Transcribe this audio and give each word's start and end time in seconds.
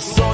soy. 0.00 0.33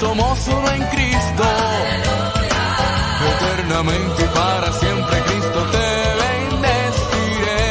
Somos 0.00 0.46
uno 0.46 0.70
en 0.70 0.82
Cristo. 0.90 1.44
Eternamente 3.34 4.22
y 4.22 4.28
para 4.28 4.72
siempre 4.72 5.20
Cristo 5.22 5.60
te 5.72 5.88
bendeciré. 6.22 7.64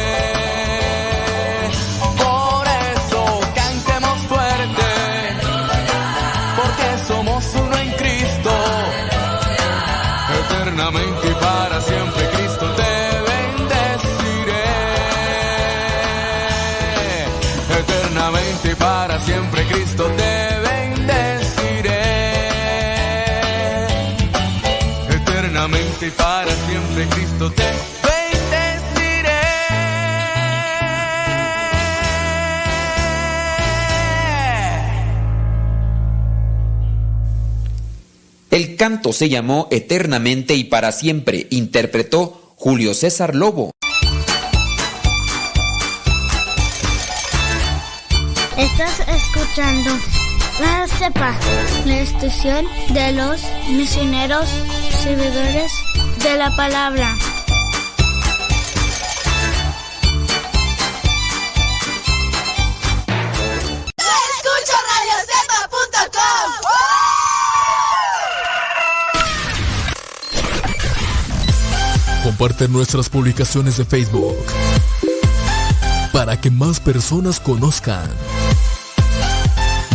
Por 2.18 2.66
eso 2.92 3.40
cantemos 3.54 4.18
fuerte. 4.28 4.90
Porque 6.56 6.86
somos 7.06 7.44
uno 7.54 7.76
en 7.78 7.90
Cristo. 7.92 8.50
Eternamente 10.44 11.28
y 11.28 11.34
para 11.34 11.80
siempre 11.80 12.28
Cristo 12.30 12.66
te 12.76 12.92
bendeciré. 13.30 14.66
Eternamente 17.80 18.70
y 18.70 18.74
para 18.74 19.18
siempre 19.20 19.57
El 38.50 38.74
canto 38.74 39.12
se 39.12 39.28
llamó 39.28 39.68
Eternamente 39.70 40.54
y 40.56 40.64
para 40.64 40.90
siempre. 40.90 41.46
Interpretó 41.50 42.54
Julio 42.56 42.92
César 42.92 43.36
Lobo. 43.36 43.70
Estás 48.56 49.00
escuchando 49.06 49.90
la 50.60 50.88
CEPA, 50.88 51.38
la 51.86 52.00
estación 52.00 52.66
de 52.88 53.12
los 53.12 53.40
misioneros 53.70 54.48
servidores 55.04 55.70
de 56.24 56.36
la 56.36 56.56
palabra. 56.56 57.16
Comparte 72.38 72.68
nuestras 72.68 73.08
publicaciones 73.08 73.78
de 73.78 73.84
Facebook 73.84 74.36
para 76.12 76.40
que 76.40 76.52
más 76.52 76.78
personas 76.78 77.40
conozcan. 77.40 78.08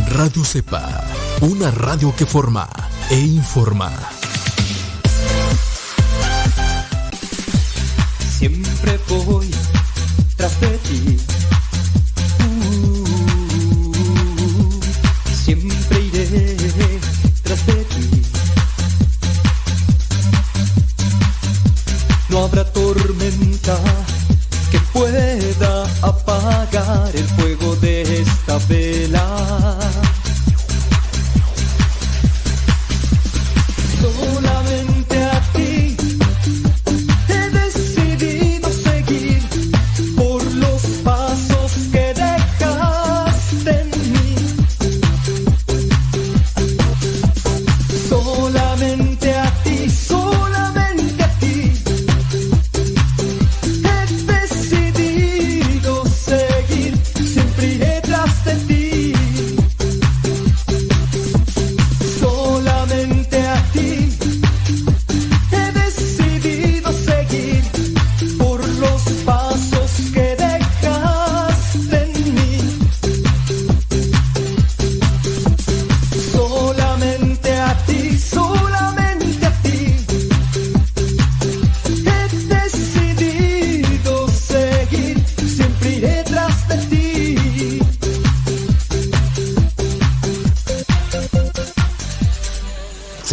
Radio 0.10 0.44
Cepa, 0.44 1.06
una 1.40 1.72
radio 1.72 2.14
que 2.14 2.26
forma 2.26 2.68
e 3.10 3.18
informa. 3.18 3.94
Siempre 8.38 9.00
voy 9.08 9.50
tras 10.36 10.60
de 10.60 10.78
ti. 10.80 11.53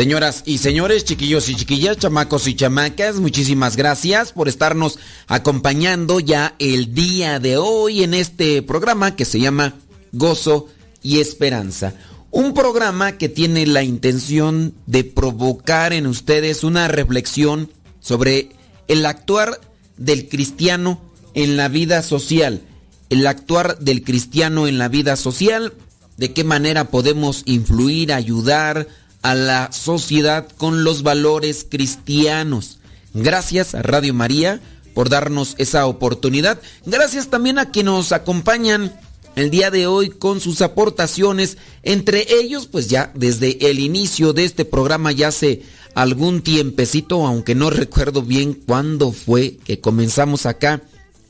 Señoras 0.00 0.44
y 0.46 0.56
señores, 0.56 1.04
chiquillos 1.04 1.50
y 1.50 1.56
chiquillas, 1.56 1.98
chamacos 1.98 2.48
y 2.48 2.54
chamacas, 2.54 3.16
muchísimas 3.16 3.76
gracias 3.76 4.32
por 4.32 4.48
estarnos 4.48 4.98
acompañando 5.26 6.20
ya 6.20 6.54
el 6.58 6.94
día 6.94 7.38
de 7.38 7.58
hoy 7.58 8.02
en 8.02 8.14
este 8.14 8.62
programa 8.62 9.14
que 9.14 9.26
se 9.26 9.40
llama 9.40 9.74
Gozo 10.12 10.68
y 11.02 11.20
Esperanza. 11.20 11.92
Un 12.30 12.54
programa 12.54 13.18
que 13.18 13.28
tiene 13.28 13.66
la 13.66 13.82
intención 13.82 14.72
de 14.86 15.04
provocar 15.04 15.92
en 15.92 16.06
ustedes 16.06 16.64
una 16.64 16.88
reflexión 16.88 17.70
sobre 18.00 18.52
el 18.88 19.04
actuar 19.04 19.60
del 19.98 20.30
cristiano 20.30 20.98
en 21.34 21.58
la 21.58 21.68
vida 21.68 22.02
social. 22.02 22.62
El 23.10 23.26
actuar 23.26 23.78
del 23.80 24.02
cristiano 24.02 24.66
en 24.66 24.78
la 24.78 24.88
vida 24.88 25.16
social, 25.16 25.74
de 26.16 26.32
qué 26.32 26.42
manera 26.42 26.86
podemos 26.86 27.42
influir, 27.44 28.14
ayudar 28.14 28.88
a 29.22 29.34
la 29.34 29.72
sociedad 29.72 30.48
con 30.56 30.84
los 30.84 31.02
valores 31.02 31.66
cristianos. 31.68 32.78
Gracias 33.14 33.74
a 33.74 33.82
Radio 33.82 34.14
María 34.14 34.60
por 34.94 35.08
darnos 35.08 35.54
esa 35.58 35.86
oportunidad. 35.86 36.60
Gracias 36.86 37.28
también 37.28 37.58
a 37.58 37.70
quienes 37.70 37.92
nos 37.92 38.12
acompañan 38.12 38.92
el 39.36 39.50
día 39.50 39.70
de 39.70 39.86
hoy 39.86 40.10
con 40.10 40.40
sus 40.40 40.62
aportaciones. 40.62 41.58
Entre 41.82 42.26
ellos, 42.34 42.66
pues 42.66 42.88
ya 42.88 43.12
desde 43.14 43.70
el 43.70 43.78
inicio 43.78 44.32
de 44.32 44.44
este 44.44 44.64
programa 44.64 45.12
ya 45.12 45.28
hace 45.28 45.62
algún 45.94 46.42
tiempecito, 46.42 47.26
aunque 47.26 47.54
no 47.54 47.70
recuerdo 47.70 48.22
bien 48.22 48.54
cuándo 48.54 49.12
fue 49.12 49.56
que 49.64 49.80
comenzamos 49.80 50.46
acá 50.46 50.82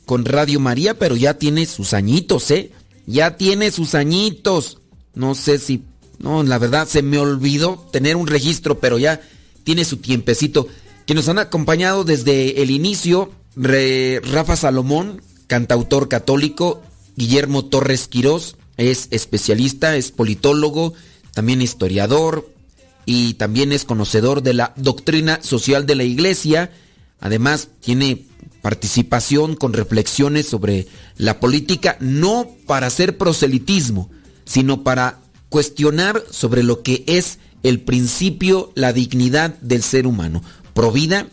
con 0.07 0.25
Radio 0.25 0.61
María, 0.61 0.99
pero 0.99 1.17
ya 1.17 1.35
tiene 1.35 1.67
sus 1.67 1.93
añitos, 1.95 2.51
¿eh? 2.51 2.73
Ya 3.07 3.37
tiene 3.37 3.71
sus 3.71 3.95
añitos. 3.95 4.79
No 5.15 5.35
sé 5.35 5.59
si, 5.59 5.83
no, 6.21 6.43
la 6.43 6.59
verdad 6.59 6.87
se 6.87 7.03
me 7.03 7.19
olvidó 7.19 7.89
tener 7.93 8.17
un 8.17 8.27
registro, 8.27 8.79
pero 8.79 8.99
ya 8.99 9.21
tiene 9.65 9.85
su 9.85 9.97
tiempecito. 9.97 10.69
Que 11.07 11.15
nos 11.15 11.29
han 11.29 11.39
acompañado 11.39 12.05
desde 12.05 12.63
el 12.63 12.71
inicio, 12.71 13.33
Rafa 13.57 14.57
Salomón, 14.57 15.23
cantautor 15.47 16.09
católico, 16.09 16.83
Guillermo 17.17 17.65
Torres 17.65 18.07
Quirós, 18.07 18.57
es 18.77 19.09
especialista, 19.11 19.97
es 19.97 20.11
politólogo, 20.11 20.93
también 21.33 21.63
historiador 21.63 22.49
y 23.07 23.35
también 23.35 23.73
es 23.73 23.85
conocedor 23.85 24.43
de 24.43 24.55
la 24.55 24.75
doctrina 24.77 25.43
social 25.43 25.87
de 25.87 25.95
la 25.95 26.05
Iglesia. 26.05 26.71
Además, 27.19 27.69
tiene 27.81 28.27
participación 28.61 29.57
con 29.57 29.73
reflexiones 29.73 30.49
sobre 30.49 30.87
la 31.17 31.41
política, 31.41 31.97
no 31.99 32.47
para 32.67 32.89
hacer 32.89 33.17
proselitismo, 33.17 34.11
sino 34.45 34.83
para 34.83 35.20
cuestionar 35.51 36.25
sobre 36.31 36.63
lo 36.63 36.83
que 36.83 37.05
es 37.07 37.39
el 37.63 37.81
principio, 37.81 38.73
la 38.75 38.95
dignidad 38.95 39.55
del 39.61 39.83
ser 39.83 40.07
humano. 40.07 40.43
Provida, 40.73 41.27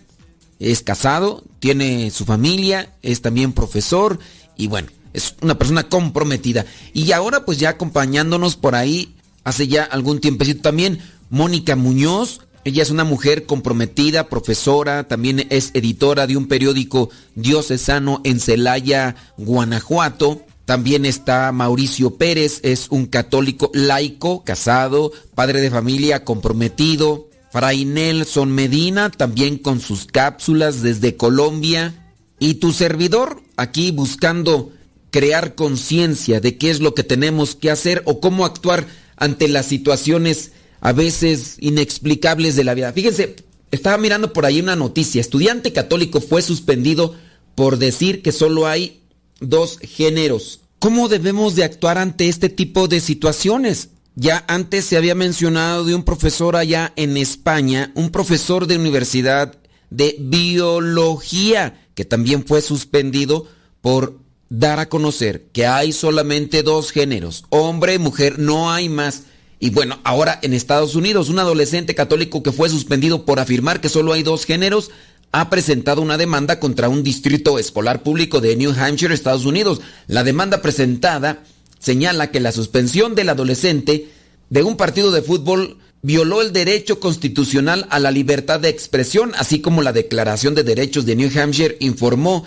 es 0.60 0.82
casado, 0.82 1.44
tiene 1.60 2.12
su 2.12 2.26
familia, 2.26 2.94
es 3.02 3.22
también 3.22 3.54
profesor 3.54 4.20
y 4.58 4.68
bueno, 4.68 4.90
es 5.14 5.36
una 5.42 5.58
persona 5.58 5.88
comprometida. 5.88 6.66
Y 6.94 7.14
ahora 7.14 7.46
pues 7.46 7.60
ya 7.60 7.70
acompañándonos 7.70 8.58
por 8.58 8.76
ahí, 8.76 9.16
hace 9.46 9.68
ya 9.68 9.84
algún 9.84 10.20
tiempecito 10.20 10.62
también, 10.62 11.00
Mónica 11.30 11.76
Muñoz, 11.76 12.42
ella 12.68 12.84
es 12.84 12.90
una 12.90 13.06
mujer 13.06 13.46
comprometida, 13.46 14.28
profesora, 14.28 15.08
también 15.08 15.48
es 15.52 15.72
editora 15.74 16.28
de 16.28 16.36
un 16.36 16.48
periódico 16.48 17.10
diocesano 17.36 18.20
en 18.26 18.42
Celaya, 18.42 19.16
Guanajuato. 19.38 20.42
También 20.68 21.06
está 21.06 21.54
Mauricio 21.54 22.18
Pérez, 22.18 22.60
es 22.62 22.88
un 22.90 23.06
católico 23.06 23.72
laico, 23.74 24.44
casado, 24.44 25.14
padre 25.34 25.62
de 25.62 25.72
familia, 25.72 26.26
comprometido. 26.26 27.30
Fray 27.54 27.86
Nelson 27.86 28.52
Medina, 28.52 29.10
también 29.10 29.60
con 29.60 29.80
sus 29.80 30.08
cápsulas 30.08 30.82
desde 30.82 31.16
Colombia. 31.16 32.14
Y 32.38 32.56
tu 32.56 32.74
servidor, 32.74 33.42
aquí 33.56 33.92
buscando 33.92 34.74
crear 35.10 35.56
conciencia 35.56 36.42
de 36.42 36.58
qué 36.58 36.70
es 36.70 36.82
lo 36.82 36.94
que 36.94 37.04
tenemos 37.04 37.56
que 37.56 37.72
hacer 37.72 38.04
o 38.04 38.20
cómo 38.20 38.44
actuar 38.44 38.88
ante 39.16 39.48
las 39.48 39.68
situaciones 39.68 40.52
a 40.82 40.92
veces 40.92 41.56
inexplicables 41.62 42.58
de 42.58 42.66
la 42.66 42.74
vida. 42.74 42.92
Fíjense, 42.92 43.38
estaba 43.72 43.98
mirando 43.98 44.34
por 44.34 44.46
ahí 44.46 44.60
una 44.60 44.76
noticia. 44.76 45.22
Estudiante 45.22 45.72
católico 45.72 46.20
fue 46.20 46.42
suspendido 46.42 47.16
por 47.56 47.78
decir 47.78 48.22
que 48.22 48.34
solo 48.34 48.68
hay 48.68 49.07
dos 49.40 49.80
géneros. 49.80 50.62
¿Cómo 50.80 51.10
debemos 51.10 51.56
de 51.56 51.64
actuar 51.64 51.98
ante 51.98 52.28
este 52.28 52.50
tipo 52.50 52.88
de 52.88 53.00
situaciones? 53.00 53.90
Ya 54.16 54.44
antes 54.48 54.86
se 54.86 54.98
había 54.98 55.16
mencionado 55.16 55.86
de 55.86 55.94
un 55.94 56.04
profesor 56.04 56.56
allá 56.56 56.94
en 56.96 57.18
España, 57.18 57.92
un 57.96 58.10
profesor 58.10 58.68
de 58.68 58.78
universidad 58.78 59.56
de 59.90 60.16
biología, 60.20 61.88
que 61.94 62.06
también 62.06 62.46
fue 62.46 62.62
suspendido 62.62 63.48
por 63.82 64.20
dar 64.50 64.80
a 64.80 64.90
conocer 64.90 65.48
que 65.52 65.68
hay 65.68 65.92
solamente 65.92 66.64
dos 66.64 66.92
géneros, 66.92 67.46
hombre 67.50 67.96
y 67.96 68.00
mujer, 68.00 68.40
no 68.40 68.72
hay 68.72 68.90
más. 68.90 69.24
Y 69.60 69.72
bueno, 69.72 70.00
ahora 70.04 70.40
en 70.44 70.54
Estados 70.54 70.96
Unidos, 70.96 71.30
un 71.30 71.40
adolescente 71.40 71.96
católico 71.96 72.44
que 72.44 72.52
fue 72.52 72.70
suspendido 72.70 73.26
por 73.26 73.40
afirmar 73.40 73.82
que 73.82 73.90
solo 73.90 74.14
hay 74.14 74.24
dos 74.24 74.46
géneros, 74.46 74.92
ha 75.32 75.50
presentado 75.50 76.02
una 76.02 76.18
demanda 76.18 76.60
contra 76.60 76.90
un 76.90 77.04
distrito 77.04 77.60
escolar 77.60 78.04
público 78.04 78.42
de 78.42 78.56
New 78.56 78.72
Hampshire, 78.72 79.14
Estados 79.14 79.46
Unidos. 79.46 79.82
La 80.08 80.24
demanda 80.24 80.62
presentada 80.62 81.44
señala 81.80 82.32
que 82.32 82.40
la 82.40 82.52
suspensión 82.52 83.16
del 83.16 83.30
adolescente 83.30 84.10
de 84.50 84.64
un 84.64 84.78
partido 84.78 85.12
de 85.12 85.22
fútbol 85.22 85.78
violó 86.02 86.42
el 86.42 86.54
derecho 86.54 87.00
constitucional 87.00 87.88
a 87.90 88.00
la 88.00 88.12
libertad 88.12 88.60
de 88.60 88.70
expresión, 88.70 89.34
así 89.38 89.60
como 89.60 89.82
la 89.82 89.94
Declaración 89.94 90.56
de 90.56 90.64
Derechos 90.64 91.06
de 91.06 91.16
New 91.16 91.30
Hampshire, 91.38 91.78
informó 91.80 92.46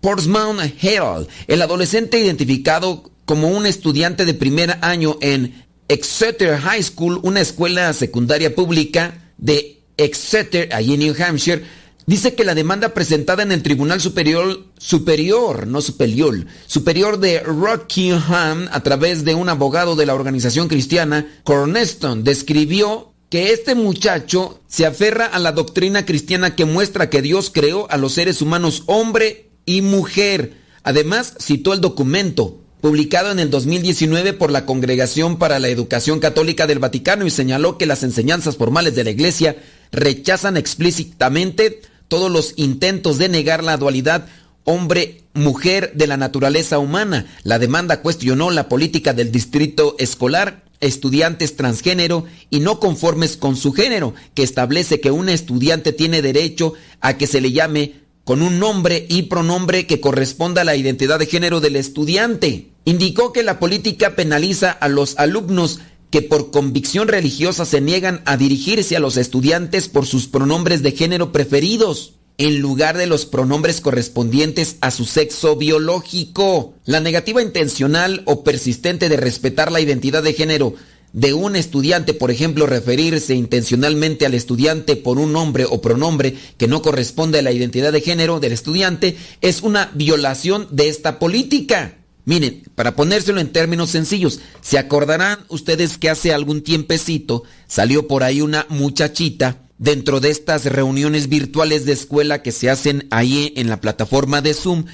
Portsmouth 0.00 0.60
Herald. 0.80 1.28
El 1.46 1.62
adolescente 1.62 2.18
identificado 2.18 3.10
como 3.24 3.48
un 3.48 3.66
estudiante 3.66 4.24
de 4.24 4.34
primer 4.34 4.78
año 4.80 5.18
en 5.20 5.64
Exeter 5.88 6.58
High 6.58 6.82
School, 6.82 7.20
una 7.22 7.40
escuela 7.40 7.92
secundaria 7.92 8.54
pública 8.54 9.32
de 9.36 9.82
Exeter, 9.96 10.72
allí 10.74 10.94
en 10.94 11.00
New 11.00 11.14
Hampshire, 11.22 11.62
Dice 12.04 12.34
que 12.34 12.44
la 12.44 12.54
demanda 12.54 12.94
presentada 12.94 13.44
en 13.44 13.52
el 13.52 13.62
Tribunal 13.62 14.00
Superior, 14.00 14.64
Superior, 14.76 15.68
no 15.68 15.80
Superior, 15.80 16.46
Superior 16.66 17.20
de 17.20 17.40
Rockingham 17.40 18.68
a 18.72 18.80
través 18.82 19.24
de 19.24 19.36
un 19.36 19.48
abogado 19.48 19.94
de 19.94 20.06
la 20.06 20.14
organización 20.14 20.66
cristiana, 20.66 21.26
Corneston, 21.44 22.24
describió 22.24 23.12
que 23.30 23.52
este 23.52 23.76
muchacho 23.76 24.60
se 24.66 24.84
aferra 24.84 25.26
a 25.26 25.38
la 25.38 25.52
doctrina 25.52 26.04
cristiana 26.04 26.56
que 26.56 26.64
muestra 26.64 27.08
que 27.08 27.22
Dios 27.22 27.50
creó 27.54 27.90
a 27.90 27.96
los 27.96 28.14
seres 28.14 28.42
humanos 28.42 28.82
hombre 28.86 29.50
y 29.64 29.80
mujer. 29.80 30.54
Además, 30.82 31.34
citó 31.40 31.72
el 31.72 31.80
documento 31.80 32.58
publicado 32.80 33.30
en 33.30 33.38
el 33.38 33.48
2019 33.48 34.32
por 34.32 34.50
la 34.50 34.66
Congregación 34.66 35.38
para 35.38 35.60
la 35.60 35.68
Educación 35.68 36.18
Católica 36.18 36.66
del 36.66 36.80
Vaticano 36.80 37.24
y 37.24 37.30
señaló 37.30 37.78
que 37.78 37.86
las 37.86 38.02
enseñanzas 38.02 38.56
formales 38.56 38.96
de 38.96 39.04
la 39.04 39.10
Iglesia 39.10 39.56
rechazan 39.92 40.56
explícitamente 40.56 41.80
todos 42.12 42.30
los 42.30 42.52
intentos 42.56 43.16
de 43.16 43.30
negar 43.30 43.64
la 43.64 43.78
dualidad 43.78 44.26
hombre-mujer 44.64 45.92
de 45.94 46.06
la 46.06 46.18
naturaleza 46.18 46.78
humana. 46.78 47.24
La 47.42 47.58
demanda 47.58 48.02
cuestionó 48.02 48.50
la 48.50 48.68
política 48.68 49.14
del 49.14 49.32
distrito 49.32 49.96
escolar, 49.98 50.62
estudiantes 50.80 51.56
transgénero 51.56 52.26
y 52.50 52.60
no 52.60 52.80
conformes 52.80 53.38
con 53.38 53.56
su 53.56 53.72
género, 53.72 54.12
que 54.34 54.42
establece 54.42 55.00
que 55.00 55.10
un 55.10 55.30
estudiante 55.30 55.94
tiene 55.94 56.20
derecho 56.20 56.74
a 57.00 57.16
que 57.16 57.26
se 57.26 57.40
le 57.40 57.50
llame 57.50 58.02
con 58.24 58.42
un 58.42 58.58
nombre 58.58 59.06
y 59.08 59.22
pronombre 59.22 59.86
que 59.86 60.00
corresponda 60.00 60.60
a 60.60 60.64
la 60.64 60.76
identidad 60.76 61.18
de 61.18 61.24
género 61.24 61.62
del 61.62 61.76
estudiante. 61.76 62.66
Indicó 62.84 63.32
que 63.32 63.42
la 63.42 63.58
política 63.58 64.16
penaliza 64.16 64.70
a 64.70 64.90
los 64.90 65.18
alumnos 65.18 65.80
que 66.12 66.20
por 66.20 66.50
convicción 66.50 67.08
religiosa 67.08 67.64
se 67.64 67.80
niegan 67.80 68.20
a 68.26 68.36
dirigirse 68.36 68.94
a 68.94 69.00
los 69.00 69.16
estudiantes 69.16 69.88
por 69.88 70.06
sus 70.06 70.28
pronombres 70.28 70.82
de 70.82 70.92
género 70.92 71.32
preferidos 71.32 72.12
en 72.36 72.60
lugar 72.60 72.98
de 72.98 73.06
los 73.06 73.24
pronombres 73.24 73.80
correspondientes 73.80 74.76
a 74.82 74.90
su 74.90 75.06
sexo 75.06 75.56
biológico. 75.56 76.74
La 76.84 77.00
negativa 77.00 77.42
intencional 77.42 78.22
o 78.26 78.44
persistente 78.44 79.08
de 79.08 79.16
respetar 79.16 79.72
la 79.72 79.80
identidad 79.80 80.22
de 80.22 80.34
género 80.34 80.74
de 81.14 81.32
un 81.32 81.56
estudiante, 81.56 82.12
por 82.12 82.30
ejemplo, 82.30 82.66
referirse 82.66 83.34
intencionalmente 83.34 84.26
al 84.26 84.34
estudiante 84.34 84.96
por 84.96 85.18
un 85.18 85.32
nombre 85.32 85.64
o 85.64 85.80
pronombre 85.80 86.36
que 86.58 86.68
no 86.68 86.82
corresponde 86.82 87.38
a 87.38 87.42
la 87.42 87.52
identidad 87.52 87.90
de 87.90 88.02
género 88.02 88.38
del 88.38 88.52
estudiante, 88.52 89.16
es 89.40 89.62
una 89.62 89.90
violación 89.94 90.68
de 90.70 90.90
esta 90.90 91.18
política. 91.18 92.01
Miren, 92.24 92.62
para 92.74 92.94
ponérselo 92.94 93.40
en 93.40 93.52
términos 93.52 93.90
sencillos, 93.90 94.40
se 94.60 94.78
acordarán 94.78 95.40
ustedes 95.48 95.98
que 95.98 96.08
hace 96.08 96.32
algún 96.32 96.62
tiempecito 96.62 97.42
salió 97.66 98.06
por 98.06 98.22
ahí 98.22 98.40
una 98.40 98.66
muchachita 98.68 99.62
dentro 99.78 100.20
de 100.20 100.30
estas 100.30 100.66
reuniones 100.66 101.28
virtuales 101.28 101.84
de 101.84 101.92
escuela 101.92 102.42
que 102.42 102.52
se 102.52 102.70
hacen 102.70 103.08
ahí 103.10 103.52
en 103.56 103.68
la 103.68 103.80
plataforma 103.80 104.40
de 104.40 104.54
Zoom 104.54 104.84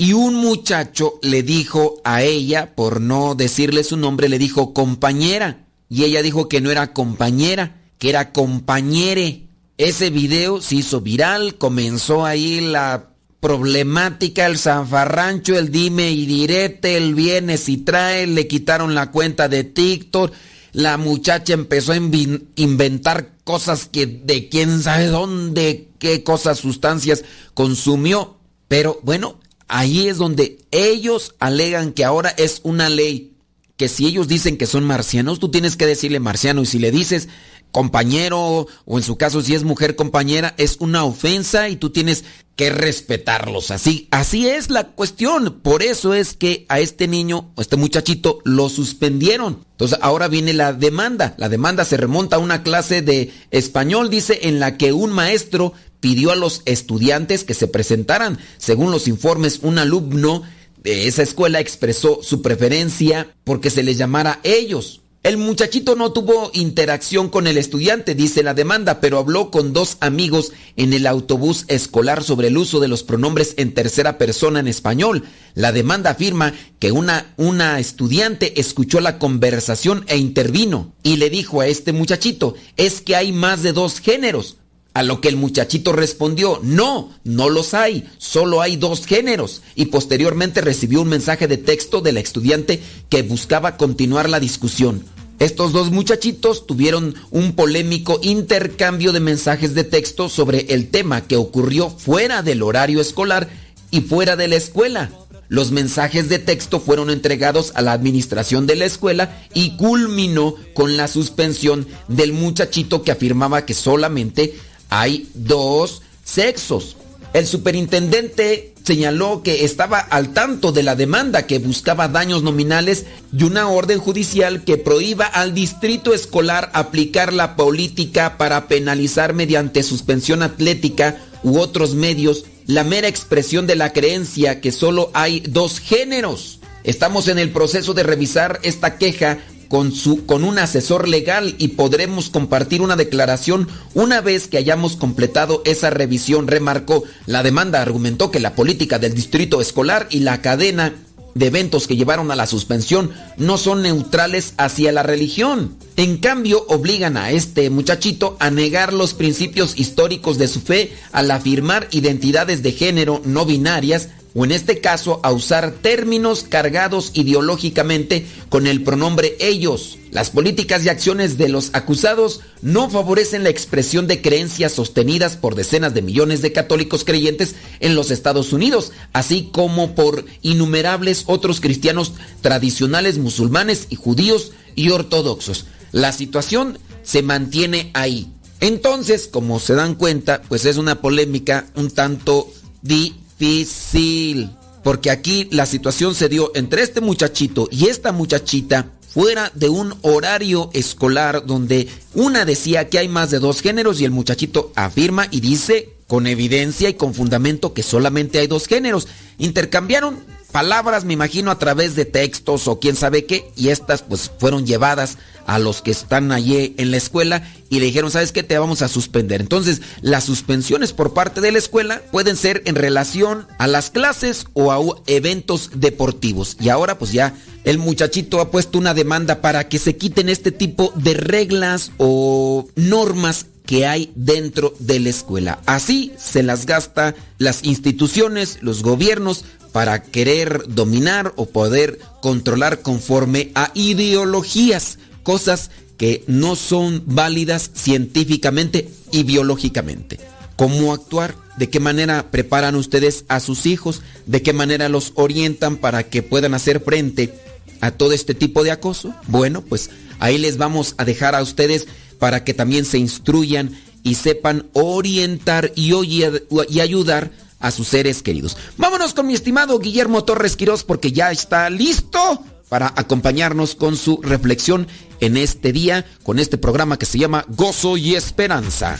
y 0.00 0.12
un 0.12 0.36
muchacho 0.36 1.18
le 1.22 1.42
dijo 1.42 2.00
a 2.04 2.22
ella, 2.22 2.76
por 2.76 3.00
no 3.00 3.34
decirle 3.34 3.82
su 3.82 3.96
nombre, 3.96 4.28
le 4.28 4.38
dijo 4.38 4.72
compañera 4.72 5.66
y 5.88 6.04
ella 6.04 6.22
dijo 6.22 6.48
que 6.48 6.60
no 6.60 6.70
era 6.70 6.92
compañera, 6.92 7.82
que 7.98 8.10
era 8.10 8.32
compañere. 8.32 9.48
Ese 9.76 10.10
video 10.10 10.60
se 10.60 10.76
hizo 10.76 11.00
viral, 11.00 11.56
comenzó 11.56 12.24
ahí 12.24 12.60
la 12.60 13.10
problemática, 13.40 14.46
el 14.46 14.58
zanfarrancho, 14.58 15.56
el 15.58 15.70
dime 15.70 16.10
y 16.10 16.26
direte, 16.26 16.96
el 16.96 17.14
viene 17.14 17.56
si 17.56 17.78
trae, 17.78 18.26
le 18.26 18.48
quitaron 18.48 18.94
la 18.94 19.10
cuenta 19.10 19.48
de 19.48 19.64
TikTok, 19.64 20.32
la 20.72 20.96
muchacha 20.96 21.54
empezó 21.54 21.92
a 21.92 21.96
inventar 21.96 23.32
cosas 23.44 23.86
que 23.86 24.06
de 24.06 24.48
quién 24.48 24.82
sabe 24.82 25.06
dónde, 25.06 25.88
qué 25.98 26.22
cosas, 26.22 26.58
sustancias 26.58 27.24
consumió. 27.54 28.36
Pero 28.68 29.00
bueno, 29.02 29.40
ahí 29.66 30.08
es 30.08 30.18
donde 30.18 30.58
ellos 30.70 31.34
alegan 31.38 31.92
que 31.92 32.04
ahora 32.04 32.30
es 32.36 32.60
una 32.64 32.88
ley 32.90 33.32
que 33.78 33.88
si 33.88 34.06
ellos 34.06 34.26
dicen 34.26 34.58
que 34.58 34.66
son 34.66 34.84
marcianos, 34.84 35.38
tú 35.38 35.50
tienes 35.50 35.76
que 35.76 35.86
decirle 35.86 36.18
marciano. 36.18 36.62
Y 36.62 36.66
si 36.66 36.80
le 36.80 36.90
dices 36.90 37.28
compañero, 37.70 38.66
o 38.84 38.98
en 38.98 39.02
su 39.02 39.16
caso 39.16 39.42
si 39.42 39.54
es 39.54 39.64
mujer 39.64 39.96
compañera, 39.96 40.54
es 40.58 40.76
una 40.80 41.04
ofensa 41.04 41.68
y 41.68 41.76
tú 41.76 41.90
tienes 41.90 42.24
que 42.56 42.70
respetarlos. 42.70 43.70
Así, 43.70 44.08
así 44.10 44.48
es 44.48 44.68
la 44.68 44.88
cuestión. 44.88 45.60
Por 45.62 45.82
eso 45.84 46.12
es 46.12 46.34
que 46.34 46.66
a 46.68 46.80
este 46.80 47.06
niño, 47.06 47.52
a 47.56 47.60
este 47.60 47.76
muchachito, 47.76 48.40
lo 48.44 48.68
suspendieron. 48.68 49.64
Entonces 49.70 49.98
ahora 50.02 50.26
viene 50.26 50.52
la 50.52 50.72
demanda. 50.72 51.34
La 51.38 51.48
demanda 51.48 51.84
se 51.84 51.96
remonta 51.96 52.36
a 52.36 52.40
una 52.40 52.64
clase 52.64 53.00
de 53.00 53.32
español, 53.52 54.10
dice, 54.10 54.40
en 54.42 54.58
la 54.58 54.76
que 54.76 54.92
un 54.92 55.12
maestro 55.12 55.72
pidió 56.00 56.32
a 56.32 56.36
los 56.36 56.62
estudiantes 56.64 57.44
que 57.44 57.54
se 57.54 57.68
presentaran. 57.68 58.38
Según 58.56 58.90
los 58.90 59.06
informes, 59.06 59.60
un 59.62 59.78
alumno 59.78 60.42
de 60.82 61.06
esa 61.06 61.22
escuela 61.22 61.60
expresó 61.60 62.20
su 62.22 62.42
preferencia 62.42 63.34
porque 63.44 63.70
se 63.70 63.84
les 63.84 63.98
llamara 63.98 64.40
ellos. 64.42 65.02
El 65.24 65.36
muchachito 65.36 65.96
no 65.96 66.12
tuvo 66.12 66.52
interacción 66.54 67.28
con 67.28 67.48
el 67.48 67.58
estudiante, 67.58 68.14
dice 68.14 68.44
la 68.44 68.54
demanda, 68.54 69.00
pero 69.00 69.18
habló 69.18 69.50
con 69.50 69.72
dos 69.72 69.96
amigos 70.00 70.52
en 70.76 70.92
el 70.92 71.08
autobús 71.08 71.64
escolar 71.66 72.22
sobre 72.22 72.48
el 72.48 72.56
uso 72.56 72.78
de 72.78 72.86
los 72.86 73.02
pronombres 73.02 73.54
en 73.56 73.74
tercera 73.74 74.16
persona 74.16 74.60
en 74.60 74.68
español. 74.68 75.24
La 75.54 75.72
demanda 75.72 76.10
afirma 76.10 76.54
que 76.78 76.92
una, 76.92 77.34
una 77.36 77.80
estudiante 77.80 78.60
escuchó 78.60 79.00
la 79.00 79.18
conversación 79.18 80.04
e 80.06 80.18
intervino 80.18 80.92
y 81.02 81.16
le 81.16 81.30
dijo 81.30 81.60
a 81.60 81.66
este 81.66 81.92
muchachito, 81.92 82.54
es 82.76 83.00
que 83.00 83.16
hay 83.16 83.32
más 83.32 83.64
de 83.64 83.72
dos 83.72 83.98
géneros. 83.98 84.58
A 84.94 85.02
lo 85.02 85.20
que 85.20 85.28
el 85.28 85.36
muchachito 85.36 85.92
respondió, 85.92 86.60
no, 86.62 87.12
no 87.24 87.50
los 87.50 87.74
hay, 87.74 88.08
solo 88.18 88.62
hay 88.62 88.76
dos 88.76 89.06
géneros. 89.06 89.62
Y 89.74 89.86
posteriormente 89.86 90.60
recibió 90.60 91.02
un 91.02 91.08
mensaje 91.08 91.46
de 91.46 91.56
texto 91.56 92.00
de 92.00 92.12
la 92.12 92.20
estudiante 92.20 92.80
que 93.08 93.22
buscaba 93.22 93.76
continuar 93.76 94.28
la 94.28 94.40
discusión. 94.40 95.04
Estos 95.38 95.72
dos 95.72 95.92
muchachitos 95.92 96.66
tuvieron 96.66 97.14
un 97.30 97.52
polémico 97.52 98.18
intercambio 98.22 99.12
de 99.12 99.20
mensajes 99.20 99.72
de 99.72 99.84
texto 99.84 100.28
sobre 100.28 100.66
el 100.74 100.88
tema 100.88 101.28
que 101.28 101.36
ocurrió 101.36 101.90
fuera 101.90 102.42
del 102.42 102.62
horario 102.62 103.00
escolar 103.00 103.48
y 103.92 104.00
fuera 104.00 104.34
de 104.34 104.48
la 104.48 104.56
escuela. 104.56 105.10
Los 105.48 105.70
mensajes 105.70 106.28
de 106.28 106.40
texto 106.40 106.78
fueron 106.80 107.08
entregados 107.08 107.72
a 107.74 107.82
la 107.82 107.92
administración 107.92 108.66
de 108.66 108.76
la 108.76 108.84
escuela 108.84 109.40
y 109.54 109.76
culminó 109.76 110.56
con 110.74 110.96
la 110.96 111.08
suspensión 111.08 111.86
del 112.08 112.32
muchachito 112.32 113.02
que 113.02 113.12
afirmaba 113.12 113.64
que 113.64 113.72
solamente 113.74 114.58
hay 114.88 115.28
dos 115.34 116.02
sexos. 116.24 116.96
El 117.32 117.46
superintendente 117.46 118.74
señaló 118.84 119.42
que 119.42 119.64
estaba 119.64 119.98
al 119.98 120.32
tanto 120.32 120.72
de 120.72 120.82
la 120.82 120.96
demanda 120.96 121.46
que 121.46 121.58
buscaba 121.58 122.08
daños 122.08 122.42
nominales 122.42 123.04
y 123.36 123.44
una 123.44 123.68
orden 123.68 123.98
judicial 123.98 124.64
que 124.64 124.78
prohíba 124.78 125.26
al 125.26 125.52
distrito 125.52 126.14
escolar 126.14 126.70
aplicar 126.72 127.34
la 127.34 127.54
política 127.54 128.38
para 128.38 128.66
penalizar 128.66 129.34
mediante 129.34 129.82
suspensión 129.82 130.42
atlética 130.42 131.18
u 131.42 131.58
otros 131.58 131.94
medios 131.94 132.44
la 132.66 132.84
mera 132.84 133.08
expresión 133.08 133.66
de 133.66 133.76
la 133.76 133.92
creencia 133.92 134.60
que 134.60 134.72
solo 134.72 135.10
hay 135.14 135.40
dos 135.40 135.80
géneros. 135.80 136.60
Estamos 136.84 137.28
en 137.28 137.38
el 137.38 137.50
proceso 137.50 137.92
de 137.92 138.02
revisar 138.02 138.60
esta 138.62 138.96
queja 138.96 139.38
con, 139.68 139.92
su, 139.92 140.26
con 140.26 140.44
un 140.44 140.58
asesor 140.58 141.08
legal 141.08 141.54
y 141.58 141.68
podremos 141.68 142.30
compartir 142.30 142.82
una 142.82 142.96
declaración 142.96 143.68
una 143.94 144.20
vez 144.20 144.48
que 144.48 144.58
hayamos 144.58 144.96
completado 144.96 145.62
esa 145.64 145.90
revisión, 145.90 146.48
remarcó. 146.48 147.04
La 147.26 147.42
demanda 147.42 147.80
argumentó 147.82 148.30
que 148.30 148.40
la 148.40 148.54
política 148.54 148.98
del 148.98 149.14
distrito 149.14 149.60
escolar 149.60 150.06
y 150.10 150.20
la 150.20 150.40
cadena 150.42 150.94
de 151.34 151.46
eventos 151.46 151.86
que 151.86 151.96
llevaron 151.96 152.30
a 152.30 152.36
la 152.36 152.46
suspensión 152.46 153.12
no 153.36 153.58
son 153.58 153.82
neutrales 153.82 154.54
hacia 154.56 154.92
la 154.92 155.02
religión. 155.02 155.76
En 155.98 156.18
cambio, 156.18 156.64
obligan 156.68 157.16
a 157.16 157.32
este 157.32 157.70
muchachito 157.70 158.36
a 158.38 158.52
negar 158.52 158.92
los 158.92 159.14
principios 159.14 159.76
históricos 159.76 160.38
de 160.38 160.46
su 160.46 160.60
fe 160.60 160.92
al 161.10 161.28
afirmar 161.32 161.88
identidades 161.90 162.62
de 162.62 162.70
género 162.70 163.20
no 163.24 163.44
binarias 163.44 164.10
o 164.32 164.44
en 164.44 164.52
este 164.52 164.80
caso 164.80 165.18
a 165.24 165.32
usar 165.32 165.72
términos 165.72 166.44
cargados 166.48 167.10
ideológicamente 167.14 168.28
con 168.48 168.68
el 168.68 168.84
pronombre 168.84 169.36
ellos. 169.40 169.98
Las 170.12 170.30
políticas 170.30 170.84
y 170.84 170.88
acciones 170.88 171.36
de 171.36 171.48
los 171.48 171.70
acusados 171.72 172.42
no 172.62 172.88
favorecen 172.88 173.42
la 173.42 173.48
expresión 173.48 174.06
de 174.06 174.22
creencias 174.22 174.74
sostenidas 174.74 175.36
por 175.36 175.56
decenas 175.56 175.94
de 175.94 176.02
millones 176.02 176.42
de 176.42 176.52
católicos 176.52 177.02
creyentes 177.02 177.56
en 177.80 177.96
los 177.96 178.12
Estados 178.12 178.52
Unidos, 178.52 178.92
así 179.12 179.48
como 179.50 179.96
por 179.96 180.26
innumerables 180.42 181.24
otros 181.26 181.60
cristianos 181.60 182.12
tradicionales 182.40 183.18
musulmanes 183.18 183.88
y 183.90 183.96
judíos 183.96 184.52
y 184.76 184.90
ortodoxos. 184.90 185.66
La 185.92 186.12
situación 186.12 186.78
se 187.02 187.22
mantiene 187.22 187.90
ahí. 187.94 188.32
Entonces, 188.60 189.28
como 189.30 189.60
se 189.60 189.74
dan 189.74 189.94
cuenta, 189.94 190.42
pues 190.48 190.64
es 190.64 190.76
una 190.76 191.00
polémica 191.00 191.66
un 191.74 191.90
tanto 191.90 192.48
difícil. 192.82 194.50
Porque 194.82 195.10
aquí 195.10 195.48
la 195.50 195.66
situación 195.66 196.14
se 196.14 196.28
dio 196.28 196.50
entre 196.54 196.82
este 196.82 197.00
muchachito 197.00 197.68
y 197.70 197.86
esta 197.86 198.12
muchachita 198.12 198.92
fuera 199.08 199.50
de 199.54 199.68
un 199.68 199.94
horario 200.02 200.70
escolar 200.72 201.44
donde 201.46 201.88
una 202.14 202.44
decía 202.44 202.88
que 202.88 202.98
hay 202.98 203.08
más 203.08 203.30
de 203.30 203.38
dos 203.38 203.60
géneros 203.60 204.00
y 204.00 204.04
el 204.04 204.10
muchachito 204.10 204.72
afirma 204.76 205.26
y 205.30 205.40
dice 205.40 205.94
con 206.06 206.26
evidencia 206.26 206.88
y 206.88 206.94
con 206.94 207.14
fundamento 207.14 207.74
que 207.74 207.82
solamente 207.82 208.38
hay 208.38 208.46
dos 208.46 208.66
géneros. 208.66 209.08
Intercambiaron 209.38 210.24
palabras, 210.52 211.04
me 211.04 211.12
imagino, 211.12 211.50
a 211.50 211.58
través 211.58 211.94
de 211.94 212.04
textos 212.04 212.66
o 212.66 212.80
quién 212.80 212.96
sabe 212.96 213.26
qué, 213.26 213.50
y 213.56 213.68
estas 213.68 214.02
pues 214.02 214.30
fueron 214.38 214.66
llevadas 214.66 215.18
a 215.48 215.58
los 215.58 215.80
que 215.80 215.90
están 215.90 216.30
allí 216.30 216.74
en 216.76 216.90
la 216.90 216.98
escuela 216.98 217.42
y 217.70 217.80
le 217.80 217.86
dijeron, 217.86 218.10
¿sabes 218.10 218.32
qué? 218.32 218.42
Te 218.42 218.58
vamos 218.58 218.82
a 218.82 218.88
suspender. 218.88 219.40
Entonces, 219.40 219.80
las 220.02 220.24
suspensiones 220.24 220.92
por 220.92 221.14
parte 221.14 221.40
de 221.40 221.50
la 221.50 221.58
escuela 221.58 222.02
pueden 222.12 222.36
ser 222.36 222.62
en 222.66 222.74
relación 222.74 223.46
a 223.58 223.66
las 223.66 223.88
clases 223.88 224.44
o 224.52 224.72
a 224.72 224.78
eventos 225.06 225.70
deportivos. 225.74 226.58
Y 226.60 226.68
ahora 226.68 226.98
pues 226.98 227.12
ya 227.12 227.34
el 227.64 227.78
muchachito 227.78 228.42
ha 228.42 228.50
puesto 228.50 228.78
una 228.78 228.92
demanda 228.92 229.40
para 229.40 229.68
que 229.68 229.78
se 229.78 229.96
quiten 229.96 230.28
este 230.28 230.52
tipo 230.52 230.92
de 230.96 231.14
reglas 231.14 231.92
o 231.96 232.68
normas 232.76 233.46
que 233.64 233.86
hay 233.86 234.12
dentro 234.14 234.74
de 234.78 235.00
la 235.00 235.08
escuela. 235.08 235.60
Así 235.64 236.12
se 236.18 236.42
las 236.42 236.66
gasta 236.66 237.14
las 237.38 237.64
instituciones, 237.64 238.58
los 238.60 238.82
gobiernos, 238.82 239.46
para 239.72 240.02
querer 240.02 240.64
dominar 240.68 241.32
o 241.36 241.46
poder 241.46 241.98
controlar 242.20 242.80
conforme 242.80 243.52
a 243.54 243.70
ideologías, 243.74 244.98
cosas 245.28 245.70
que 245.98 246.24
no 246.26 246.56
son 246.56 247.02
válidas 247.04 247.70
científicamente 247.74 248.88
y 249.12 249.24
biológicamente. 249.24 250.18
¿Cómo 250.56 250.94
actuar? 250.94 251.34
¿De 251.58 251.68
qué 251.68 251.80
manera 251.80 252.30
preparan 252.30 252.76
ustedes 252.76 253.26
a 253.28 253.38
sus 253.40 253.66
hijos? 253.66 254.00
¿De 254.24 254.40
qué 254.40 254.54
manera 254.54 254.88
los 254.88 255.12
orientan 255.16 255.76
para 255.76 256.04
que 256.04 256.22
puedan 256.22 256.54
hacer 256.54 256.80
frente 256.80 257.34
a 257.82 257.90
todo 257.90 258.12
este 258.12 258.32
tipo 258.32 258.64
de 258.64 258.70
acoso? 258.70 259.14
Bueno, 259.26 259.60
pues 259.60 259.90
ahí 260.18 260.38
les 260.38 260.56
vamos 260.56 260.94
a 260.96 261.04
dejar 261.04 261.34
a 261.34 261.42
ustedes 261.42 261.88
para 262.18 262.42
que 262.42 262.54
también 262.54 262.86
se 262.86 262.96
instruyan 262.96 263.78
y 264.02 264.14
sepan 264.14 264.70
orientar 264.72 265.72
y, 265.74 265.92
y 265.92 266.80
ayudar 266.80 267.32
a 267.60 267.70
sus 267.70 267.86
seres 267.86 268.22
queridos. 268.22 268.56
Vámonos 268.78 269.12
con 269.12 269.26
mi 269.26 269.34
estimado 269.34 269.78
Guillermo 269.78 270.24
Torres 270.24 270.56
Quirós 270.56 270.84
porque 270.84 271.12
ya 271.12 271.30
está 271.30 271.68
listo 271.68 272.42
para 272.68 272.92
acompañarnos 272.96 273.74
con 273.74 273.96
su 273.96 274.20
reflexión 274.22 274.88
en 275.20 275.36
este 275.36 275.72
día, 275.72 276.04
con 276.22 276.38
este 276.38 276.58
programa 276.58 276.98
que 276.98 277.06
se 277.06 277.18
llama 277.18 277.44
Gozo 277.48 277.96
y 277.96 278.14
Esperanza. 278.14 278.96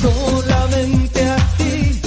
Solamente 0.00 1.28
a 1.28 1.36
ti. 1.56 2.00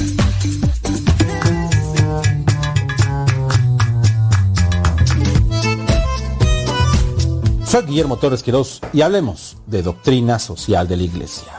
Soy 7.65 7.83
Guillermo 7.87 8.17
Torres 8.17 8.43
Quirós 8.43 8.81
y 8.93 9.01
hablemos 9.01 9.57
de 9.65 9.81
doctrina 9.81 10.37
social 10.37 10.87
de 10.87 10.97
la 10.97 11.03
Iglesia. 11.03 11.53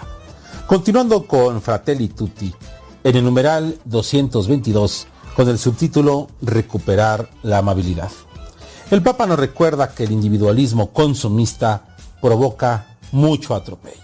Continuando 0.67 1.27
con 1.27 1.61
Fratelli 1.61 2.07
Tutti, 2.07 2.55
en 3.03 3.17
el 3.17 3.25
numeral 3.25 3.79
222 3.85 5.09
con 5.35 5.49
el 5.49 5.59
subtítulo 5.59 6.29
Recuperar 6.41 7.29
la 7.43 7.59
amabilidad. 7.59 8.11
El 8.91 9.03
Papa 9.03 9.27
nos 9.27 9.39
recuerda 9.39 9.89
que 9.95 10.05
el 10.05 10.13
individualismo 10.13 10.93
consumista 10.93 11.97
provoca 12.21 12.97
mucho 13.13 13.55
atropello. 13.55 14.01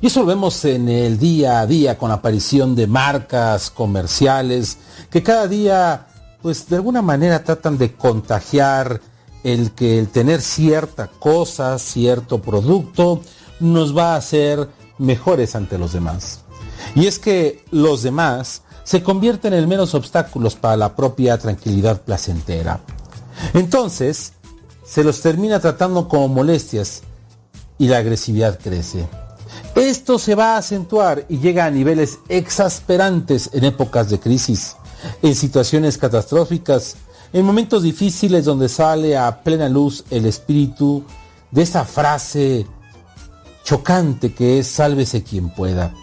Y 0.00 0.08
eso 0.08 0.20
lo 0.20 0.26
vemos 0.26 0.64
en 0.64 0.88
el 0.88 1.18
día 1.18 1.60
a 1.60 1.66
día 1.66 1.98
con 1.98 2.08
la 2.08 2.16
aparición 2.16 2.74
de 2.74 2.86
marcas 2.86 3.70
comerciales 3.70 4.78
que 5.10 5.22
cada 5.22 5.48
día, 5.48 6.06
pues 6.42 6.68
de 6.68 6.76
alguna 6.76 7.02
manera 7.02 7.42
tratan 7.42 7.78
de 7.78 7.94
contagiar 7.94 9.00
el 9.44 9.72
que 9.72 9.98
el 9.98 10.08
tener 10.08 10.40
cierta 10.40 11.08
cosa, 11.08 11.78
cierto 11.78 12.40
producto, 12.40 13.22
nos 13.60 13.96
va 13.96 14.14
a 14.14 14.16
hacer 14.16 14.68
mejores 14.98 15.54
ante 15.54 15.78
los 15.78 15.92
demás. 15.92 16.40
Y 16.94 17.06
es 17.06 17.18
que 17.18 17.64
los 17.70 18.02
demás 18.02 18.62
se 18.84 19.02
convierten 19.02 19.52
en 19.52 19.68
menos 19.68 19.94
obstáculos 19.94 20.54
para 20.56 20.76
la 20.76 20.94
propia 20.94 21.38
tranquilidad 21.38 22.02
placentera. 22.02 22.80
Entonces, 23.54 24.32
se 24.84 25.04
los 25.04 25.20
termina 25.20 25.60
tratando 25.60 26.08
como 26.08 26.28
molestias 26.28 27.02
y 27.78 27.88
la 27.88 27.98
agresividad 27.98 28.58
crece. 28.58 29.06
Esto 29.74 30.18
se 30.18 30.34
va 30.34 30.54
a 30.54 30.58
acentuar 30.58 31.24
y 31.28 31.38
llega 31.38 31.64
a 31.64 31.70
niveles 31.70 32.18
exasperantes 32.28 33.50
en 33.52 33.64
épocas 33.64 34.10
de 34.10 34.18
crisis, 34.18 34.76
en 35.22 35.34
situaciones 35.34 35.98
catastróficas, 35.98 36.96
en 37.32 37.44
momentos 37.44 37.82
difíciles 37.82 38.44
donde 38.44 38.68
sale 38.68 39.16
a 39.16 39.42
plena 39.42 39.68
luz 39.68 40.04
el 40.10 40.26
espíritu 40.26 41.04
de 41.50 41.62
esa 41.62 41.84
frase 41.84 42.66
chocante 43.64 44.32
que 44.32 44.58
es 44.58 44.66
sálvese 44.66 45.22
quien 45.22 45.50
pueda. 45.50 45.94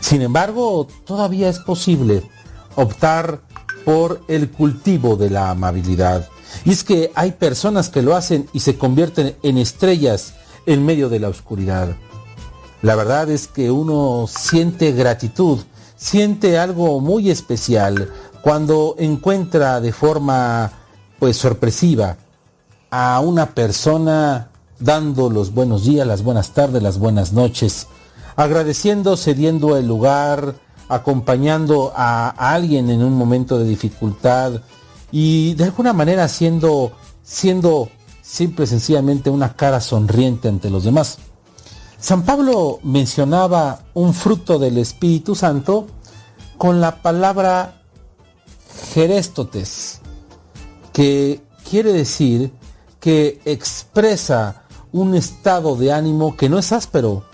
Sin 0.00 0.22
embargo, 0.22 0.86
todavía 1.04 1.48
es 1.48 1.58
posible 1.58 2.22
optar 2.76 3.42
por 3.84 4.22
el 4.28 4.50
cultivo 4.50 5.16
de 5.16 5.30
la 5.30 5.50
amabilidad. 5.50 6.28
Y 6.64 6.72
es 6.72 6.84
que 6.84 7.12
hay 7.14 7.32
personas 7.32 7.88
que 7.88 8.02
lo 8.02 8.16
hacen 8.16 8.48
y 8.52 8.60
se 8.60 8.76
convierten 8.76 9.36
en 9.42 9.58
estrellas 9.58 10.34
en 10.66 10.84
medio 10.84 11.08
de 11.08 11.20
la 11.20 11.28
oscuridad. 11.28 11.96
La 12.82 12.96
verdad 12.96 13.30
es 13.30 13.46
que 13.46 13.70
uno 13.70 14.26
siente 14.28 14.92
gratitud, 14.92 15.58
siente 15.96 16.58
algo 16.58 17.00
muy 17.00 17.30
especial 17.30 18.10
cuando 18.42 18.94
encuentra 18.98 19.80
de 19.80 19.92
forma 19.92 20.72
pues 21.18 21.36
sorpresiva 21.36 22.16
a 22.90 23.20
una 23.20 23.54
persona 23.54 24.48
dando 24.78 25.28
los 25.28 25.52
buenos 25.52 25.84
días, 25.84 26.06
las 26.06 26.22
buenas 26.22 26.52
tardes, 26.52 26.82
las 26.82 26.98
buenas 26.98 27.32
noches, 27.32 27.86
agradeciendo, 28.34 29.16
cediendo 29.16 29.76
el 29.76 29.86
lugar, 29.86 30.54
acompañando 30.88 31.92
a, 31.94 32.30
alguien 32.30 32.90
en 32.90 33.04
un 33.04 33.12
momento 33.12 33.58
de 33.58 33.66
dificultad 33.66 34.62
y 35.12 35.54
de 35.54 35.64
alguna 35.64 35.92
manera 35.92 36.28
siendo, 36.28 36.92
siendo 37.22 37.88
simple 38.22 38.66
sencillamente 38.66 39.30
una 39.30 39.54
cara 39.54 39.80
sonriente 39.80 40.48
ante 40.48 40.70
los 40.70 40.84
demás. 40.84 41.18
San 41.98 42.22
Pablo 42.22 42.78
mencionaba 42.82 43.82
un 43.94 44.14
fruto 44.14 44.58
del 44.58 44.78
Espíritu 44.78 45.34
Santo 45.34 45.86
con 46.56 46.80
la 46.80 47.02
palabra 47.02 47.82
geréstotes, 48.92 50.00
que 50.92 51.42
quiere 51.68 51.92
decir 51.92 52.52
que 53.00 53.40
expresa 53.44 54.64
un 54.92 55.14
estado 55.14 55.76
de 55.76 55.92
ánimo 55.92 56.36
que 56.36 56.48
no 56.48 56.58
es 56.58 56.72
áspero, 56.72 57.24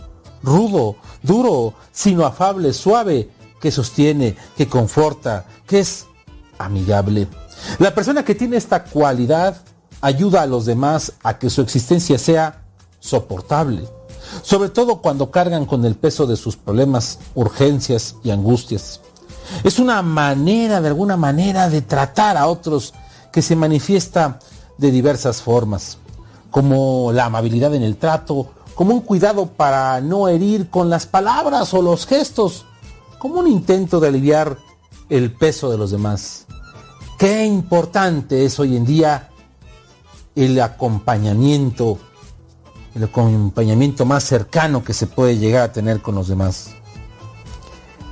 rudo, 0.43 0.97
duro, 1.23 1.75
sino 1.93 2.25
afable, 2.27 2.73
suave, 2.73 3.31
que 3.61 3.71
sostiene, 3.71 4.37
que 4.57 4.69
conforta, 4.69 5.47
que 5.67 5.81
es 5.81 6.07
amigable. 6.59 7.29
La 7.79 7.95
persona 7.95 8.25
que 8.25 8.35
tiene 8.35 8.57
esta 8.57 8.85
cualidad 8.85 9.57
ayuda 10.01 10.43
a 10.43 10.47
los 10.47 10.67
demás 10.67 11.13
a 11.23 11.39
que 11.39 11.51
su 11.51 11.63
existencia 11.63 12.19
sea 12.19 12.63
soportable, 13.01 13.89
sobre 14.43 14.69
todo 14.69 15.01
cuando 15.01 15.31
cargan 15.31 15.67
con 15.67 15.85
el 15.85 15.95
peso 15.95 16.27
de 16.27 16.37
sus 16.37 16.57
problemas, 16.57 17.19
urgencias 17.35 18.17
y 18.23 18.31
angustias. 18.31 19.01
Es 19.63 19.79
una 19.79 20.03
manera, 20.03 20.81
de 20.81 20.89
alguna 20.89 21.17
manera, 21.17 21.69
de 21.69 21.83
tratar 21.83 22.37
a 22.37 22.47
otros 22.47 22.95
que 23.33 23.43
se 23.43 23.57
manifiesta 23.57 24.39
de 24.79 24.91
diversas 24.91 25.43
formas 25.43 25.99
como 26.51 27.13
la 27.13 27.27
amabilidad 27.27 27.75
en 27.75 27.83
el 27.83 27.99
trato, 27.99 28.49
como 28.75 28.95
un 28.95 29.01
cuidado 29.01 29.47
para 29.47 30.01
no 30.01 30.27
herir 30.29 30.71
con 30.71 30.89
las 30.89 31.07
palabras 31.07 31.75
o 31.75 31.83
los 31.83 32.07
gestos, 32.07 32.65
como 33.19 33.41
un 33.41 33.47
intento 33.47 34.01
de 34.01 34.09
aliviar 34.09 34.57
el 35.11 35.33
peso 35.35 35.71
de 35.71 35.77
los 35.77 35.91
demás. 35.91 36.46
Qué 37.19 37.47
importante 37.47 38.45
es 38.45 38.61
hoy 38.61 38.77
en 38.77 38.85
día 38.85 39.31
el 40.35 40.61
acompañamiento, 40.61 41.99
el 42.95 43.05
acompañamiento 43.05 44.05
más 44.05 44.23
cercano 44.23 44.85
que 44.85 44.93
se 44.93 45.07
puede 45.07 45.39
llegar 45.39 45.63
a 45.63 45.73
tener 45.73 46.03
con 46.03 46.15
los 46.15 46.29
demás. 46.29 46.73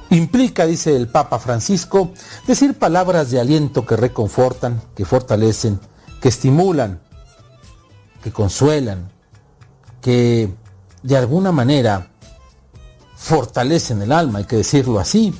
Implica, 0.09 0.65
dice 0.65 0.97
el 0.97 1.09
Papa 1.09 1.39
Francisco, 1.39 2.13
decir 2.47 2.79
palabras 2.79 3.31
de 3.31 3.41
aliento 3.41 3.85
que 3.85 3.97
reconfortan, 3.97 4.81
que 4.95 5.05
fortalecen, 5.05 5.81
que 6.23 6.29
estimulan, 6.31 7.01
que 8.23 8.33
consuelan, 8.33 9.11
que 10.01 10.51
de 11.03 11.17
alguna 11.17 11.53
manera 11.53 12.11
fortalecen 13.17 14.01
el 14.01 14.12
alma, 14.12 14.38
hay 14.38 14.45
que 14.45 14.57
decirlo 14.57 14.99
así, 14.99 15.35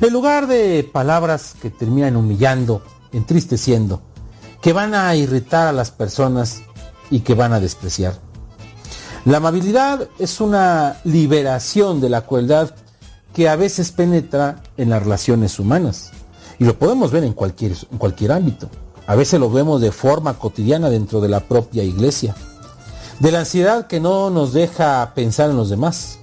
en 0.00 0.12
lugar 0.12 0.46
de 0.46 0.88
palabras 0.92 1.56
que 1.60 1.70
terminan 1.70 2.14
humillando, 2.14 2.82
entristeciendo, 3.12 4.02
que 4.60 4.72
van 4.72 4.94
a 4.94 5.14
irritar 5.16 5.68
a 5.68 5.72
las 5.72 5.90
personas 5.90 6.62
y 7.10 7.20
que 7.20 7.34
van 7.34 7.52
a 7.52 7.60
despreciar. 7.60 8.18
La 9.24 9.38
amabilidad 9.38 10.08
es 10.18 10.40
una 10.40 11.00
liberación 11.04 12.00
de 12.00 12.08
la 12.08 12.22
crueldad 12.22 12.74
que 13.34 13.48
a 13.48 13.56
veces 13.56 13.92
penetra 13.92 14.62
en 14.76 14.90
las 14.90 15.02
relaciones 15.02 15.58
humanas. 15.58 16.12
Y 16.58 16.64
lo 16.64 16.78
podemos 16.78 17.10
ver 17.10 17.24
en 17.24 17.34
cualquier, 17.34 17.72
en 17.90 17.98
cualquier 17.98 18.32
ámbito. 18.32 18.68
A 19.06 19.14
veces 19.14 19.38
lo 19.38 19.50
vemos 19.50 19.80
de 19.80 19.92
forma 19.92 20.38
cotidiana 20.38 20.90
dentro 20.90 21.20
de 21.20 21.28
la 21.28 21.40
propia 21.40 21.82
iglesia. 21.82 22.34
De 23.20 23.32
la 23.32 23.40
ansiedad 23.40 23.86
que 23.86 24.00
no 24.00 24.30
nos 24.30 24.52
deja 24.52 25.12
pensar 25.14 25.50
en 25.50 25.56
los 25.56 25.70
demás. 25.70 26.18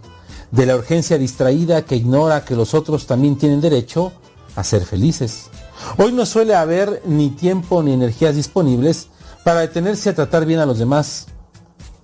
De 0.52 0.66
la 0.66 0.76
urgencia 0.76 1.18
distraída 1.18 1.84
que 1.84 1.96
ignora 1.96 2.46
que 2.46 2.56
los 2.56 2.74
otros 2.74 3.08
también 3.08 3.38
tienen 3.38 3.62
derecho 3.62 4.12
a 4.56 4.64
ser 4.64 4.86
felices. 4.86 5.50
Hoy 5.98 6.12
no 6.12 6.26
suele 6.26 6.56
haber 6.56 7.02
ni 7.06 7.30
tiempo 7.30 7.84
ni 7.84 7.94
energías 7.94 8.36
disponibles 8.36 9.08
para 9.44 9.62
detenerse 9.62 10.10
a 10.10 10.16
tratar 10.16 10.46
bien 10.46 10.60
a 10.60 10.66
los 10.66 10.80
demás. 10.80 11.28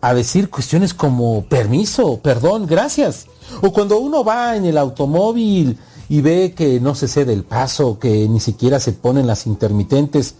A 0.01 0.13
decir 0.13 0.49
cuestiones 0.49 0.93
como 0.93 1.43
permiso, 1.45 2.19
perdón, 2.21 2.65
gracias. 2.65 3.27
O 3.61 3.71
cuando 3.71 3.99
uno 3.99 4.23
va 4.23 4.55
en 4.55 4.65
el 4.65 4.77
automóvil 4.77 5.77
y 6.09 6.21
ve 6.21 6.53
que 6.55 6.79
no 6.79 6.95
se 6.95 7.07
cede 7.07 7.33
el 7.33 7.43
paso, 7.43 7.99
que 7.99 8.27
ni 8.27 8.39
siquiera 8.39 8.79
se 8.79 8.93
ponen 8.93 9.27
las 9.27 9.45
intermitentes, 9.45 10.35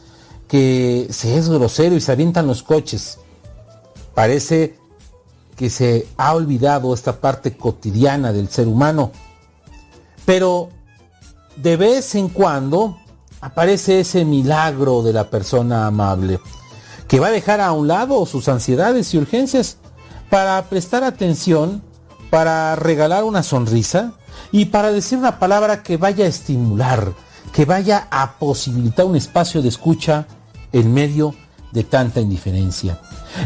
que 0.48 1.08
se 1.12 1.38
es 1.38 1.48
grosero 1.48 1.96
y 1.96 2.02
se 2.02 2.12
avientan 2.12 2.48
los 2.48 2.64
coches. 2.64 3.20
Parece 4.14 4.78
que 5.56 5.70
se 5.70 6.08
ha 6.18 6.34
olvidado 6.34 6.94
esta 6.94 7.22
parte 7.22 7.56
cotidiana 7.56 8.34
del 8.34 8.50
ser 8.50 8.68
humano. 8.68 9.12
Pero 10.26 10.70
de 11.56 11.78
vez 11.78 12.16
en 12.16 12.30
cuando 12.30 12.98
aparece 13.42 14.00
ese 14.00 14.24
milagro 14.24 15.02
de 15.02 15.14
la 15.14 15.30
persona 15.30 15.88
amable, 15.88 16.40
que 17.08 17.20
va 17.20 17.28
a 17.28 17.32
dejar 17.32 17.60
a 17.60 17.72
un 17.74 17.88
lado 17.88 18.26
sus 18.26 18.48
ansiedades 18.48 19.14
y 19.14 19.18
urgencias 19.18 19.78
para 20.30 20.64
prestar 20.70 21.04
atención, 21.04 21.82
para 22.30 22.76
regalar 22.76 23.24
una 23.24 23.44
sonrisa 23.44 24.14
y 24.52 24.66
para 24.66 24.92
decir 24.92 25.18
una 25.18 25.40
palabra 25.40 25.84
que 25.84 25.98
vaya 25.98 26.26
a 26.26 26.30
estimular, 26.30 27.14
que 27.52 27.66
vaya 27.66 28.08
a 28.12 28.34
posibilitar 28.34 29.06
un 29.06 29.16
espacio 29.16 29.62
de 29.62 29.70
escucha 29.70 30.28
en 30.72 30.94
medio 30.94 31.36
de 31.74 31.84
tanta 31.84 32.22
indiferencia. 32.22 33.00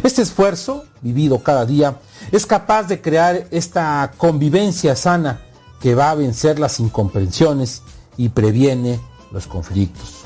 Este 0.04 0.22
esfuerzo, 0.22 0.86
vivido 1.02 1.42
cada 1.42 1.66
día, 1.66 1.96
es 2.32 2.46
capaz 2.46 2.84
de 2.84 3.02
crear 3.02 3.48
esta 3.52 4.12
convivencia 4.18 4.96
sana 4.96 5.42
que 5.80 5.96
va 5.96 6.12
a 6.12 6.16
vencer 6.16 6.60
las 6.60 6.80
incomprensiones 6.80 7.82
y 8.18 8.30
previene 8.30 9.00
los 9.36 9.48
conflictos. 9.48 10.22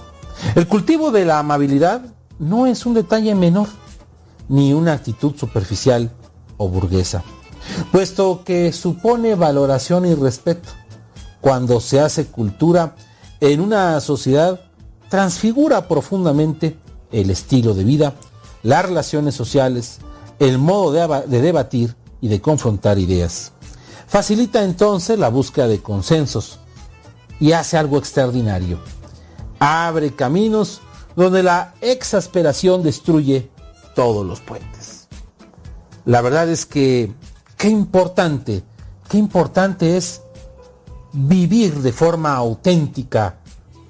El 0.56 0.68
cultivo 0.68 1.12
de 1.12 1.26
la 1.26 1.40
amabilidad 1.40 2.02
no 2.38 2.68
es 2.68 2.86
un 2.86 2.94
detalle 2.94 3.36
menor, 3.36 3.68
ni 4.48 4.72
una 4.72 4.94
actitud 4.94 5.36
superficial 5.36 6.12
o 6.58 6.70
burguesa, 6.70 7.24
puesto 7.92 8.44
que 8.46 8.72
supone 8.72 9.36
valoración 9.36 10.06
y 10.06 10.14
respeto. 10.14 10.70
Cuando 11.42 11.82
se 11.82 12.00
hace 12.00 12.28
cultura 12.28 12.96
en 13.40 13.62
una 13.62 14.00
sociedad, 14.00 14.62
transfigura 15.10 15.88
profundamente 15.88 16.78
el 17.12 17.30
estilo 17.32 17.74
de 17.74 17.84
vida, 17.84 18.14
las 18.62 18.86
relaciones 18.86 19.36
sociales, 19.36 20.00
el 20.38 20.58
modo 20.58 20.92
de, 20.92 21.42
debatir 21.42 21.96
y 22.22 22.28
de 22.28 22.42
confrontar 22.42 23.00
ideas. 23.00 23.54
Facilita 24.08 24.64
entonces 24.64 25.18
la 25.18 25.30
búsqueda 25.30 25.68
de 25.68 25.82
consensos 25.82 26.60
y 27.40 27.54
hace 27.54 27.78
algo 27.78 27.98
extraordinario. 27.98 28.80
Abre 29.60 30.16
caminos 30.16 30.82
donde 31.16 31.44
la 31.44 31.74
exasperación 31.82 32.84
destruye 32.84 33.50
todos 33.96 34.26
los 34.26 34.40
puentes. 34.40 35.08
La 36.06 36.22
verdad 36.22 36.50
es 36.50 36.66
que 36.66 37.14
qué 37.58 37.68
importante, 37.68 38.64
qué 39.10 39.18
importante 39.18 39.98
es 39.98 40.22
vivir 41.12 41.76
de 41.82 41.92
forma 41.92 42.36
auténtica 42.36 43.38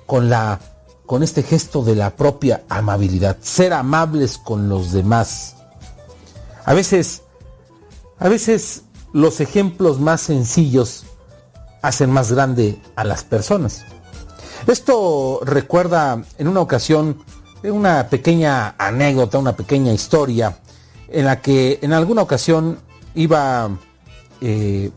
con 0.05 0.29
la 0.29 0.59
con 1.05 1.23
este 1.23 1.41
gesto 1.41 1.81
de 1.83 1.95
la 1.95 2.15
propia 2.15 2.65
amabilidad, 2.69 3.37
ser 3.41 3.73
amables 3.73 4.37
con 4.37 4.69
los 4.69 4.91
demás. 4.91 5.55
A 6.65 6.75
veces, 6.75 7.23
a 8.19 8.29
veces 8.29 8.83
los 9.11 9.41
ejemplos 9.41 9.99
más 9.99 10.21
sencillos 10.21 11.05
hacen 11.81 12.11
más 12.11 12.31
grande 12.31 12.79
a 12.95 13.03
las 13.05 13.23
personas. 13.23 13.85
Esto 14.67 15.39
recuerda 15.43 16.21
en 16.37 16.47
una 16.47 16.61
ocasión 16.61 17.23
una 17.63 18.07
pequeña 18.07 18.75
anécdota, 18.77 19.37
una 19.37 19.55
pequeña 19.55 19.91
historia 19.91 20.57
en 21.09 21.25
la 21.25 21.41
que 21.41 21.79
en 21.81 21.93
alguna 21.93 22.21
ocasión 22.21 22.79
iba, 23.15 23.69
eh, 24.41 24.91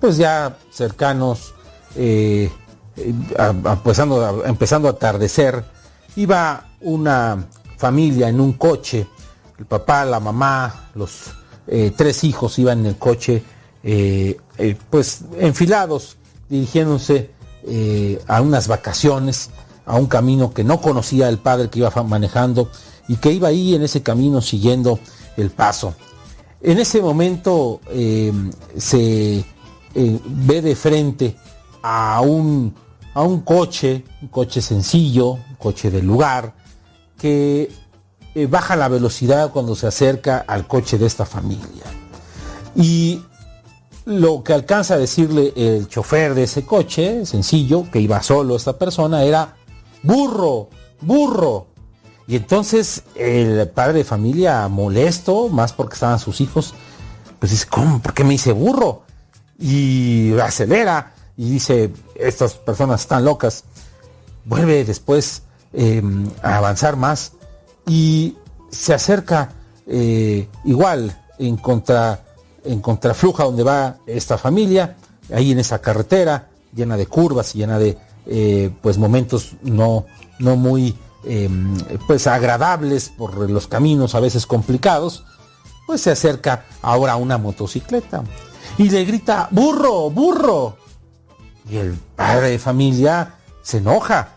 pues 0.00 0.16
ya 0.16 0.56
cercanos, 0.70 1.54
eh, 1.94 2.50
empezando, 2.96 4.24
a, 4.24 4.48
empezando 4.48 4.88
a 4.88 4.92
atardecer, 4.92 5.64
iba 6.16 6.70
una 6.80 7.46
familia 7.76 8.28
en 8.28 8.40
un 8.40 8.54
coche, 8.54 9.06
el 9.58 9.66
papá, 9.66 10.04
la 10.04 10.18
mamá, 10.18 10.90
los 10.94 11.32
eh, 11.66 11.92
tres 11.94 12.24
hijos 12.24 12.58
iban 12.58 12.80
en 12.80 12.86
el 12.86 12.96
coche, 12.96 13.42
pues 14.90 15.20
enfilados, 15.38 16.16
dirigiéndose 16.48 17.30
a 18.26 18.40
unas 18.40 18.68
vacaciones, 18.68 19.50
a 19.84 19.96
un 19.96 20.06
camino 20.06 20.52
que 20.52 20.64
no 20.64 20.80
conocía 20.80 21.28
el 21.28 21.38
padre 21.38 21.70
que 21.70 21.80
iba 21.80 21.90
manejando 22.02 22.70
y 23.08 23.16
que 23.16 23.32
iba 23.32 23.48
ahí 23.48 23.74
en 23.74 23.82
ese 23.82 24.02
camino 24.02 24.40
siguiendo 24.40 24.98
el 25.36 25.50
paso. 25.50 25.94
En 26.60 26.78
ese 26.78 27.00
momento 27.00 27.80
eh, 27.90 28.32
se 28.76 29.38
eh, 29.38 30.20
ve 30.24 30.62
de 30.62 30.76
frente 30.76 31.36
a 31.82 32.20
un, 32.20 32.74
a 33.14 33.22
un 33.22 33.40
coche, 33.40 34.04
un 34.20 34.28
coche 34.28 34.60
sencillo, 34.60 35.30
un 35.30 35.56
coche 35.58 35.90
del 35.90 36.06
lugar, 36.06 36.54
que 37.16 37.70
eh, 38.34 38.46
baja 38.46 38.76
la 38.76 38.88
velocidad 38.88 39.52
cuando 39.52 39.74
se 39.74 39.86
acerca 39.86 40.44
al 40.46 40.66
coche 40.66 40.98
de 40.98 41.06
esta 41.06 41.24
familia. 41.24 41.84
Y 42.74 43.22
lo 44.08 44.42
que 44.42 44.54
alcanza 44.54 44.94
a 44.94 44.98
decirle 44.98 45.52
el 45.54 45.86
chofer 45.86 46.34
de 46.34 46.44
ese 46.44 46.64
coche, 46.64 47.26
sencillo, 47.26 47.84
que 47.90 48.00
iba 48.00 48.22
solo 48.22 48.56
esta 48.56 48.78
persona, 48.78 49.22
era, 49.22 49.56
burro, 50.02 50.70
burro, 51.02 51.66
y 52.26 52.36
entonces 52.36 53.04
el 53.14 53.68
padre 53.68 53.98
de 53.98 54.04
familia 54.04 54.68
molesto, 54.68 55.48
más 55.48 55.72
porque 55.72 55.94
estaban 55.94 56.18
sus 56.18 56.42
hijos, 56.42 56.74
pues 57.38 57.52
dice, 57.52 57.66
¿cómo? 57.70 58.00
¿Por 58.00 58.12
qué 58.12 58.22
me 58.22 58.30
dice 58.30 58.52
burro? 58.52 59.02
Y 59.58 60.38
acelera 60.38 61.14
y 61.38 61.50
dice, 61.52 61.90
estas 62.14 62.54
personas 62.54 63.00
están 63.00 63.24
locas. 63.24 63.64
Vuelve 64.44 64.84
después 64.84 65.42
em, 65.72 66.28
a 66.42 66.58
avanzar 66.58 66.96
más 66.96 67.32
y 67.86 68.36
se 68.70 68.92
acerca 68.92 69.52
eh, 69.86 70.48
igual 70.64 71.18
en 71.38 71.56
contra 71.56 72.24
en 72.68 72.80
contrafluja 72.80 73.44
donde 73.44 73.62
va 73.62 73.96
esta 74.06 74.38
familia, 74.38 74.96
ahí 75.32 75.52
en 75.52 75.58
esa 75.58 75.80
carretera 75.80 76.48
llena 76.74 76.96
de 76.96 77.06
curvas 77.06 77.54
llena 77.54 77.78
de 77.78 77.98
eh, 78.26 78.70
pues 78.82 78.98
momentos 78.98 79.54
no, 79.62 80.06
no 80.38 80.56
muy 80.56 80.94
Em, 81.24 81.76
pues 82.06 82.28
agradables 82.28 83.08
por 83.08 83.50
los 83.50 83.66
caminos 83.66 84.14
a 84.14 84.20
veces 84.20 84.46
complicados, 84.46 85.24
pues 85.86 86.00
se 86.00 86.12
acerca 86.12 86.64
ahora 86.80 87.16
una 87.16 87.38
motocicleta 87.38 88.22
y 88.78 88.88
le 88.88 89.04
grita, 89.04 89.48
burro, 89.50 90.10
burro. 90.10 90.76
Y 91.68 91.76
el 91.76 91.94
padre 92.16 92.50
de 92.50 92.58
familia 92.58 93.34
se 93.62 93.78
enoja. 93.78 94.36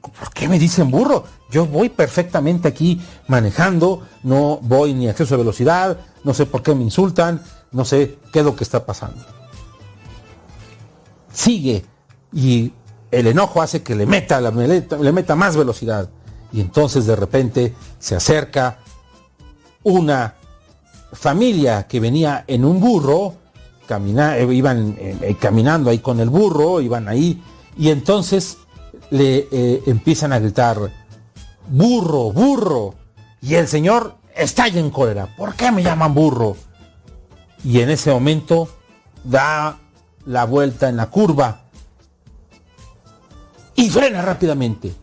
¿Por 0.00 0.32
qué 0.32 0.48
me 0.48 0.58
dicen 0.58 0.90
burro? 0.90 1.24
Yo 1.50 1.66
voy 1.66 1.90
perfectamente 1.90 2.66
aquí 2.66 3.00
manejando, 3.28 4.02
no 4.22 4.58
voy 4.62 4.94
ni 4.94 5.06
a 5.06 5.10
exceso 5.10 5.34
de 5.34 5.42
velocidad, 5.42 5.98
no 6.24 6.32
sé 6.32 6.46
por 6.46 6.62
qué 6.62 6.74
me 6.74 6.82
insultan, 6.82 7.42
no 7.72 7.84
sé 7.84 8.18
qué 8.32 8.40
es 8.40 8.44
lo 8.44 8.56
que 8.56 8.64
está 8.64 8.84
pasando. 8.84 9.24
Sigue 11.32 11.84
y 12.32 12.72
el 13.10 13.26
enojo 13.26 13.62
hace 13.62 13.82
que 13.82 13.94
le 13.94 14.06
meta, 14.06 14.40
le 14.40 15.12
meta 15.12 15.34
más 15.34 15.56
velocidad 15.56 16.08
y 16.52 16.60
entonces 16.60 17.06
de 17.06 17.16
repente 17.16 17.74
se 17.98 18.14
acerca 18.14 18.78
una 19.82 20.34
familia 21.12 21.86
que 21.86 22.00
venía 22.00 22.44
en 22.46 22.64
un 22.64 22.80
burro, 22.80 23.34
eh, 23.88 24.48
iban 24.52 24.96
eh, 24.98 25.18
eh, 25.20 25.36
caminando 25.38 25.90
ahí 25.90 25.98
con 25.98 26.20
el 26.20 26.30
burro, 26.30 26.80
iban 26.80 27.08
ahí, 27.08 27.42
y 27.76 27.90
entonces 27.90 28.58
le 29.10 29.46
empiezan 29.86 30.32
a 30.32 30.38
gritar, 30.38 30.78
burro, 31.68 32.32
burro, 32.32 32.94
y 33.42 33.54
el 33.54 33.68
señor 33.68 34.16
estalla 34.34 34.80
en 34.80 34.90
cólera, 34.90 35.34
¿por 35.36 35.54
qué 35.54 35.70
me 35.70 35.82
llaman 35.82 36.14
burro? 36.14 36.56
Y 37.64 37.80
en 37.80 37.90
ese 37.90 38.10
momento 38.10 38.68
da 39.24 39.78
la 40.26 40.44
vuelta 40.44 40.88
en 40.88 40.96
la 40.96 41.10
curva 41.10 41.62
y 43.74 43.90
frena 43.90 44.22
rápidamente 44.22 44.94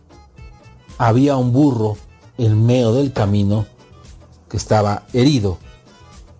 había 0.98 1.36
un 1.36 1.52
burro 1.52 1.96
en 2.38 2.64
medio 2.64 2.92
del 2.92 3.12
camino 3.12 3.66
que 4.48 4.56
estaba 4.56 5.04
herido 5.12 5.58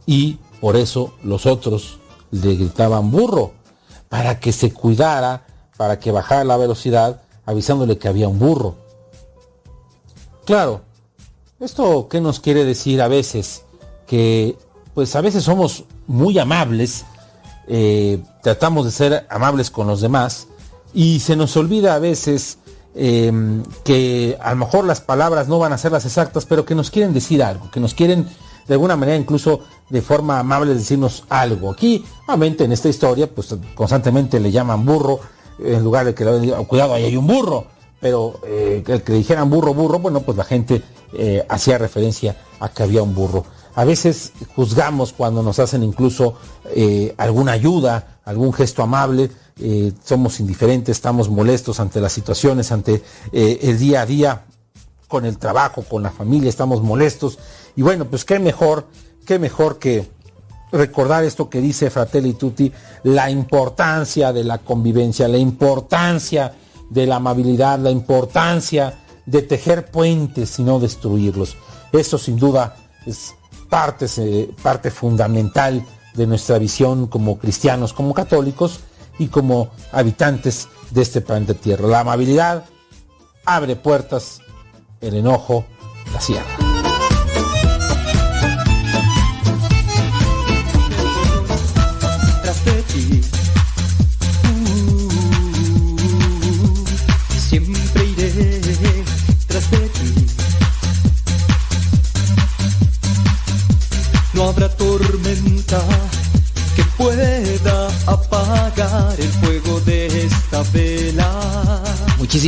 y 0.07 0.39
por 0.61 0.77
eso 0.77 1.15
los 1.23 1.47
otros 1.47 1.99
le 2.31 2.55
gritaban 2.55 3.11
burro 3.11 3.53
para 4.09 4.41
que 4.41 4.53
se 4.53 4.73
cuidara, 4.73 5.47
para 5.77 5.99
que 5.99 6.11
bajara 6.11 6.45
la 6.45 6.57
velocidad, 6.57 7.23
avisándole 7.47 7.99
que 7.99 8.09
había 8.09 8.29
un 8.29 8.39
burro. 8.39 8.77
Claro, 10.45 10.83
esto 11.61 12.09
qué 12.09 12.21
nos 12.21 12.41
quiere 12.41 12.65
decir 12.65 13.03
a 13.03 13.09
veces 13.09 13.65
que 14.07 14.57
pues 14.95 15.15
a 15.15 15.21
veces 15.21 15.45
somos 15.45 15.85
muy 16.11 16.39
amables, 16.39 17.05
eh, 17.69 18.23
tratamos 18.43 18.85
de 18.85 18.91
ser 18.91 19.27
amables 19.31 19.71
con 19.71 19.87
los 19.87 20.01
demás 20.01 20.49
y 20.93 21.21
se 21.21 21.37
nos 21.37 21.57
olvida 21.57 21.95
a 21.95 21.99
veces 21.99 22.59
Em, 22.93 23.63
que 23.85 24.37
a 24.41 24.51
lo 24.51 24.57
mejor 24.57 24.85
las 24.85 25.01
palabras 25.01 25.47
no 25.47 25.61
van 25.61 25.73
a 25.73 25.79
ser 25.79 25.93
las 25.93 26.05
exactas, 26.07 26.45
pero 26.45 26.65
que 26.65 26.75
nos 26.75 26.91
quieren 26.91 27.13
decir 27.13 27.41
algo, 27.41 27.71
que 27.71 27.79
nos 27.79 27.95
quieren 27.95 28.27
de 28.67 28.75
alguna 28.75 28.97
manera 28.97 29.17
incluso 29.17 29.61
de 29.89 30.03
forma 30.03 30.41
amable 30.41 30.75
decirnos 30.75 31.25
algo. 31.29 31.71
Aquí, 31.71 32.05
obviamente 32.27 32.65
en 32.65 32.73
esta 32.73 32.89
historia, 32.89 33.29
pues 33.29 33.55
constantemente 33.77 34.41
le 34.41 34.51
llaman 34.51 34.85
burro, 34.85 35.21
en 35.61 35.85
lugar 35.85 36.07
de 36.07 36.15
que 36.15 36.25
le 36.25 36.41
digan, 36.41 36.65
cuidado, 36.65 36.95
ahí 36.95 37.05
hay 37.05 37.17
un 37.17 37.29
burro, 37.29 37.67
pero 38.01 38.41
eh, 38.45 38.83
que, 38.85 39.03
que 39.03 39.13
dijeran 39.13 39.49
burro, 39.49 39.73
burro, 39.73 40.01
bueno, 40.01 40.21
pues 40.23 40.37
la 40.37 40.45
gente 40.45 40.83
eh, 41.13 41.47
hacía 41.49 41.79
referencia 41.79 42.37
a 42.59 42.71
que 42.71 42.83
había 42.83 43.03
un 43.05 43.15
burro. 43.15 43.45
A 43.75 43.85
veces 43.85 44.33
juzgamos 44.57 45.13
cuando 45.13 45.43
nos 45.43 45.59
hacen 45.59 45.83
incluso 45.83 46.35
eh, 46.75 47.15
alguna 47.19 47.53
ayuda, 47.53 48.21
algún 48.25 48.53
gesto 48.53 48.83
amable, 48.83 49.31
eh, 49.59 49.93
somos 50.05 50.41
indiferentes, 50.41 50.97
estamos 50.97 51.29
molestos 51.29 51.81
ante 51.81 52.01
las 52.01 52.13
situaciones, 52.13 52.73
ante 52.73 53.03
eh, 53.33 53.59
el 53.63 53.79
día 53.79 54.03
a 54.03 54.07
día, 54.07 54.45
con 55.07 55.27
el 55.27 55.39
trabajo, 55.39 55.83
con 55.83 56.03
la 56.03 56.11
familia, 56.11 56.49
estamos 56.49 56.83
molestos. 56.83 57.39
Y 57.77 57.83
bueno, 57.83 58.05
pues 58.05 58.25
qué 58.25 58.39
mejor, 58.39 58.87
qué 59.27 59.39
mejor 59.39 59.79
que 59.79 60.09
recordar 60.73 61.25
esto 61.25 61.51
que 61.51 61.61
dice 61.61 61.91
Fratelli 61.91 62.35
Tutti, 62.35 62.73
la 63.03 63.31
importancia 63.31 64.33
de 64.33 64.45
la 64.45 64.59
convivencia, 64.59 65.27
la 65.27 65.39
importancia 65.39 66.55
de 66.89 67.07
la 67.07 67.17
amabilidad, 67.17 67.79
la 67.81 67.91
importancia 67.91 69.01
de 69.27 69.43
tejer 69.43 69.91
puentes 69.91 70.59
y 70.59 70.63
no 70.63 70.79
destruirlos. 70.79 71.57
Eso 71.93 72.19
sin 72.19 72.37
duda 72.37 72.77
es 73.05 73.35
parte, 73.71 74.91
fundamental 74.91 75.87
de 76.15 76.27
nuestra 76.27 76.59
visión 76.59 77.07
como 77.07 77.39
cristianos, 77.39 77.93
como 77.93 78.13
católicos, 78.13 78.81
y 79.19 79.29
como 79.29 79.71
habitantes 79.93 80.69
de 80.91 81.03
este 81.03 81.21
planeta 81.21 81.55
Tierra. 81.55 81.87
La 81.87 82.01
amabilidad 82.01 82.65
abre 83.45 83.77
puertas, 83.77 84.41
el 85.01 85.15
enojo 85.15 85.65
la 86.13 86.21
cierra. 86.21 86.80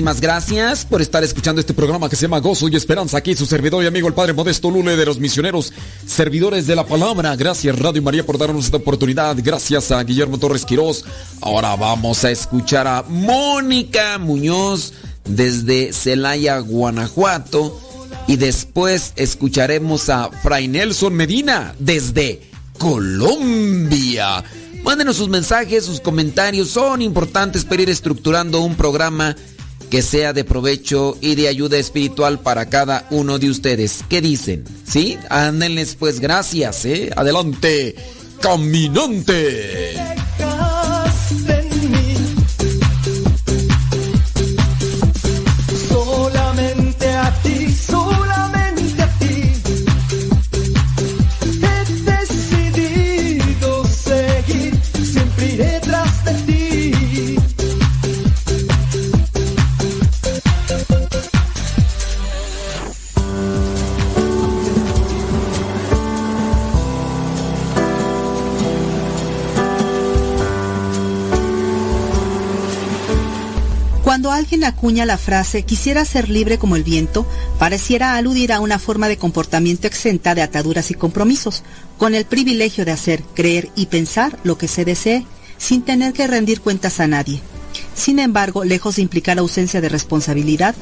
Muchísimas 0.03 0.21
gracias 0.21 0.85
por 0.85 1.01
estar 1.01 1.23
escuchando 1.23 1.61
este 1.61 1.75
programa 1.75 2.09
que 2.09 2.17
se 2.17 2.23
llama 2.23 2.41
Gozo 2.41 2.67
y 2.67 2.75
Esperanza. 2.75 3.19
Aquí 3.19 3.37
su 3.37 3.47
servidor 3.47 3.85
y 3.85 3.87
amigo 3.87 4.09
el 4.09 4.15
Padre 4.15 4.33
Modesto 4.33 4.69
Lule 4.69 4.97
de 4.97 5.07
los 5.07 5.21
misioneros, 5.21 5.73
servidores 6.05 6.67
de 6.67 6.75
la 6.75 6.85
palabra. 6.85 7.37
Gracias 7.37 7.79
Radio 7.79 8.03
María 8.03 8.27
por 8.27 8.37
darnos 8.37 8.65
esta 8.65 8.79
oportunidad. 8.79 9.37
Gracias 9.39 9.93
a 9.93 10.03
Guillermo 10.03 10.39
Torres 10.39 10.65
Quirós. 10.65 11.05
Ahora 11.41 11.77
vamos 11.77 12.25
a 12.25 12.33
escuchar 12.33 12.89
a 12.89 13.05
Mónica 13.05 14.19
Muñoz 14.19 14.93
desde 15.23 15.93
Celaya, 15.93 16.59
Guanajuato. 16.59 17.81
Y 18.27 18.35
después 18.39 19.13
escucharemos 19.15 20.09
a 20.09 20.31
Fray 20.43 20.67
Nelson 20.67 21.15
Medina 21.15 21.77
desde 21.79 22.43
Colombia. 22.77 24.43
Mándenos 24.83 25.17
sus 25.17 25.29
mensajes, 25.29 25.85
sus 25.85 26.01
comentarios, 26.01 26.71
son 26.71 27.03
importantes 27.03 27.65
para 27.65 27.83
ir 27.83 27.91
estructurando 27.91 28.63
un 28.63 28.75
programa 28.75 29.37
que 29.93 30.01
sea 30.01 30.33
de 30.33 30.43
provecho 30.43 31.19
y 31.21 31.35
de 31.35 31.49
ayuda 31.49 31.77
espiritual 31.77 32.41
para 32.41 32.71
cada 32.71 33.07
uno 33.11 33.39
de 33.39 33.51
ustedes. 33.51 34.03
¿Qué 34.09 34.23
dicen? 34.23 34.65
¿Sí? 34.89 35.19
Ándenles 35.29 35.97
pues 35.97 36.19
gracias, 36.19 36.87
¿eh? 36.87 37.11
Adelante, 37.15 37.95
caminante. 38.41 39.95
Alguien 74.33 74.65
acuña 74.65 75.05
la 75.05 75.19
frase 75.19 75.63
quisiera 75.63 76.07
ser 76.07 76.31
libre 76.31 76.57
como 76.57 76.77
el 76.77 76.85
viento, 76.85 77.27
pareciera 77.59 78.17
aludir 78.17 78.53
a 78.53 78.61
una 78.61 78.79
forma 78.79 79.09
de 79.09 79.19
comportamiento 79.19 79.87
exenta 79.87 80.35
de 80.35 80.41
ataduras 80.41 80.91
y 80.91 80.95
compromisos, 80.95 81.63
con 81.99 82.15
el 82.15 82.25
privilegio 82.25 82.87
de 82.87 82.93
hacer, 82.93 83.23
creer 83.35 83.69
y 83.77 83.87
pensar 83.87 84.39
lo 84.43 84.57
que 84.57 84.69
se 84.69 84.87
desee, 84.87 85.27
sin 85.59 85.83
tener 85.83 86.15
que 86.15 86.27
rendir 86.27 86.63
cuentas 86.63 86.99
a 86.99 87.07
nadie. 87.07 87.43
Sin 87.95 88.19
embargo, 88.19 88.65
lejos 88.65 88.97
de 88.97 89.03
implicar 89.03 89.39
ausencia 89.39 89.83
de 89.83 89.91
responsabilidad, 89.91 90.75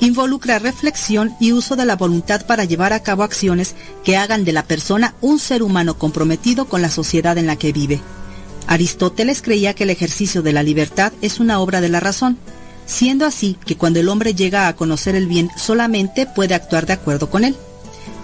involucra 0.00 0.58
reflexión 0.58 1.36
y 1.38 1.52
uso 1.52 1.76
de 1.76 1.84
la 1.84 1.96
voluntad 1.96 2.46
para 2.46 2.64
llevar 2.64 2.94
a 2.94 3.02
cabo 3.02 3.22
acciones 3.22 3.74
que 4.02 4.16
hagan 4.16 4.44
de 4.44 4.52
la 4.52 4.64
persona 4.64 5.14
un 5.20 5.38
ser 5.38 5.62
humano 5.62 5.98
comprometido 5.98 6.64
con 6.64 6.80
la 6.80 6.90
sociedad 6.90 7.36
en 7.36 7.46
la 7.46 7.56
que 7.56 7.72
vive. 7.72 8.00
Aristóteles 8.66 9.42
creía 9.42 9.74
que 9.74 9.84
el 9.84 9.90
ejercicio 9.90 10.40
de 10.40 10.54
la 10.54 10.62
libertad 10.62 11.12
es 11.20 11.38
una 11.38 11.60
obra 11.60 11.82
de 11.82 11.90
la 11.90 12.00
razón, 12.00 12.38
siendo 12.86 13.26
así 13.26 13.56
que 13.64 13.76
cuando 13.76 14.00
el 14.00 14.08
hombre 14.08 14.34
llega 14.34 14.68
a 14.68 14.76
conocer 14.76 15.14
el 15.14 15.26
bien 15.26 15.50
solamente 15.56 16.26
puede 16.26 16.54
actuar 16.54 16.86
de 16.86 16.94
acuerdo 16.94 17.30
con 17.30 17.44
él. 17.44 17.56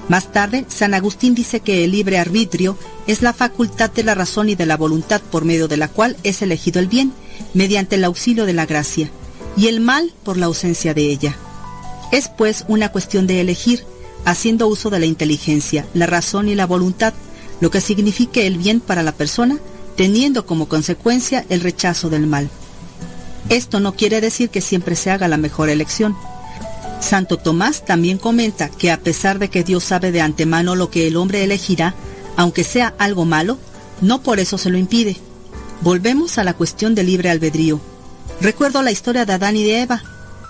Más 0.08 0.32
tarde, 0.32 0.64
San 0.68 0.94
Agustín 0.94 1.36
dice 1.36 1.60
que 1.60 1.84
el 1.84 1.92
libre 1.92 2.18
arbitrio 2.18 2.76
es 3.06 3.22
la 3.22 3.32
facultad 3.32 3.90
de 3.90 4.02
la 4.02 4.16
razón 4.16 4.48
y 4.48 4.56
de 4.56 4.66
la 4.66 4.76
voluntad 4.76 5.20
por 5.20 5.44
medio 5.44 5.68
de 5.68 5.76
la 5.76 5.86
cual 5.86 6.16
es 6.24 6.42
elegido 6.42 6.80
el 6.80 6.88
bien, 6.88 7.12
mediante 7.54 7.94
el 7.94 8.04
auxilio 8.04 8.44
de 8.44 8.52
la 8.52 8.66
gracia, 8.66 9.10
y 9.56 9.68
el 9.68 9.80
mal 9.80 10.12
por 10.24 10.36
la 10.36 10.46
ausencia 10.46 10.94
de 10.94 11.02
ella. 11.02 11.36
Es 12.10 12.28
pues 12.28 12.64
una 12.66 12.90
cuestión 12.90 13.28
de 13.28 13.40
elegir, 13.40 13.84
haciendo 14.24 14.66
uso 14.66 14.90
de 14.90 14.98
la 14.98 15.06
inteligencia, 15.06 15.86
la 15.94 16.06
razón 16.06 16.48
y 16.48 16.56
la 16.56 16.66
voluntad, 16.66 17.14
lo 17.60 17.70
que 17.70 17.80
signifique 17.80 18.48
el 18.48 18.58
bien 18.58 18.80
para 18.80 19.04
la 19.04 19.12
persona, 19.12 19.58
teniendo 19.96 20.44
como 20.44 20.68
consecuencia 20.68 21.46
el 21.50 21.60
rechazo 21.60 22.10
del 22.10 22.26
mal. 22.26 22.50
Esto 23.50 23.80
no 23.80 23.94
quiere 23.94 24.20
decir 24.20 24.48
que 24.48 24.60
siempre 24.60 24.94
se 24.94 25.10
haga 25.10 25.26
la 25.26 25.36
mejor 25.36 25.70
elección. 25.70 26.16
Santo 27.00 27.36
Tomás 27.36 27.84
también 27.84 28.16
comenta 28.16 28.68
que 28.68 28.92
a 28.92 29.00
pesar 29.00 29.40
de 29.40 29.50
que 29.50 29.64
Dios 29.64 29.82
sabe 29.82 30.12
de 30.12 30.20
antemano 30.20 30.76
lo 30.76 30.88
que 30.88 31.08
el 31.08 31.16
hombre 31.16 31.42
elegirá, 31.42 31.94
aunque 32.36 32.62
sea 32.62 32.94
algo 32.98 33.24
malo, 33.24 33.58
no 34.00 34.22
por 34.22 34.38
eso 34.38 34.56
se 34.56 34.70
lo 34.70 34.78
impide. 34.78 35.16
Volvemos 35.80 36.38
a 36.38 36.44
la 36.44 36.54
cuestión 36.54 36.94
del 36.94 37.06
libre 37.06 37.28
albedrío. 37.28 37.80
Recuerdo 38.40 38.82
la 38.82 38.92
historia 38.92 39.24
de 39.24 39.32
Adán 39.32 39.56
y 39.56 39.64
de 39.64 39.82
Eva. 39.82 40.02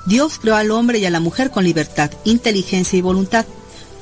Dios 0.07 0.39
creó 0.39 0.57
al 0.57 0.71
hombre 0.71 0.99
y 0.99 1.07
a 1.07 1.11
la 1.11 1.21
mujer 1.21 1.51
con 1.51 1.65
libertad, 1.65 2.11
inteligencia 2.25 2.99
y 2.99 3.03
voluntad. 3.03 3.47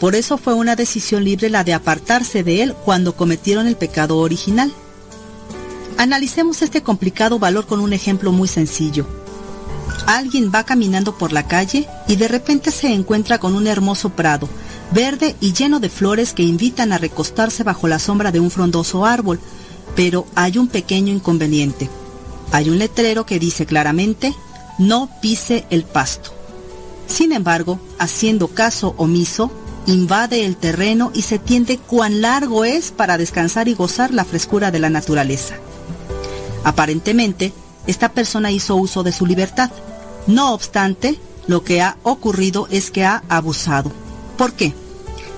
Por 0.00 0.16
eso 0.16 0.38
fue 0.38 0.54
una 0.54 0.74
decisión 0.74 1.22
libre 1.22 1.50
la 1.50 1.62
de 1.62 1.74
apartarse 1.74 2.42
de 2.42 2.62
él 2.62 2.74
cuando 2.84 3.14
cometieron 3.14 3.68
el 3.68 3.76
pecado 3.76 4.18
original. 4.18 4.72
Analicemos 5.98 6.62
este 6.62 6.84
complicado 6.84 7.40
valor 7.40 7.66
con 7.66 7.80
un 7.80 7.92
ejemplo 7.92 8.30
muy 8.30 8.46
sencillo. 8.46 9.04
Alguien 10.06 10.52
va 10.54 10.62
caminando 10.62 11.18
por 11.18 11.32
la 11.32 11.48
calle 11.48 11.88
y 12.06 12.14
de 12.14 12.28
repente 12.28 12.70
se 12.70 12.94
encuentra 12.94 13.38
con 13.38 13.56
un 13.56 13.66
hermoso 13.66 14.10
prado, 14.10 14.48
verde 14.92 15.34
y 15.40 15.54
lleno 15.54 15.80
de 15.80 15.88
flores 15.88 16.34
que 16.34 16.44
invitan 16.44 16.92
a 16.92 16.98
recostarse 16.98 17.64
bajo 17.64 17.88
la 17.88 17.98
sombra 17.98 18.30
de 18.30 18.38
un 18.38 18.52
frondoso 18.52 19.04
árbol, 19.04 19.40
pero 19.96 20.24
hay 20.36 20.56
un 20.56 20.68
pequeño 20.68 21.12
inconveniente. 21.12 21.90
Hay 22.52 22.70
un 22.70 22.78
letrero 22.78 23.26
que 23.26 23.40
dice 23.40 23.66
claramente, 23.66 24.32
no 24.78 25.10
pise 25.20 25.66
el 25.68 25.82
pasto. 25.82 26.30
Sin 27.08 27.32
embargo, 27.32 27.80
haciendo 27.98 28.46
caso 28.46 28.94
omiso, 28.98 29.50
invade 29.86 30.46
el 30.46 30.56
terreno 30.56 31.10
y 31.12 31.22
se 31.22 31.40
tiende 31.40 31.76
cuán 31.76 32.20
largo 32.20 32.64
es 32.64 32.92
para 32.92 33.18
descansar 33.18 33.66
y 33.66 33.74
gozar 33.74 34.14
la 34.14 34.24
frescura 34.24 34.70
de 34.70 34.78
la 34.78 34.90
naturaleza. 34.90 35.56
Aparentemente, 36.64 37.52
esta 37.86 38.10
persona 38.10 38.50
hizo 38.50 38.76
uso 38.76 39.02
de 39.02 39.12
su 39.12 39.26
libertad. 39.26 39.70
No 40.26 40.52
obstante, 40.52 41.18
lo 41.46 41.64
que 41.64 41.80
ha 41.80 41.96
ocurrido 42.02 42.68
es 42.70 42.90
que 42.90 43.04
ha 43.04 43.22
abusado. 43.28 43.90
¿Por 44.36 44.52
qué? 44.52 44.74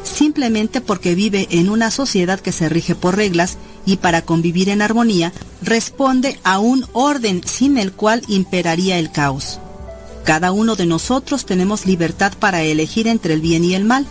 Simplemente 0.03 0.81
porque 0.81 1.15
vive 1.15 1.47
en 1.51 1.71
una 1.71 1.91
sociedad 1.91 2.41
que 2.41 2.53
se 2.53 2.69
rige 2.69 2.95
por 2.95 3.17
reglas 3.17 3.57
y 3.87 3.99
para 3.99 4.23
convivir 4.23 4.69
en 4.69 4.83
armonía 4.83 5.33
responde 5.63 6.39
a 6.43 6.59
un 6.59 6.87
orden 6.93 7.43
sin 7.47 7.79
el 7.79 7.93
cual 7.93 8.23
imperaría 8.29 8.99
el 8.99 9.13
caos. 9.13 9.61
Cada 10.25 10.53
uno 10.53 10.77
de 10.77 10.87
nosotros 10.87 11.47
tenemos 11.47 11.87
libertad 11.87 12.33
para 12.39 12.63
elegir 12.63 13.09
entre 13.09 13.35
el 13.35 13.41
bien 13.41 13.65
y 13.65 13.75
el 13.75 13.85
mal. 13.85 14.07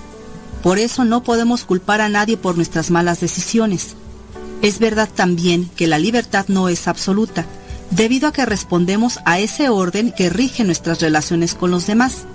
Por 0.63 0.79
eso 0.79 1.05
no 1.05 1.23
podemos 1.23 1.63
culpar 1.63 2.01
a 2.01 2.09
nadie 2.09 2.37
por 2.37 2.55
nuestras 2.55 2.91
malas 2.91 3.19
decisiones. 3.19 3.95
Es 4.61 4.79
verdad 4.79 5.07
también 5.13 5.69
que 5.75 5.87
la 5.87 5.99
libertad 5.99 6.45
no 6.49 6.67
es 6.67 6.87
absoluta, 6.87 7.45
debido 7.91 8.27
a 8.27 8.33
que 8.33 8.45
respondemos 8.45 9.19
a 9.25 9.39
ese 9.39 9.69
orden 9.69 10.11
que 10.11 10.29
rige 10.29 10.63
nuestras 10.65 10.99
relaciones 10.99 11.55
con 11.55 11.71
los 11.71 11.87
demás. 11.87 12.25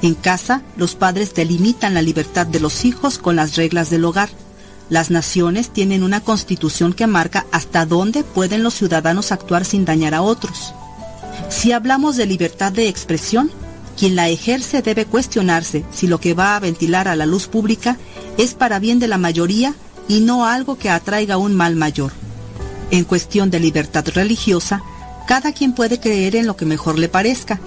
En 0.00 0.14
casa, 0.14 0.62
los 0.76 0.94
padres 0.94 1.34
delimitan 1.34 1.92
la 1.92 2.02
libertad 2.02 2.46
de 2.46 2.60
los 2.60 2.84
hijos 2.84 3.18
con 3.18 3.36
las 3.36 3.56
reglas 3.56 3.90
del 3.90 4.04
hogar. 4.04 4.30
Las 4.88 5.10
naciones 5.10 5.70
tienen 5.70 6.02
una 6.02 6.20
constitución 6.20 6.94
que 6.94 7.06
marca 7.06 7.44
hasta 7.52 7.84
dónde 7.84 8.24
pueden 8.24 8.62
los 8.62 8.74
ciudadanos 8.74 9.30
actuar 9.30 9.66
sin 9.66 9.84
dañar 9.84 10.14
a 10.14 10.22
otros. 10.22 10.72
Si 11.50 11.72
hablamos 11.72 12.16
de 12.16 12.24
libertad 12.24 12.72
de 12.72 12.88
expresión, 12.88 13.50
quien 13.98 14.16
la 14.16 14.28
ejerce 14.28 14.80
debe 14.80 15.04
cuestionarse 15.04 15.84
si 15.92 16.06
lo 16.06 16.18
que 16.18 16.32
va 16.32 16.56
a 16.56 16.60
ventilar 16.60 17.08
a 17.08 17.16
la 17.16 17.26
luz 17.26 17.48
pública 17.48 17.98
es 18.38 18.54
para 18.54 18.78
bien 18.78 18.98
de 18.98 19.08
la 19.08 19.18
mayoría 19.18 19.74
y 20.08 20.20
no 20.20 20.46
algo 20.46 20.78
que 20.78 20.90
atraiga 20.90 21.36
un 21.36 21.54
mal 21.54 21.76
mayor. 21.76 22.12
En 22.90 23.04
cuestión 23.04 23.50
de 23.50 23.60
libertad 23.60 24.06
religiosa, 24.14 24.82
cada 25.26 25.52
quien 25.52 25.74
puede 25.74 26.00
creer 26.00 26.34
en 26.36 26.46
lo 26.46 26.56
que 26.56 26.64
mejor 26.64 26.98
le 26.98 27.08
parezca, 27.08 27.60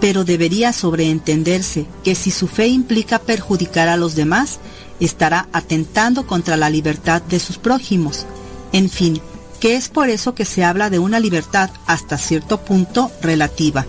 pero 0.00 0.24
debería 0.24 0.72
sobreentenderse 0.72 1.86
que 2.04 2.14
si 2.14 2.30
su 2.30 2.46
fe 2.46 2.68
implica 2.68 3.18
perjudicar 3.18 3.88
a 3.88 3.96
los 3.96 4.14
demás, 4.14 4.60
estará 5.00 5.48
atentando 5.52 6.26
contra 6.26 6.56
la 6.56 6.70
libertad 6.70 7.20
de 7.22 7.40
sus 7.40 7.58
prójimos. 7.58 8.26
En 8.72 8.88
fin, 8.88 9.20
que 9.58 9.74
es 9.74 9.88
por 9.88 10.08
eso 10.08 10.34
que 10.34 10.44
se 10.44 10.62
habla 10.62 10.90
de 10.90 11.00
una 11.00 11.18
libertad 11.18 11.70
hasta 11.86 12.18
cierto 12.18 12.60
punto 12.60 13.10
relativa, 13.20 13.86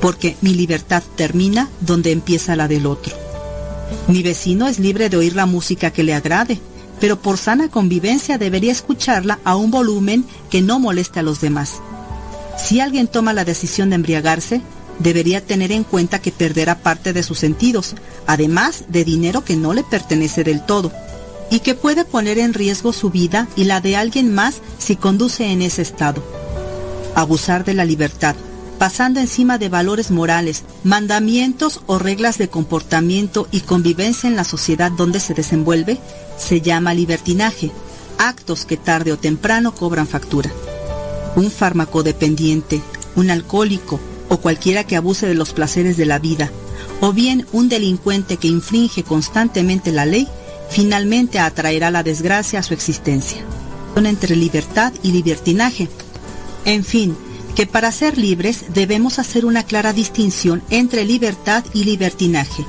porque 0.00 0.36
mi 0.40 0.54
libertad 0.54 1.02
termina 1.16 1.68
donde 1.80 2.12
empieza 2.12 2.56
la 2.56 2.68
del 2.68 2.86
otro. 2.86 3.14
Mi 4.08 4.22
vecino 4.22 4.66
es 4.66 4.78
libre 4.78 5.10
de 5.10 5.18
oír 5.18 5.36
la 5.36 5.44
música 5.44 5.90
que 5.90 6.02
le 6.02 6.14
agrade, 6.14 6.58
pero 7.00 7.20
por 7.20 7.38
sana 7.38 7.68
convivencia 7.68 8.38
debería 8.38 8.72
escucharla 8.72 9.38
a 9.44 9.56
un 9.56 9.70
volumen 9.70 10.24
que 10.50 10.62
no 10.62 10.78
moleste 10.78 11.20
a 11.20 11.22
los 11.22 11.40
demás. 11.40 11.80
Si 12.56 12.80
alguien 12.80 13.08
toma 13.08 13.32
la 13.32 13.44
decisión 13.44 13.90
de 13.90 13.96
embriagarse, 13.96 14.62
debería 14.98 15.44
tener 15.44 15.72
en 15.72 15.84
cuenta 15.84 16.20
que 16.20 16.32
perderá 16.32 16.78
parte 16.78 17.12
de 17.12 17.22
sus 17.22 17.38
sentidos, 17.38 17.94
además 18.26 18.84
de 18.88 19.04
dinero 19.04 19.44
que 19.44 19.56
no 19.56 19.72
le 19.72 19.82
pertenece 19.82 20.44
del 20.44 20.64
todo, 20.64 20.92
y 21.50 21.60
que 21.60 21.74
puede 21.74 22.04
poner 22.04 22.38
en 22.38 22.54
riesgo 22.54 22.92
su 22.92 23.10
vida 23.10 23.48
y 23.56 23.64
la 23.64 23.80
de 23.80 23.96
alguien 23.96 24.32
más 24.34 24.56
si 24.78 24.96
conduce 24.96 25.50
en 25.50 25.62
ese 25.62 25.82
estado. 25.82 26.22
Abusar 27.14 27.64
de 27.64 27.74
la 27.74 27.84
libertad, 27.84 28.34
pasando 28.78 29.20
encima 29.20 29.58
de 29.58 29.68
valores 29.68 30.10
morales, 30.10 30.64
mandamientos 30.82 31.80
o 31.86 31.98
reglas 31.98 32.38
de 32.38 32.48
comportamiento 32.48 33.48
y 33.50 33.60
convivencia 33.60 34.28
en 34.28 34.36
la 34.36 34.44
sociedad 34.44 34.90
donde 34.92 35.20
se 35.20 35.34
desenvuelve, 35.34 35.98
se 36.36 36.60
llama 36.60 36.94
libertinaje, 36.94 37.70
actos 38.18 38.64
que 38.64 38.76
tarde 38.76 39.12
o 39.12 39.18
temprano 39.18 39.74
cobran 39.74 40.06
factura. 40.06 40.50
Un 41.36 41.50
farmacodependiente, 41.50 42.80
un 43.16 43.30
alcohólico 43.30 44.00
o 44.28 44.38
cualquiera 44.38 44.84
que 44.84 44.96
abuse 44.96 45.26
de 45.26 45.34
los 45.34 45.52
placeres 45.52 45.96
de 45.96 46.06
la 46.06 46.18
vida, 46.18 46.50
o 47.00 47.12
bien 47.12 47.46
un 47.52 47.68
delincuente 47.68 48.36
que 48.36 48.48
infringe 48.48 49.02
constantemente 49.02 49.92
la 49.92 50.06
ley, 50.06 50.28
finalmente 50.70 51.38
atraerá 51.38 51.90
la 51.90 52.02
desgracia 52.02 52.60
a 52.60 52.62
su 52.62 52.74
existencia. 52.74 53.42
Son 53.94 54.06
entre 54.06 54.34
libertad 54.36 54.92
y 55.02 55.12
libertinaje. 55.12 55.88
En 56.64 56.84
fin, 56.84 57.16
que 57.54 57.66
para 57.66 57.92
ser 57.92 58.18
libres 58.18 58.66
debemos 58.74 59.18
hacer 59.18 59.44
una 59.44 59.62
clara 59.62 59.92
distinción 59.92 60.62
entre 60.70 61.04
libertad 61.04 61.64
y 61.72 61.84
libertinaje, 61.84 62.64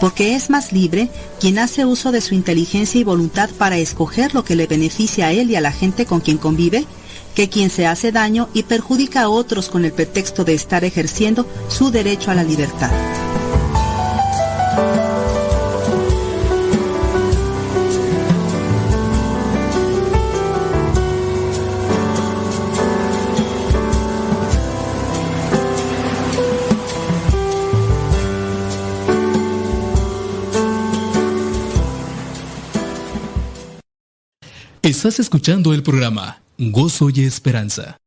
porque 0.00 0.34
es 0.34 0.50
más 0.50 0.72
libre 0.72 1.10
quien 1.38 1.58
hace 1.58 1.84
uso 1.84 2.10
de 2.10 2.20
su 2.20 2.34
inteligencia 2.34 3.00
y 3.00 3.04
voluntad 3.04 3.50
para 3.50 3.78
escoger 3.78 4.34
lo 4.34 4.44
que 4.44 4.56
le 4.56 4.66
beneficia 4.66 5.26
a 5.26 5.32
él 5.32 5.50
y 5.50 5.56
a 5.56 5.60
la 5.60 5.72
gente 5.72 6.06
con 6.06 6.20
quien 6.20 6.38
convive, 6.38 6.86
que 7.34 7.48
quien 7.48 7.70
se 7.70 7.86
hace 7.86 8.12
daño 8.12 8.48
y 8.54 8.64
perjudica 8.64 9.22
a 9.22 9.28
otros 9.28 9.68
con 9.68 9.84
el 9.84 9.92
pretexto 9.92 10.44
de 10.44 10.54
estar 10.54 10.84
ejerciendo 10.84 11.46
su 11.68 11.90
derecho 11.90 12.30
a 12.30 12.34
la 12.34 12.42
libertad. 12.42 12.90
Estás 34.90 35.20
escuchando 35.20 35.72
el 35.72 35.84
programa 35.84 36.42
Gozo 36.58 37.10
y 37.10 37.20
Esperanza. 37.20 37.98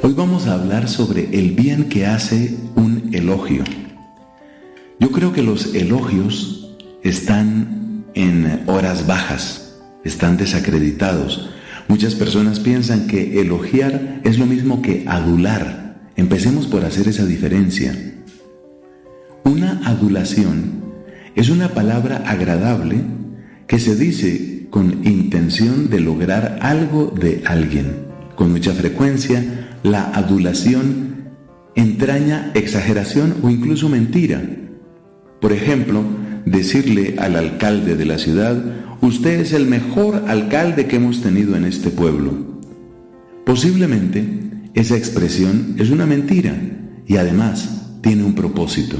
Hoy 0.00 0.14
vamos 0.14 0.46
a 0.46 0.54
hablar 0.54 0.88
sobre 0.88 1.28
el 1.38 1.50
bien 1.50 1.90
que 1.90 2.06
hace 2.06 2.56
un 2.74 3.10
elogio. 3.12 3.64
Yo 4.98 5.10
creo 5.10 5.34
que 5.34 5.42
los 5.42 5.74
elogios 5.74 6.70
están 7.02 8.06
en 8.14 8.64
horas 8.66 9.06
bajas, 9.06 9.78
están 10.04 10.38
desacreditados 10.38 11.50
Muchas 11.88 12.14
personas 12.14 12.60
piensan 12.60 13.06
que 13.06 13.40
elogiar 13.40 14.20
es 14.24 14.38
lo 14.38 14.46
mismo 14.46 14.82
que 14.82 15.04
adular. 15.06 16.10
Empecemos 16.16 16.66
por 16.66 16.84
hacer 16.84 17.08
esa 17.08 17.26
diferencia. 17.26 17.94
Una 19.44 19.80
adulación 19.84 20.82
es 21.34 21.48
una 21.48 21.68
palabra 21.70 22.24
agradable 22.26 23.00
que 23.66 23.78
se 23.78 23.96
dice 23.96 24.66
con 24.70 25.06
intención 25.06 25.90
de 25.90 26.00
lograr 26.00 26.58
algo 26.62 27.12
de 27.18 27.42
alguien. 27.44 28.06
Con 28.36 28.52
mucha 28.52 28.72
frecuencia, 28.72 29.78
la 29.82 30.04
adulación 30.04 31.12
entraña 31.74 32.50
exageración 32.54 33.36
o 33.42 33.50
incluso 33.50 33.88
mentira. 33.88 34.42
Por 35.40 35.52
ejemplo, 35.52 36.02
decirle 36.44 37.16
al 37.18 37.36
alcalde 37.36 37.96
de 37.96 38.04
la 38.04 38.18
ciudad 38.18 38.62
usted 39.00 39.40
es 39.40 39.52
el 39.52 39.66
mejor 39.66 40.24
alcalde 40.28 40.86
que 40.86 40.96
hemos 40.96 41.22
tenido 41.22 41.56
en 41.56 41.64
este 41.64 41.90
pueblo. 41.90 42.60
Posiblemente 43.44 44.24
esa 44.74 44.96
expresión 44.96 45.76
es 45.78 45.90
una 45.90 46.06
mentira 46.06 46.56
y 47.06 47.16
además 47.16 47.98
tiene 48.00 48.24
un 48.24 48.34
propósito, 48.34 48.96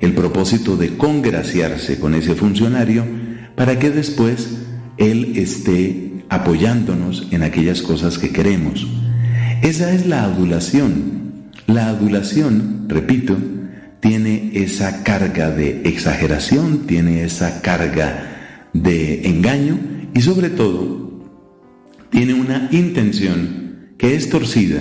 el 0.00 0.14
propósito 0.14 0.76
de 0.76 0.96
congraciarse 0.96 1.98
con 1.98 2.14
ese 2.14 2.34
funcionario 2.34 3.04
para 3.56 3.78
que 3.78 3.90
después 3.90 4.58
él 4.98 5.32
esté 5.36 6.24
apoyándonos 6.28 7.28
en 7.30 7.42
aquellas 7.42 7.82
cosas 7.82 8.18
que 8.18 8.30
queremos. 8.30 8.86
Esa 9.62 9.92
es 9.92 10.06
la 10.06 10.24
adulación. 10.24 11.18
La 11.66 11.88
adulación, 11.88 12.86
repito, 12.88 13.36
tiene 14.00 14.50
esa 14.54 15.02
carga 15.02 15.50
de 15.50 15.82
exageración, 15.84 16.86
tiene 16.86 17.24
esa 17.24 17.60
carga 17.62 18.68
de 18.72 19.26
engaño 19.28 19.78
y 20.14 20.20
sobre 20.20 20.50
todo 20.50 21.08
tiene 22.10 22.34
una 22.34 22.68
intención 22.72 23.94
que 23.98 24.14
es 24.14 24.30
torcida. 24.30 24.80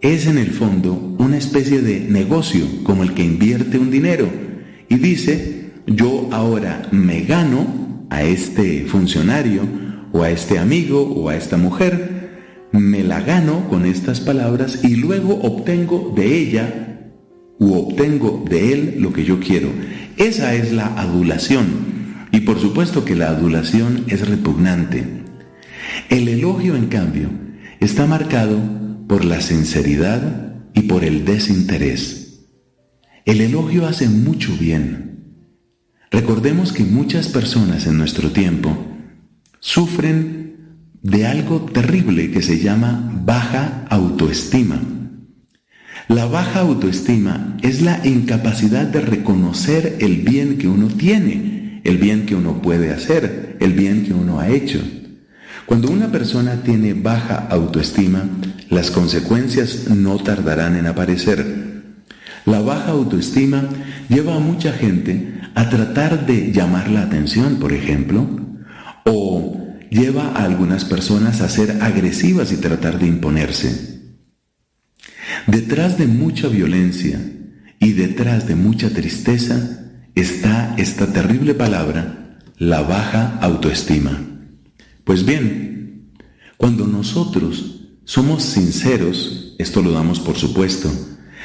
Es 0.00 0.26
en 0.26 0.38
el 0.38 0.52
fondo 0.52 0.94
una 1.18 1.36
especie 1.36 1.82
de 1.82 2.00
negocio 2.00 2.64
como 2.84 3.02
el 3.02 3.12
que 3.12 3.24
invierte 3.24 3.78
un 3.78 3.90
dinero 3.90 4.28
y 4.88 4.96
dice, 4.96 5.72
yo 5.86 6.28
ahora 6.32 6.88
me 6.90 7.22
gano 7.22 8.06
a 8.08 8.22
este 8.22 8.86
funcionario 8.86 9.62
o 10.12 10.22
a 10.22 10.30
este 10.30 10.58
amigo 10.58 11.02
o 11.02 11.28
a 11.28 11.36
esta 11.36 11.56
mujer, 11.56 12.20
me 12.72 13.02
la 13.02 13.20
gano 13.20 13.68
con 13.68 13.84
estas 13.84 14.20
palabras 14.20 14.84
y 14.84 14.96
luego 14.96 15.34
obtengo 15.42 16.12
de 16.16 16.38
ella 16.38 16.89
u 17.60 17.74
obtengo 17.74 18.44
de 18.48 18.72
él 18.72 18.94
lo 18.98 19.12
que 19.12 19.24
yo 19.24 19.38
quiero. 19.38 19.70
Esa 20.16 20.54
es 20.54 20.72
la 20.72 20.86
adulación. 20.98 22.26
Y 22.32 22.40
por 22.40 22.58
supuesto 22.58 23.04
que 23.04 23.14
la 23.14 23.28
adulación 23.28 24.04
es 24.08 24.26
repugnante. 24.26 25.06
El 26.08 26.26
elogio, 26.28 26.74
en 26.74 26.86
cambio, 26.86 27.28
está 27.78 28.06
marcado 28.06 28.58
por 29.06 29.24
la 29.24 29.40
sinceridad 29.40 30.54
y 30.74 30.82
por 30.82 31.04
el 31.04 31.24
desinterés. 31.24 32.46
El 33.26 33.40
elogio 33.40 33.86
hace 33.86 34.08
mucho 34.08 34.52
bien. 34.58 35.10
Recordemos 36.10 36.72
que 36.72 36.84
muchas 36.84 37.28
personas 37.28 37.86
en 37.86 37.98
nuestro 37.98 38.30
tiempo 38.30 38.76
sufren 39.60 40.40
de 41.02 41.26
algo 41.26 41.60
terrible 41.60 42.30
que 42.30 42.42
se 42.42 42.58
llama 42.58 43.22
baja 43.24 43.84
autoestima. 43.90 44.80
La 46.10 46.26
baja 46.26 46.58
autoestima 46.58 47.56
es 47.62 47.82
la 47.82 48.04
incapacidad 48.04 48.84
de 48.84 49.00
reconocer 49.00 49.98
el 50.00 50.16
bien 50.22 50.58
que 50.58 50.66
uno 50.66 50.88
tiene 50.88 51.80
el 51.84 51.98
bien 51.98 52.26
que 52.26 52.34
uno 52.34 52.60
puede 52.60 52.90
hacer, 52.90 53.56
el 53.60 53.74
bien 53.74 54.04
que 54.04 54.12
uno 54.12 54.40
ha 54.40 54.48
hecho. 54.48 54.80
Cuando 55.66 55.88
una 55.88 56.10
persona 56.10 56.62
tiene 56.64 56.94
baja 56.94 57.46
autoestima, 57.48 58.24
las 58.70 58.90
consecuencias 58.90 59.88
no 59.88 60.18
tardarán 60.18 60.76
en 60.76 60.88
aparecer. 60.88 61.94
La 62.44 62.60
baja 62.60 62.90
autoestima 62.90 63.68
lleva 64.08 64.34
a 64.34 64.40
mucha 64.40 64.72
gente 64.72 65.40
a 65.54 65.70
tratar 65.70 66.26
de 66.26 66.50
llamar 66.50 66.90
la 66.90 67.02
atención, 67.02 67.60
por 67.60 67.72
ejemplo, 67.72 68.26
o 69.04 69.68
lleva 69.90 70.32
a 70.34 70.44
algunas 70.44 70.84
personas 70.84 71.40
a 71.40 71.48
ser 71.48 71.78
agresivas 71.82 72.50
y 72.50 72.56
tratar 72.56 72.98
de 72.98 73.06
imponerse. 73.06 73.99
Detrás 75.46 75.98
de 75.98 76.06
mucha 76.06 76.48
violencia 76.48 77.20
y 77.78 77.92
detrás 77.92 78.46
de 78.46 78.54
mucha 78.54 78.90
tristeza 78.90 79.90
está 80.14 80.74
esta 80.76 81.12
terrible 81.12 81.54
palabra, 81.54 82.38
la 82.58 82.82
baja 82.82 83.38
autoestima. 83.40 84.20
Pues 85.04 85.24
bien, 85.24 86.12
cuando 86.56 86.86
nosotros 86.86 87.80
somos 88.04 88.42
sinceros, 88.42 89.54
esto 89.58 89.82
lo 89.82 89.92
damos 89.92 90.20
por 90.20 90.36
supuesto, 90.36 90.90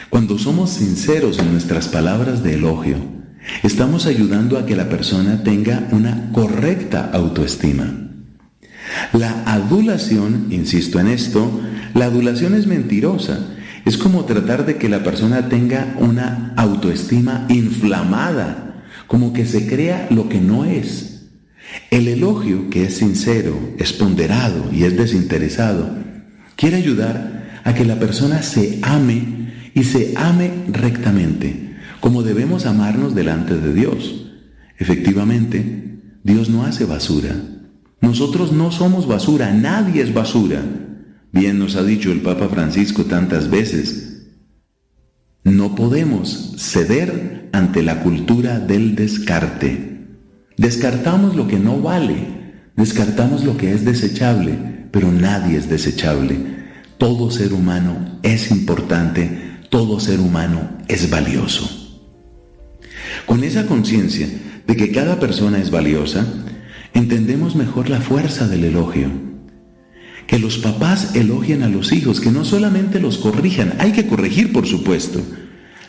cuando 0.09 0.37
somos 0.37 0.71
sinceros 0.71 1.39
en 1.39 1.51
nuestras 1.51 1.87
palabras 1.87 2.43
de 2.43 2.55
elogio, 2.55 2.97
estamos 3.63 4.05
ayudando 4.05 4.57
a 4.57 4.65
que 4.65 4.75
la 4.75 4.89
persona 4.89 5.43
tenga 5.43 5.87
una 5.91 6.31
correcta 6.31 7.09
autoestima. 7.13 7.93
La 9.13 9.43
adulación, 9.45 10.47
insisto 10.51 10.99
en 10.99 11.07
esto, 11.07 11.61
la 11.93 12.05
adulación 12.05 12.55
es 12.55 12.67
mentirosa 12.67 13.54
es 13.85 13.97
como 13.97 14.25
tratar 14.25 14.65
de 14.65 14.77
que 14.77 14.89
la 14.89 15.03
persona 15.03 15.47
tenga 15.47 15.95
una 15.99 16.53
autoestima 16.57 17.45
inflamada, 17.49 18.83
como 19.05 19.31
que 19.31 19.45
se 19.45 19.67
crea 19.67 20.07
lo 20.09 20.27
que 20.27 20.41
no 20.41 20.65
es. 20.65 21.27
El 21.91 22.07
elogio, 22.07 22.69
que 22.71 22.85
es 22.85 22.97
sincero, 22.97 23.57
es 23.77 23.93
ponderado 23.93 24.71
y 24.71 24.83
es 24.83 24.97
desinteresado, 24.97 25.89
quiere 26.55 26.77
ayudar 26.77 27.61
a 27.63 27.75
que 27.75 27.85
la 27.85 27.99
persona 27.99 28.41
se 28.41 28.79
ame 28.81 29.69
y 29.75 29.83
se 29.83 30.13
ame 30.15 30.51
rectamente, 30.71 31.75
como 31.99 32.23
debemos 32.23 32.65
amarnos 32.65 33.13
delante 33.13 33.55
de 33.55 33.73
Dios. 33.73 34.31
Efectivamente, 34.79 35.99
Dios 36.23 36.49
no 36.49 36.65
hace 36.65 36.85
basura. 36.85 37.35
Nosotros 38.01 38.51
no 38.51 38.71
somos 38.71 39.07
basura, 39.07 39.53
nadie 39.53 40.01
es 40.01 40.13
basura. 40.13 40.63
Bien 41.35 41.59
nos 41.59 41.75
ha 41.75 41.83
dicho 41.83 42.13
el 42.13 42.21
Papa 42.21 42.47
Francisco 42.47 43.03
tantas 43.03 43.49
veces, 43.49 44.29
no 45.43 45.75
podemos 45.75 46.53
ceder 46.57 47.49
ante 47.51 47.83
la 47.83 47.99
cultura 47.99 48.61
del 48.61 48.95
descarte. 48.95 50.07
Descartamos 50.55 51.35
lo 51.35 51.45
que 51.49 51.59
no 51.59 51.81
vale, 51.81 52.63
descartamos 52.77 53.43
lo 53.43 53.57
que 53.57 53.73
es 53.73 53.83
desechable, 53.83 54.87
pero 54.91 55.11
nadie 55.11 55.57
es 55.57 55.67
desechable. 55.67 56.37
Todo 56.97 57.29
ser 57.29 57.51
humano 57.51 58.17
es 58.23 58.49
importante, 58.49 59.57
todo 59.69 59.99
ser 59.99 60.21
humano 60.21 60.77
es 60.87 61.09
valioso. 61.09 61.69
Con 63.25 63.43
esa 63.43 63.65
conciencia 63.65 64.29
de 64.65 64.75
que 64.77 64.89
cada 64.89 65.19
persona 65.19 65.57
es 65.59 65.69
valiosa, 65.69 66.25
entendemos 66.93 67.57
mejor 67.57 67.89
la 67.89 67.99
fuerza 67.99 68.47
del 68.47 68.63
elogio 68.63 69.24
que 70.27 70.39
los 70.39 70.57
papás 70.57 71.15
elogien 71.15 71.63
a 71.63 71.69
los 71.69 71.91
hijos, 71.91 72.19
que 72.19 72.31
no 72.31 72.45
solamente 72.45 72.99
los 72.99 73.17
corrijan, 73.17 73.73
hay 73.79 73.91
que 73.91 74.07
corregir 74.07 74.51
por 74.51 74.65
supuesto. 74.65 75.21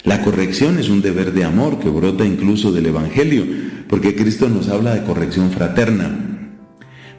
La 0.05 0.23
corrección 0.23 0.79
es 0.79 0.89
un 0.89 1.03
deber 1.03 1.33
de 1.33 1.45
amor 1.45 1.81
que 1.81 1.89
brota 1.89 2.25
incluso 2.25 2.71
del 2.73 2.87
Evangelio, 2.87 3.45
porque 3.89 4.15
Cristo 4.15 4.49
nos 4.49 4.69
habla 4.69 4.95
de 4.95 5.03
corrección 5.03 5.51
fraterna. 5.51 6.53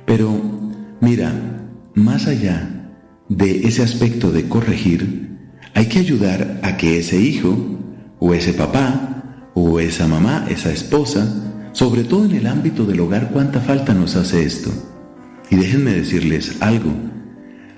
Pero 0.06 0.42
mira, 1.02 1.34
más 1.96 2.28
allá 2.28 2.94
de 3.28 3.68
ese 3.68 3.84
aspecto 3.84 4.32
de 4.32 4.48
corregir, 4.48 5.38
hay 5.74 5.88
que 5.88 6.00
ayudar 6.00 6.62
a 6.64 6.78
que 6.78 7.00
ese 7.00 7.20
hijo, 7.20 7.58
o 8.20 8.34
ese 8.34 8.54
papá, 8.54 9.52
o 9.54 9.80
esa 9.80 10.08
mamá, 10.08 10.46
esa 10.50 10.72
esposa, 10.72 11.70
sobre 11.74 12.04
todo 12.04 12.26
en 12.26 12.36
el 12.36 12.48
ámbito 12.48 12.86
del 12.86 13.00
hogar, 13.00 13.32
cuánta 13.32 13.60
falta 13.60 13.94
nos 13.94 14.16
hace 14.16 14.44
esto. 14.44 14.72
Y 15.50 15.56
déjenme 15.56 15.94
decirles 15.94 16.58
algo, 16.62 16.92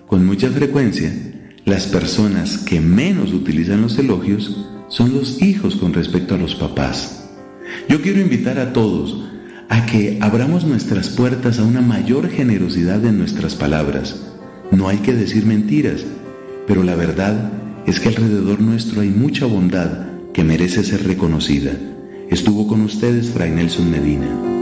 con 0.08 0.26
mucha 0.26 0.50
frecuencia, 0.50 1.14
las 1.66 1.86
personas 1.86 2.58
que 2.58 2.82
menos 2.82 3.32
utilizan 3.32 3.82
los 3.82 3.98
elogios 4.00 4.66
son 4.88 5.14
los 5.14 5.42
hijos 5.42 5.76
con 5.76 5.94
respecto 5.94 6.34
a 6.34 6.38
los 6.40 6.56
papás. 6.56 7.30
Yo 7.88 8.02
quiero 8.02 8.20
invitar 8.20 8.58
a 8.58 8.74
todos 8.74 9.24
a 9.70 9.86
que 9.86 10.18
abramos 10.20 10.64
nuestras 10.64 11.10
puertas 11.10 11.60
a 11.60 11.64
una 11.64 11.82
mayor 11.82 12.30
generosidad 12.30 13.06
en 13.06 13.20
nuestras 13.20 13.54
palabras. 13.54 14.20
No 14.72 14.90
hay 14.90 14.98
que 14.98 15.14
decir 15.14 15.46
mentiras, 15.46 16.04
pero 16.68 16.84
la 16.84 16.96
verdad 16.96 17.52
es 17.86 18.00
que 18.00 18.10
alrededor 18.10 18.62
nuestro 18.62 19.02
hay 19.02 19.10
mucha 19.10 19.46
bondad 19.46 20.08
que 20.34 20.44
merece 20.44 20.84
ser 20.84 21.06
reconocida. 21.06 21.74
Estuvo 22.30 22.68
con 22.68 22.82
ustedes 22.82 23.30
Fray 23.30 23.52
Nelson 23.52 23.90
Medina. 23.92 24.59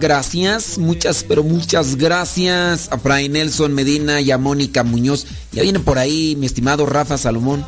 Gracias, 0.00 0.78
muchas, 0.78 1.22
pero 1.22 1.44
muchas 1.44 1.96
gracias 1.96 2.88
a 2.90 2.98
Fray 2.98 3.28
Nelson 3.28 3.74
Medina 3.74 4.20
y 4.20 4.30
a 4.30 4.38
Mónica 4.38 4.82
Muñoz. 4.82 5.26
Ya 5.52 5.62
viene 5.62 5.78
por 5.78 5.98
ahí 5.98 6.34
mi 6.36 6.46
estimado 6.46 6.86
Rafa 6.86 7.18
Salomón. 7.18 7.64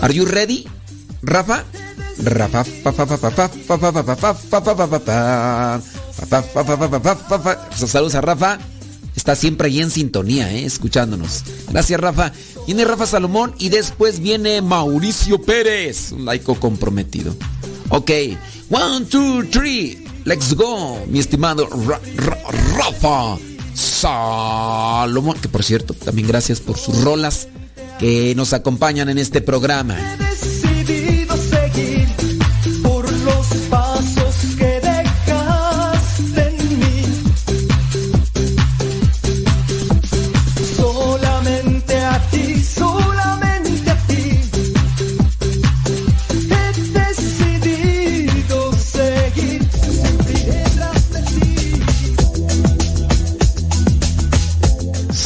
Are 0.00 0.12
you 0.12 0.26
ready? 0.26 0.66
Rafa? 1.22 1.64
Rafa, 2.22 2.64
Saludos 7.74 8.14
a 8.14 8.20
Rafa. 8.20 8.58
Está 9.14 9.34
siempre 9.34 9.68
ahí 9.68 9.80
en 9.80 9.90
sintonía, 9.90 10.52
¿eh? 10.52 10.64
escuchándonos. 10.64 11.44
Gracias, 11.70 12.00
Rafa. 12.00 12.32
Viene 12.66 12.84
Rafa 12.84 13.06
Salomón 13.06 13.54
y 13.58 13.68
después 13.68 14.20
viene 14.20 14.62
Mauricio 14.62 15.40
Pérez, 15.40 16.12
un 16.12 16.24
laico 16.24 16.54
comprometido. 16.58 17.34
Ok, 17.88 18.10
one, 18.70 19.06
two, 19.06 19.44
three. 19.50 20.07
Let's 20.28 20.54
go, 20.54 21.06
mi 21.06 21.20
estimado 21.20 21.66
Rafa 22.76 23.38
Salomón, 23.72 25.38
que 25.40 25.48
por 25.48 25.64
cierto, 25.64 25.94
también 25.94 26.28
gracias 26.28 26.60
por 26.60 26.76
sus 26.76 27.02
rolas 27.02 27.48
que 27.98 28.34
nos 28.34 28.52
acompañan 28.52 29.08
en 29.08 29.16
este 29.16 29.40
programa. 29.40 29.96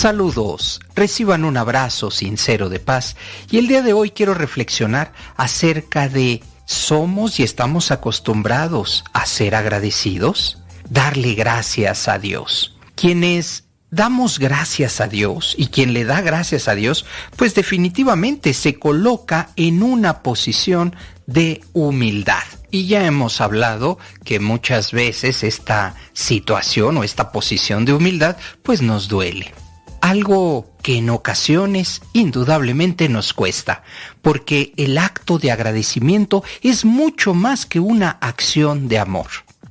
Saludos, 0.03 0.81
reciban 0.97 1.45
un 1.45 1.57
abrazo 1.57 2.11
sincero 2.11 2.69
de 2.69 2.81
paz 2.81 3.15
y 3.53 3.59
el 3.59 3.69
día 3.69 3.83
de 3.83 3.93
hoy 3.93 4.11
quiero 4.11 4.35
reflexionar 4.35 5.13
acerca 5.37 6.09
de 6.09 6.43
¿somos 6.65 7.39
y 7.39 7.45
estamos 7.45 7.93
acostumbrados 7.93 9.05
a 9.13 9.27
ser 9.27 9.55
agradecidos? 9.55 10.59
Darle 10.91 11.35
gracias 11.35 12.09
a 12.09 12.19
Dios. 12.19 12.77
Quienes 12.97 13.67
damos 13.93 14.41
gracias 14.41 15.01
a 15.01 15.07
Dios 15.07 15.55
y 15.57 15.69
quien 15.69 15.93
le 15.93 16.05
da 16.05 16.21
gracias 16.21 16.67
a 16.67 16.75
Dios, 16.75 17.07
pues 17.37 17.55
definitivamente 17.55 18.55
se 18.55 18.81
coloca 18.81 19.51
en 19.55 19.85
una 19.85 20.25
posición 20.25 20.97
de 21.27 21.61
humildad. 21.75 22.43
Y 22.73 22.87
ya 22.89 23.07
hemos 23.07 23.41
hablado 23.41 23.99
que 24.25 24.41
muchas 24.41 24.91
veces 24.91 25.45
esta 25.45 25.95
situación 26.13 26.97
o 26.97 27.05
esta 27.05 27.31
posición 27.31 27.85
de 27.85 27.93
humildad 27.93 28.37
pues 28.65 28.83
nos 28.83 29.07
duele 29.07 29.55
algo 30.03 30.67
que 30.83 30.99
en 30.99 31.09
ocasiones 31.11 32.03
indudablemente 32.13 33.09
nos 33.09 33.33
cuesta, 33.33 33.85
porque 34.21 34.75
el 34.77 34.99
acto 34.99 35.39
de 35.39 35.53
agradecimiento 35.53 36.43
es 36.61 36.85
mucho 36.85 37.35
más 37.35 37.65
que 37.65 37.81
una 37.81 38.11
acción 38.21 38.89
de 38.89 38.99
amor. 38.99 39.29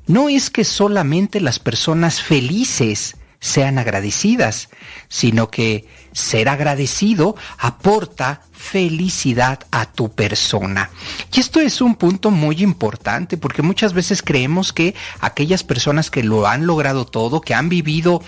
No 0.08 0.30
es 0.30 0.50
que 0.50 0.64
solamente 0.64 1.42
las 1.42 1.60
personas 1.60 2.22
felices 2.22 3.18
sean 3.42 3.78
agradecidas, 3.78 4.70
sino 5.10 5.50
que 5.50 5.86
ser 6.14 6.48
agradecido 6.48 7.36
aporta 7.58 8.42
felicidad 8.54 9.60
a 9.72 9.92
tu 9.92 10.14
persona. 10.14 10.92
Y 11.34 11.40
esto 11.40 11.60
es 11.60 11.82
un 11.82 11.96
punto 11.96 12.32
muy 12.32 12.62
importante 12.62 13.38
porque 13.38 13.64
muchas 13.64 13.94
veces 13.94 14.22
creemos 14.22 14.72
que 14.72 14.96
aquellas 15.20 15.64
personas 15.64 16.12
que 16.12 16.24
lo 16.24 16.48
han 16.48 16.68
logrado 16.68 17.06
todo, 17.06 17.42
que 17.42 17.56
han 17.56 17.68
vivido 17.68 18.22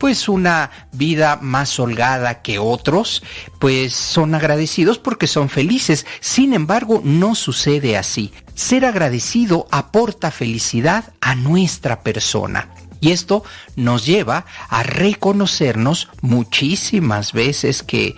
pues 0.00 0.30
una 0.30 0.70
vida 0.92 1.38
más 1.42 1.78
holgada 1.78 2.40
que 2.40 2.58
otros, 2.58 3.22
pues 3.58 3.92
son 3.92 4.34
agradecidos 4.34 4.98
porque 4.98 5.26
son 5.26 5.50
felices. 5.50 6.06
Sin 6.20 6.54
embargo, 6.54 7.02
no 7.04 7.34
sucede 7.34 7.98
así. 7.98 8.32
Ser 8.54 8.86
agradecido 8.86 9.68
aporta 9.70 10.30
felicidad 10.30 11.12
a 11.20 11.34
nuestra 11.34 12.00
persona. 12.00 12.70
Y 13.02 13.12
esto 13.12 13.44
nos 13.76 14.06
lleva 14.06 14.46
a 14.70 14.82
reconocernos 14.82 16.08
muchísimas 16.22 17.34
veces 17.34 17.82
que 17.82 18.16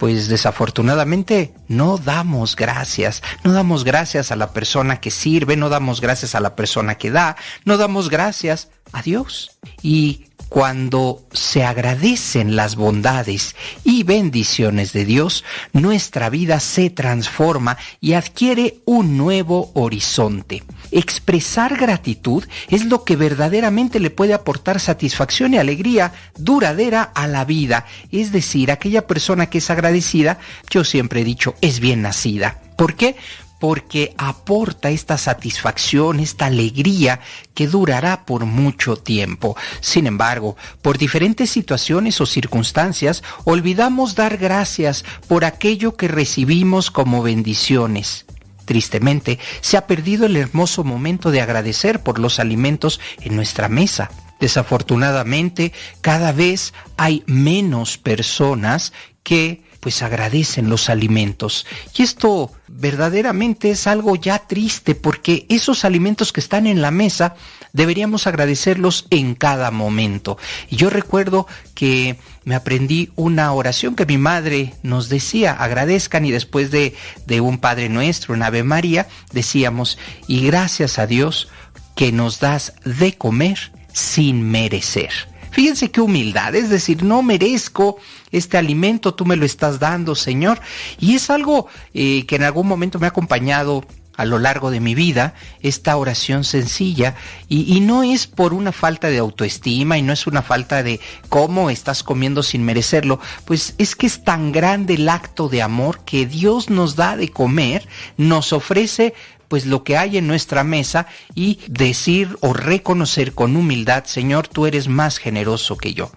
pues 0.00 0.28
desafortunadamente 0.28 1.52
no 1.68 1.98
damos 1.98 2.56
gracias, 2.56 3.22
no 3.44 3.52
damos 3.52 3.84
gracias 3.84 4.32
a 4.32 4.36
la 4.36 4.52
persona 4.52 4.98
que 4.98 5.10
sirve, 5.10 5.56
no 5.56 5.68
damos 5.68 6.00
gracias 6.00 6.34
a 6.34 6.40
la 6.40 6.56
persona 6.56 6.96
que 6.96 7.10
da, 7.10 7.36
no 7.66 7.76
damos 7.76 8.08
gracias 8.08 8.70
a 8.92 9.02
Dios. 9.02 9.58
Y 9.82 10.24
cuando 10.50 11.22
se 11.32 11.64
agradecen 11.64 12.56
las 12.56 12.74
bondades 12.74 13.54
y 13.84 14.02
bendiciones 14.02 14.92
de 14.92 15.04
Dios, 15.04 15.44
nuestra 15.72 16.28
vida 16.28 16.58
se 16.58 16.90
transforma 16.90 17.78
y 18.00 18.14
adquiere 18.14 18.80
un 18.84 19.16
nuevo 19.16 19.70
horizonte. 19.74 20.64
Expresar 20.90 21.78
gratitud 21.78 22.44
es 22.68 22.84
lo 22.84 23.04
que 23.04 23.14
verdaderamente 23.14 24.00
le 24.00 24.10
puede 24.10 24.34
aportar 24.34 24.80
satisfacción 24.80 25.54
y 25.54 25.58
alegría 25.58 26.12
duradera 26.36 27.04
a 27.04 27.28
la 27.28 27.44
vida. 27.44 27.86
Es 28.10 28.32
decir, 28.32 28.72
aquella 28.72 29.06
persona 29.06 29.46
que 29.46 29.58
es 29.58 29.70
agradecida, 29.70 30.40
yo 30.68 30.82
siempre 30.82 31.20
he 31.20 31.24
dicho, 31.24 31.54
es 31.60 31.78
bien 31.78 32.02
nacida. 32.02 32.60
¿Por 32.76 32.96
qué? 32.96 33.14
Porque 33.60 34.14
aporta 34.18 34.90
esta 34.90 35.16
satisfacción, 35.18 36.18
esta 36.18 36.46
alegría 36.46 37.20
que 37.54 37.68
durará 37.68 38.24
por 38.24 38.46
mucho 38.46 38.96
tiempo. 38.96 39.56
Sin 39.80 40.08
embargo, 40.08 40.56
por 40.82 40.98
diferentes 40.98 41.50
situaciones 41.50 42.20
o 42.20 42.26
circunstancias, 42.26 43.22
olvidamos 43.44 44.16
dar 44.16 44.38
gracias 44.38 45.04
por 45.28 45.44
aquello 45.44 45.96
que 45.96 46.08
recibimos 46.08 46.90
como 46.90 47.22
bendiciones. 47.22 48.24
Tristemente, 48.64 49.38
se 49.60 49.76
ha 49.76 49.86
perdido 49.86 50.26
el 50.26 50.36
hermoso 50.36 50.82
momento 50.82 51.30
de 51.30 51.42
agradecer 51.42 52.02
por 52.02 52.18
los 52.18 52.38
alimentos 52.38 52.98
en 53.20 53.36
nuestra 53.36 53.68
mesa. 53.68 54.10
Desafortunadamente, 54.40 55.72
cada 56.00 56.32
vez 56.32 56.72
hay 56.96 57.22
menos 57.26 57.98
personas 57.98 58.94
que 59.22 59.62
pues 59.80 60.02
agradecen 60.02 60.68
los 60.68 60.88
alimentos. 60.88 61.66
Y 61.96 62.02
esto 62.02 62.52
verdaderamente 62.68 63.70
es 63.70 63.86
algo 63.86 64.14
ya 64.16 64.38
triste 64.40 64.94
porque 64.94 65.46
esos 65.48 65.84
alimentos 65.84 66.32
que 66.32 66.40
están 66.40 66.66
en 66.66 66.82
la 66.82 66.90
mesa 66.90 67.34
deberíamos 67.72 68.26
agradecerlos 68.26 69.06
en 69.10 69.34
cada 69.34 69.70
momento. 69.70 70.38
Y 70.68 70.76
yo 70.76 70.90
recuerdo 70.90 71.46
que 71.74 72.18
me 72.44 72.54
aprendí 72.54 73.10
una 73.16 73.52
oración 73.52 73.96
que 73.96 74.06
mi 74.06 74.18
madre 74.18 74.74
nos 74.82 75.08
decía, 75.08 75.52
agradezcan 75.52 76.24
y 76.24 76.30
después 76.30 76.70
de, 76.70 76.94
de 77.26 77.40
un 77.40 77.58
Padre 77.58 77.88
Nuestro, 77.88 78.34
un 78.34 78.42
Ave 78.42 78.64
María, 78.64 79.08
decíamos, 79.32 79.98
y 80.26 80.44
gracias 80.46 80.98
a 80.98 81.06
Dios 81.06 81.48
que 81.94 82.12
nos 82.12 82.40
das 82.40 82.74
de 82.84 83.16
comer 83.16 83.72
sin 83.92 84.42
merecer. 84.50 85.29
Fíjense 85.50 85.90
qué 85.90 86.00
humildad, 86.00 86.54
es 86.54 86.70
decir, 86.70 87.02
no 87.02 87.22
merezco 87.22 87.98
este 88.30 88.56
alimento, 88.56 89.14
tú 89.14 89.24
me 89.24 89.36
lo 89.36 89.44
estás 89.44 89.78
dando, 89.78 90.14
Señor. 90.14 90.60
Y 90.98 91.14
es 91.16 91.30
algo 91.30 91.66
eh, 91.94 92.24
que 92.26 92.36
en 92.36 92.44
algún 92.44 92.68
momento 92.68 92.98
me 92.98 93.06
ha 93.06 93.10
acompañado 93.10 93.84
a 94.16 94.26
lo 94.26 94.38
largo 94.38 94.70
de 94.70 94.80
mi 94.80 94.94
vida 94.94 95.32
esta 95.62 95.96
oración 95.96 96.44
sencilla 96.44 97.14
y, 97.48 97.74
y, 97.74 97.80
no 97.80 98.02
es 98.02 98.26
por 98.26 98.52
una 98.52 98.70
falta 98.70 99.08
de 99.08 99.16
autoestima 99.16 99.96
y 99.96 100.02
no 100.02 100.12
es 100.12 100.26
una 100.26 100.42
falta 100.42 100.82
de 100.82 101.00
cómo 101.30 101.70
estás 101.70 102.02
comiendo 102.02 102.42
sin 102.42 102.62
merecerlo, 102.62 103.18
pues 103.46 103.74
es 103.78 103.96
que 103.96 104.06
es 104.06 104.22
tan 104.22 104.52
grande 104.52 104.94
el 104.94 105.08
acto 105.08 105.48
de 105.48 105.62
amor 105.62 106.04
que 106.04 106.26
Dios 106.26 106.68
nos 106.68 106.96
da 106.96 107.16
de 107.16 107.30
comer, 107.30 107.88
nos 108.18 108.52
ofrece 108.52 109.14
pues 109.50 109.66
lo 109.66 109.82
que 109.82 109.98
hay 109.98 110.16
en 110.16 110.28
nuestra 110.28 110.62
mesa 110.62 111.08
y 111.34 111.58
decir 111.66 112.38
o 112.40 112.52
reconocer 112.52 113.34
con 113.34 113.56
humildad, 113.56 114.04
Señor, 114.04 114.46
tú 114.46 114.66
eres 114.66 114.86
más 114.86 115.18
generoso 115.18 115.76
que 115.76 115.92
yo. 115.92 116.12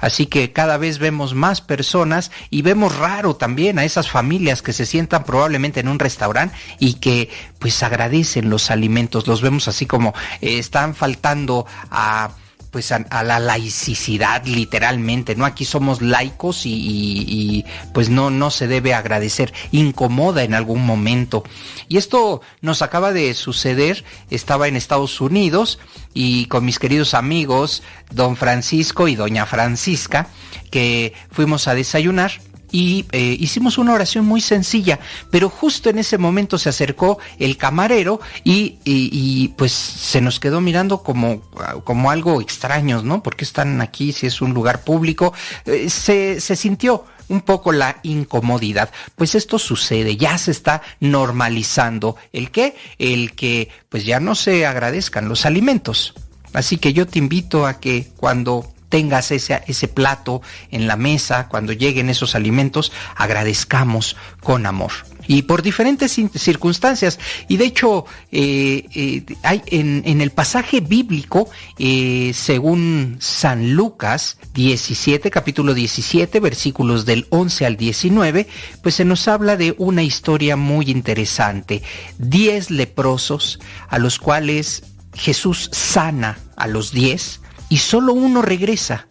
Así 0.00 0.24
que 0.24 0.52
cada 0.52 0.78
vez 0.78 0.98
vemos 0.98 1.34
más 1.34 1.60
personas 1.60 2.30
y 2.48 2.62
vemos 2.62 2.96
raro 2.96 3.36
también 3.36 3.78
a 3.78 3.84
esas 3.84 4.08
familias 4.08 4.62
que 4.62 4.72
se 4.72 4.86
sientan 4.86 5.24
probablemente 5.24 5.80
en 5.80 5.88
un 5.88 5.98
restaurante 5.98 6.56
y 6.78 6.94
que 6.94 7.28
pues 7.58 7.82
agradecen 7.82 8.48
los 8.48 8.70
alimentos, 8.70 9.26
los 9.26 9.42
vemos 9.42 9.68
así 9.68 9.84
como 9.84 10.14
eh, 10.40 10.58
están 10.58 10.94
faltando 10.94 11.66
a 11.90 12.30
pues 12.70 12.92
a, 12.92 12.96
a, 13.10 13.22
la 13.22 13.38
laicidad 13.38 14.44
literalmente, 14.44 15.34
¿no? 15.34 15.44
Aquí 15.44 15.64
somos 15.64 16.02
laicos 16.02 16.66
y, 16.66 16.72
y, 16.72 17.24
y, 17.28 17.64
pues 17.92 18.08
no, 18.08 18.30
no 18.30 18.50
se 18.50 18.68
debe 18.68 18.94
agradecer, 18.94 19.52
incomoda 19.72 20.42
en 20.44 20.54
algún 20.54 20.84
momento. 20.84 21.44
Y 21.88 21.96
esto 21.96 22.40
nos 22.60 22.82
acaba 22.82 23.12
de 23.12 23.34
suceder, 23.34 24.04
estaba 24.30 24.68
en 24.68 24.76
Estados 24.76 25.20
Unidos 25.20 25.78
y 26.14 26.46
con 26.46 26.64
mis 26.64 26.78
queridos 26.78 27.14
amigos, 27.14 27.82
don 28.10 28.36
Francisco 28.36 29.08
y 29.08 29.16
doña 29.16 29.46
Francisca, 29.46 30.28
que 30.70 31.14
fuimos 31.30 31.68
a 31.68 31.74
desayunar 31.74 32.32
y 32.70 33.06
eh, 33.12 33.36
hicimos 33.38 33.78
una 33.78 33.92
oración 33.92 34.24
muy 34.26 34.40
sencilla, 34.40 34.98
pero 35.30 35.48
justo 35.48 35.90
en 35.90 35.98
ese 35.98 36.18
momento 36.18 36.58
se 36.58 36.68
acercó 36.68 37.18
el 37.38 37.56
camarero 37.56 38.20
y, 38.44 38.78
y, 38.84 39.48
pues 39.56 39.72
se 39.72 40.20
nos 40.20 40.40
quedó 40.40 40.60
mirando 40.60 41.02
como, 41.02 41.42
como 41.84 42.10
algo 42.10 42.40
extraños, 42.40 43.04
¿no? 43.04 43.22
¿Por 43.22 43.36
qué 43.36 43.44
están 43.44 43.80
aquí 43.80 44.12
si 44.12 44.26
es 44.26 44.40
un 44.40 44.54
lugar 44.54 44.84
público? 44.84 45.32
Eh, 45.66 45.90
se, 45.90 46.40
se 46.40 46.56
sintió 46.56 47.04
un 47.28 47.42
poco 47.42 47.72
la 47.72 48.00
incomodidad. 48.02 48.90
Pues 49.14 49.34
esto 49.34 49.58
sucede, 49.58 50.16
ya 50.16 50.36
se 50.36 50.50
está 50.50 50.82
normalizando. 50.98 52.16
¿El 52.32 52.50
qué? 52.50 52.76
El 52.98 53.32
que 53.34 53.68
pues 53.88 54.04
ya 54.04 54.20
no 54.20 54.34
se 54.34 54.66
agradezcan 54.66 55.28
los 55.28 55.46
alimentos. 55.46 56.14
Así 56.52 56.76
que 56.76 56.92
yo 56.92 57.06
te 57.06 57.20
invito 57.20 57.66
a 57.66 57.78
que 57.78 58.08
cuando 58.16 58.72
tengas 58.90 59.30
ese, 59.30 59.62
ese 59.66 59.88
plato 59.88 60.42
en 60.70 60.86
la 60.86 60.96
mesa, 60.96 61.48
cuando 61.48 61.72
lleguen 61.72 62.10
esos 62.10 62.34
alimentos, 62.34 62.92
agradezcamos 63.16 64.16
con 64.42 64.66
amor 64.66 64.92
y 65.30 65.42
por 65.42 65.62
diferentes 65.62 66.18
circunstancias. 66.34 67.20
Y 67.46 67.56
de 67.56 67.66
hecho, 67.66 68.04
eh, 68.32 68.84
eh, 68.92 69.22
hay 69.44 69.62
en, 69.66 70.20
el 70.20 70.32
pasaje 70.32 70.80
bíblico, 70.80 71.48
eh, 71.78 72.32
según 72.34 73.16
San 73.20 73.74
Lucas 73.74 74.38
17, 74.54 75.30
capítulo 75.30 75.72
17, 75.72 76.40
versículos 76.40 77.06
del 77.06 77.28
11 77.30 77.64
al 77.64 77.76
19, 77.76 78.48
pues 78.82 78.96
se 78.96 79.04
nos 79.04 79.28
habla 79.28 79.56
de 79.56 79.76
una 79.78 80.02
historia 80.02 80.56
muy 80.56 80.90
interesante. 80.90 81.84
Diez 82.18 82.72
leprosos 82.72 83.60
a 83.88 84.00
los 84.00 84.18
cuales 84.18 84.82
Jesús 85.14 85.70
sana 85.72 86.40
a 86.56 86.66
los 86.66 86.90
diez 86.90 87.40
y 87.70 87.78
solo 87.78 88.12
uno 88.12 88.42
regresa. 88.42 89.06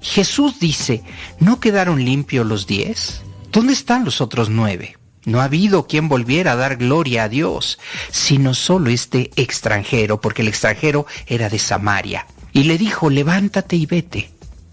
Jesús 0.00 0.58
dice, 0.58 1.04
¿no 1.38 1.60
quedaron 1.60 2.04
limpios 2.04 2.44
los 2.44 2.66
diez? 2.66 3.22
¿Dónde 3.52 3.74
están 3.74 4.04
los 4.04 4.20
otros 4.20 4.48
nueve? 4.48 4.96
No 5.26 5.40
ha 5.40 5.44
habido 5.44 5.86
quien 5.86 6.08
volviera 6.08 6.52
a 6.52 6.56
dar 6.56 6.76
gloria 6.76 7.24
a 7.24 7.28
Dios, 7.28 7.78
sino 8.10 8.54
solo 8.54 8.90
este 8.90 9.30
extranjero, 9.36 10.20
porque 10.20 10.42
el 10.42 10.48
extranjero 10.48 11.06
era 11.26 11.50
de 11.50 11.58
Samaria. 11.58 12.26
Y 12.52 12.64
le 12.64 12.78
dijo, 12.78 13.10
levántate 13.10 13.76
y 13.76 13.86
vete, 13.86 14.30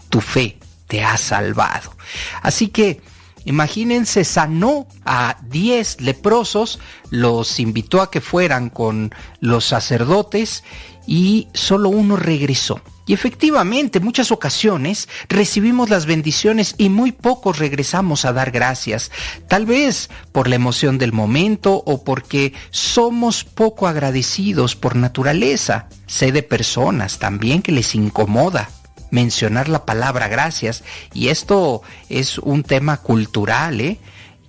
tu 0.08 0.20
fe 0.20 0.58
te 0.86 1.04
ha 1.04 1.18
salvado. 1.18 1.94
Así 2.40 2.68
que, 2.68 3.02
imagínense, 3.44 4.24
sanó 4.24 4.88
a 5.04 5.36
diez 5.48 6.00
leprosos, 6.00 6.80
los 7.10 7.60
invitó 7.60 8.00
a 8.00 8.10
que 8.10 8.22
fueran 8.22 8.70
con 8.70 9.14
los 9.40 9.66
sacerdotes 9.66 10.64
y 11.06 11.48
solo 11.52 11.90
uno 11.90 12.16
regresó. 12.16 12.80
Y 13.08 13.14
efectivamente, 13.14 14.00
muchas 14.00 14.30
ocasiones 14.30 15.08
recibimos 15.30 15.88
las 15.88 16.04
bendiciones 16.04 16.74
y 16.76 16.90
muy 16.90 17.10
pocos 17.10 17.58
regresamos 17.58 18.26
a 18.26 18.34
dar 18.34 18.50
gracias, 18.50 19.10
tal 19.48 19.64
vez 19.64 20.10
por 20.30 20.46
la 20.46 20.56
emoción 20.56 20.98
del 20.98 21.14
momento 21.14 21.82
o 21.86 22.04
porque 22.04 22.52
somos 22.70 23.44
poco 23.44 23.88
agradecidos 23.88 24.76
por 24.76 24.94
naturaleza. 24.94 25.88
Sé 26.06 26.32
de 26.32 26.42
personas 26.42 27.18
también 27.18 27.62
que 27.62 27.72
les 27.72 27.94
incomoda 27.94 28.68
mencionar 29.10 29.70
la 29.70 29.86
palabra 29.86 30.28
gracias 30.28 30.84
y 31.14 31.28
esto 31.28 31.80
es 32.10 32.36
un 32.36 32.62
tema 32.62 32.98
cultural. 32.98 33.80
¿eh? 33.80 33.98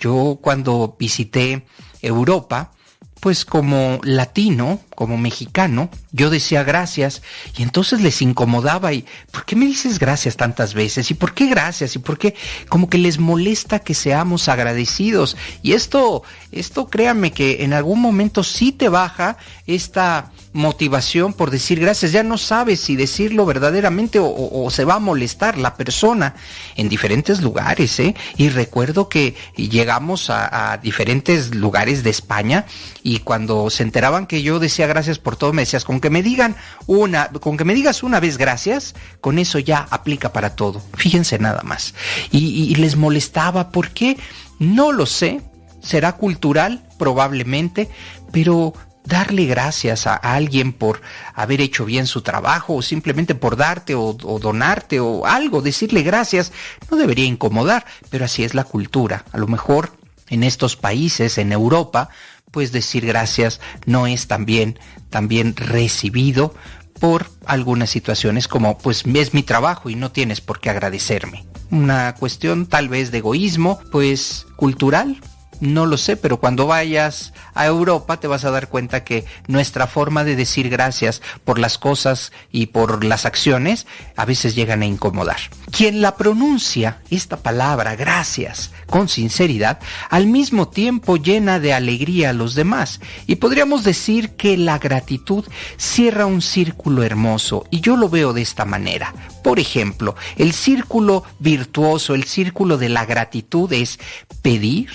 Yo 0.01 0.38
cuando 0.41 0.97
visité 0.99 1.66
Europa, 2.01 2.74
pues 3.20 3.45
como 3.45 3.99
latino, 4.03 4.82
como 5.00 5.18
mexicano, 5.18 5.89
yo 6.12 6.30
decía 6.30 6.64
gracias 6.64 7.22
y 7.56 7.64
entonces 7.64 8.02
les 8.02 8.22
incomodaba 8.22 8.91
y 8.91 9.06
¿por 9.32 9.45
qué 9.45 9.56
me 9.56 9.66
dices 9.66 9.97
gracias 9.97 10.36
tantas 10.36 10.74
veces? 10.74 11.10
¿Y 11.10 11.14
por 11.14 11.34
qué 11.34 11.47
gracias? 11.47 11.95
¿Y 11.95 12.00
por 12.00 12.18
qué? 12.18 12.36
Como 12.68 12.89
que 12.89 12.97
les 12.97 13.18
molesta 13.18 13.80
que 13.80 13.93
seamos 13.93 14.50
agradecidos. 14.50 15.38
Y 15.62 15.72
esto, 15.72 16.24
esto 16.52 16.89
créanme 16.89 17.32
que 17.32 17.64
en 17.64 17.72
algún 17.72 18.02
momento 18.02 18.43
sí 18.43 18.74
te 18.74 18.89
baja 18.89 19.38
esta 19.68 20.32
motivación 20.52 21.32
por 21.32 21.50
decir 21.50 21.80
gracias. 21.80 22.12
Ya 22.12 22.24
no 22.24 22.38
sabes 22.38 22.82
si 22.82 22.97
decirlo 22.97 23.45
verdaderamente 23.45 24.20
o, 24.22 24.70
se 24.70 24.84
va 24.84 24.95
a 24.95 25.00
molestar 25.00 25.58
la 25.58 25.76
persona 25.76 26.36
en 26.76 26.89
diferentes 26.89 27.39
lugares. 27.41 27.97
¿eh? 28.02 28.16
Y 28.36 28.50
recuerdo 28.50 29.08
que 29.08 29.36
llegamos 29.56 30.30
a, 30.30 30.74
a, 30.74 30.78
diferentes 30.78 31.56
lugares 31.56 32.04
de 32.04 32.10
España 32.10 32.66
y 33.02 33.20
cuando 33.20 33.70
se 33.70 33.84
enteraban 33.84 34.28
que 34.28 34.41
yo 34.41 34.60
decía 34.60 34.89
gracias 34.90 35.20
por 35.20 35.38
todo, 35.38 35.54
me 35.54 35.62
decías, 35.62 35.86
con 35.86 36.02
que 36.02 36.10
me 36.10 36.22
digan 36.22 36.56
una, 36.88 37.30
con 37.30 37.56
que 37.56 37.64
me 37.64 37.74
digas 37.74 38.04
una 38.04 38.20
vez 38.20 38.38
gracias, 38.38 38.96
con 39.22 39.40
eso 39.40 39.60
ya 39.60 39.88
aplica 39.90 40.34
para 40.34 40.56
todo. 40.56 40.82
Fíjense 40.96 41.40
nada 41.40 41.64
más. 41.64 41.94
Y, 42.32 42.76
les 42.76 42.96
molestaba, 42.98 43.72
¿por 43.72 43.92
qué? 43.92 44.18
No 44.60 44.92
lo 44.92 45.06
sé. 45.06 45.42
Será 45.82 46.14
cultural, 46.14 46.86
probablemente, 46.98 47.90
pero 48.34 48.74
darle 49.06 49.46
gracias 49.46 50.08
a 50.08 50.16
alguien 50.16 50.74
por 50.74 51.02
haber 51.34 51.62
hecho 51.62 51.86
bien 51.86 52.06
su 52.06 52.22
trabajo 52.22 52.76
o 52.76 52.82
simplemente 52.82 53.34
por 53.34 53.56
darte 53.56 53.96
o, 53.96 54.14
donarte 54.14 55.00
o 55.00 55.26
algo, 55.26 55.62
decirle 55.62 56.04
gracias, 56.04 56.52
no 56.92 56.98
debería 56.98 57.26
incomodar, 57.26 57.86
pero 58.10 58.26
así 58.26 58.44
es 58.44 58.54
la 58.54 58.66
cultura. 58.66 59.26
A 59.32 59.38
lo 59.38 59.48
mejor 59.48 59.94
en 60.30 60.44
estos 60.44 60.76
países, 60.76 61.38
en 61.38 61.52
Europa, 61.52 62.10
pues 62.52 62.72
decir 62.72 63.06
gracias 63.06 63.60
no 63.86 64.08
es 64.08 64.28
también, 64.28 64.80
también 65.10 65.56
recibido 65.56 66.54
por 67.00 67.30
algunas 67.45 67.89
situaciones 67.89 68.47
como 68.47 68.78
pues 68.78 69.04
es 69.06 69.34
mi 69.34 69.43
trabajo 69.43 69.89
y 69.89 69.95
no 69.95 70.12
tienes 70.12 70.41
por 70.41 70.60
qué 70.60 70.70
agradecerme. 70.70 71.45
Una 71.72 72.16
cuestión 72.16 72.66
tal 72.66 72.89
vez 72.89 73.12
de 73.12 73.20
egoísmo, 73.20 73.80
pues 73.91 74.47
cultural, 74.56 75.22
No 75.60 75.86
lo 75.86 75.97
sé, 75.97 76.16
pero 76.16 76.39
cuando 76.39 76.68
vayas 76.68 77.34
a 77.53 77.66
Europa 77.66 78.20
te 78.20 78.28
vas 78.28 78.45
a 78.45 78.51
dar 78.51 78.70
cuenta 78.70 79.03
que 79.03 79.26
nuestra 79.47 79.88
forma 79.88 80.24
de 80.24 80.36
decir 80.36 80.70
gracias 80.70 81.22
por 81.43 81.60
las 81.60 81.78
cosas 81.78 82.32
y 82.51 82.68
por 82.68 83.03
las 83.03 83.26
acciones 83.26 83.86
a 84.16 84.26
veces 84.26 84.55
llegan 84.55 84.82
a 84.82 84.86
incomodar. 84.86 85.38
Quien 85.72 86.01
la 86.01 86.16
pronuncia, 86.16 87.01
esta 87.10 87.38
palabra, 87.38 87.95
gracias, 87.95 88.72
con 88.88 89.10
sinceridad, 89.10 89.80
al 90.10 90.28
mismo 90.28 90.70
tiempo 90.70 91.18
llena 91.18 91.60
de 91.60 91.74
alegría 91.74 92.30
a 92.30 92.34
los 92.34 92.55
demás. 92.55 93.01
Y 93.28 93.36
podríamos 93.36 93.84
decir 93.84 94.32
que 94.32 94.57
la 94.57 94.80
gratitud 94.80 95.45
cierra 95.78 96.26
un 96.26 96.41
círculo 96.41 97.03
hermoso, 97.03 97.66
y 97.70 97.82
yo 97.82 97.97
lo 97.97 98.10
veo 98.10 98.34
de 98.34 98.41
esta 98.41 98.66
manera. 98.66 99.14
Por 99.43 99.60
ejemplo, 99.60 100.16
el 100.38 100.53
círculo 100.53 101.24
virtuoso, 101.39 102.16
el 102.16 102.24
círculo 102.24 102.78
de 102.78 102.89
la 102.89 103.05
gratitud 103.05 103.72
es 103.74 103.99
pedir, 104.41 104.89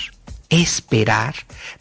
esperar, 0.63 1.35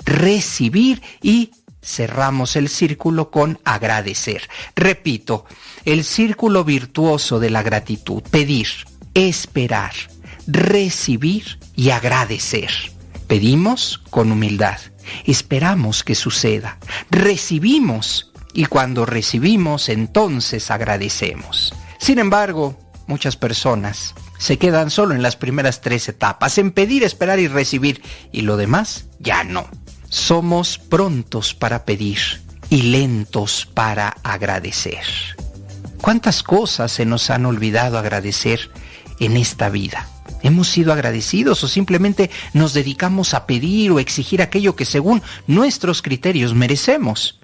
recibir 0.05 1.01
y 1.21 1.51
cerramos 1.81 2.55
el 2.55 2.69
círculo 2.69 3.29
con 3.29 3.59
agradecer. 3.63 4.49
Repito, 4.75 5.45
el 5.85 6.03
círculo 6.03 6.63
virtuoso 6.63 7.39
de 7.39 7.49
la 7.49 7.61
gratitud, 7.61 8.23
pedir, 8.23 8.67
esperar, 9.13 9.93
recibir 10.47 11.59
y 11.75 11.89
agradecer. 11.89 12.71
Pedimos 13.27 14.01
con 14.09 14.31
humildad, 14.31 14.79
esperamos 15.25 16.03
que 16.03 16.15
suceda, 16.15 16.77
recibimos 17.09 18.31
y 18.53 18.65
cuando 18.65 19.05
recibimos 19.05 19.89
entonces 19.89 20.71
agradecemos. 20.71 21.73
Sin 21.99 22.19
embargo, 22.19 22.77
muchas 23.07 23.35
personas 23.35 24.13
se 24.43 24.57
quedan 24.57 24.89
solo 24.89 25.15
en 25.15 25.21
las 25.21 25.37
primeras 25.37 25.79
tres 25.79 26.09
etapas, 26.09 26.57
en 26.57 26.71
pedir, 26.71 27.05
esperar 27.05 27.39
y 27.39 27.47
recibir, 27.47 28.01
y 28.33 28.41
lo 28.41 28.57
demás 28.57 29.05
ya 29.17 29.45
no. 29.45 29.69
Somos 30.09 30.79
prontos 30.79 31.53
para 31.53 31.85
pedir 31.85 32.19
y 32.69 32.81
lentos 32.81 33.65
para 33.73 34.09
agradecer. 34.21 35.05
¿Cuántas 36.01 36.43
cosas 36.43 36.91
se 36.91 37.05
nos 37.05 37.29
han 37.29 37.45
olvidado 37.45 37.97
agradecer 37.97 38.69
en 39.21 39.37
esta 39.37 39.69
vida? 39.69 40.09
¿Hemos 40.41 40.67
sido 40.67 40.91
agradecidos 40.91 41.63
o 41.63 41.69
simplemente 41.69 42.29
nos 42.51 42.73
dedicamos 42.73 43.33
a 43.33 43.45
pedir 43.45 43.91
o 43.91 43.99
exigir 43.99 44.41
aquello 44.41 44.75
que 44.75 44.83
según 44.83 45.21
nuestros 45.47 46.01
criterios 46.01 46.53
merecemos? 46.53 47.39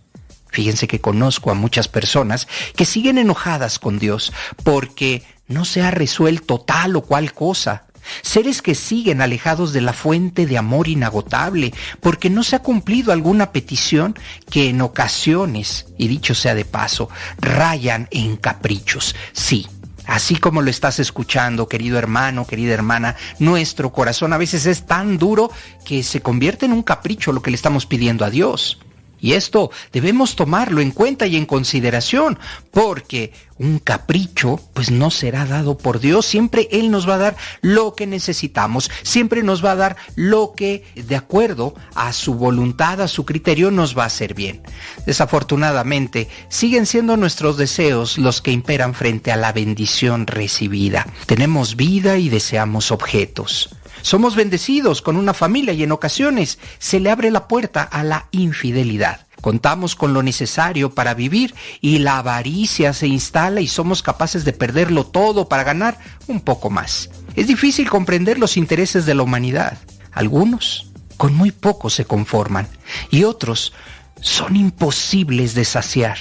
Fíjense 0.52 0.88
que 0.88 1.02
conozco 1.02 1.52
a 1.52 1.56
muchas 1.56 1.88
personas 1.88 2.48
que 2.76 2.86
siguen 2.86 3.18
enojadas 3.18 3.80
con 3.80 4.00
Dios 4.00 4.34
porque 4.64 5.24
no 5.48 5.66
se 5.66 5.82
ha 5.82 5.92
resuelto 5.92 6.60
tal 6.60 6.96
o 6.96 7.02
cual 7.02 7.34
cosa. 7.34 7.86
Seres 8.22 8.62
que 8.62 8.76
siguen 8.76 9.22
alejados 9.22 9.74
de 9.74 9.82
la 9.82 9.94
fuente 9.94 10.48
de 10.48 10.58
amor 10.58 10.88
inagotable 10.88 11.74
porque 12.00 12.30
no 12.30 12.44
se 12.44 12.56
ha 12.56 12.64
cumplido 12.64 13.12
alguna 13.12 13.52
petición 13.52 14.18
que 14.50 14.70
en 14.70 14.82
ocasiones, 14.82 15.88
y 15.98 16.08
dicho 16.08 16.34
sea 16.34 16.56
de 16.56 16.66
paso, 16.66 17.10
rayan 17.40 18.08
en 18.12 18.38
caprichos. 18.38 19.16
Sí, 19.34 19.68
Así 20.10 20.38
como 20.38 20.64
lo 20.64 20.72
estás 20.72 20.98
escuchando, 20.98 21.68
querido 21.68 22.00
hermano, 22.00 22.48
querida 22.48 22.74
hermana, 22.74 23.16
nuestro 23.38 23.92
corazón 23.92 24.34
a 24.34 24.40
veces 24.40 24.66
es 24.66 24.88
tan 24.88 25.20
duro 25.20 25.52
que 25.86 26.02
se 26.02 26.20
convierte 26.20 26.66
en 26.66 26.74
un 26.74 26.82
capricho 26.82 27.32
lo 27.32 27.44
que 27.44 27.52
le 27.52 27.56
estamos 27.56 27.86
pidiendo 27.86 28.26
a 28.26 28.32
Dios. 28.32 28.80
Y 29.22 29.34
esto 29.34 29.72
debemos 29.92 30.36
tomarlo 30.36 30.82
en 30.82 30.92
cuenta 30.92 31.28
y 31.28 31.36
en 31.36 31.46
consideración, 31.46 32.40
porque 32.72 33.34
un 33.60 33.80
capricho 33.80 34.60
pues 34.74 34.90
no 34.90 35.12
será 35.12 35.46
dado 35.46 35.78
por 35.78 36.00
Dios, 36.00 36.26
siempre 36.26 36.70
Él 36.72 36.90
nos 36.90 37.08
va 37.08 37.16
a 37.16 37.20
dar 37.20 37.38
lo 37.62 37.94
que 37.94 38.08
necesitamos, 38.08 38.90
siempre 39.04 39.44
nos 39.44 39.64
va 39.64 39.72
a 39.72 39.76
dar 39.76 39.98
lo 40.16 40.54
que 40.56 40.84
de 40.96 41.16
acuerdo 41.16 41.76
a 41.94 42.14
su 42.14 42.36
voluntad, 42.36 43.02
a 43.02 43.08
su 43.08 43.26
criterio 43.26 43.70
nos 43.70 43.98
va 43.98 44.04
a 44.04 44.08
hacer 44.08 44.34
bien. 44.34 44.62
Desafortunadamente, 45.06 46.30
siguen 46.48 46.86
siendo 46.86 47.18
nuestros 47.18 47.58
deseos 47.58 48.18
los 48.18 48.42
que 48.42 48.52
imperan 48.52 48.94
frente 48.94 49.32
a 49.32 49.36
la 49.36 49.52
bendición 49.52 50.26
recibida. 50.26 51.06
Tenemos 51.26 51.76
vida 51.76 52.18
y 52.18 52.30
deseamos 52.30 52.92
objetos. 52.92 53.70
Somos 54.02 54.36
bendecidos 54.36 55.02
con 55.02 55.18
una 55.18 55.34
familia 55.34 55.74
y 55.74 55.84
en 55.84 55.92
ocasiones 55.92 56.60
se 56.78 57.00
le 57.00 57.10
abre 57.10 57.32
la 57.32 57.48
puerta 57.48 57.84
a 57.84 58.04
la 58.04 58.28
infidelidad. 58.32 59.28
Contamos 59.42 59.96
con 59.96 60.14
lo 60.14 60.22
necesario 60.22 60.94
para 60.94 61.14
vivir 61.14 61.56
y 61.80 62.00
la 62.00 62.18
avaricia 62.18 62.94
se 62.94 63.08
instala 63.08 63.62
y 63.62 63.68
somos 63.68 64.02
capaces 64.02 64.44
de 64.44 64.54
perderlo 64.54 65.06
todo 65.06 65.48
para 65.48 65.64
ganar 65.64 65.98
un 66.28 66.42
poco 66.42 66.70
más. 66.70 67.10
Es 67.36 67.48
difícil 67.48 67.90
comprender 67.90 68.38
los 68.38 68.58
intereses 68.58 69.06
de 69.06 69.16
la 69.16 69.24
humanidad. 69.24 69.78
Algunos 70.12 70.92
con 71.18 71.36
muy 71.36 71.52
poco 71.52 71.90
se 71.90 72.06
conforman 72.06 72.68
y 73.12 73.24
otros 73.24 73.74
son 74.22 74.56
imposibles 74.56 75.54
de 75.56 75.66
saciar. 75.66 76.18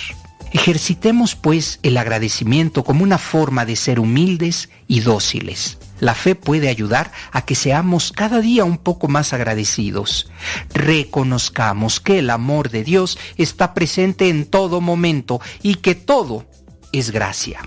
Ejercitemos 0.53 1.35
pues 1.35 1.79
el 1.83 1.97
agradecimiento 1.97 2.85
como 2.85 3.03
una 3.03 3.19
forma 3.19 3.67
de 3.67 3.77
ser 3.77 4.01
humildes 4.01 4.71
y 4.87 5.01
dóciles. 5.01 5.79
La 6.01 6.15
fe 6.15 6.35
puede 6.35 6.69
ayudar 6.69 7.13
a 7.33 7.43
que 7.43 7.55
seamos 7.55 8.13
cada 8.13 8.41
día 8.41 8.65
un 8.65 8.79
poco 8.79 9.09
más 9.09 9.33
agradecidos. 9.33 10.31
Reconozcamos 10.73 12.01
que 12.01 12.21
el 12.21 12.31
amor 12.31 12.71
de 12.71 12.85
Dios 12.85 13.19
está 13.37 13.75
presente 13.75 14.29
en 14.29 14.47
todo 14.47 14.81
momento 14.81 15.41
y 15.63 15.77
que 15.77 15.95
todo 15.95 16.47
es 16.93 17.11
gracia. 17.11 17.61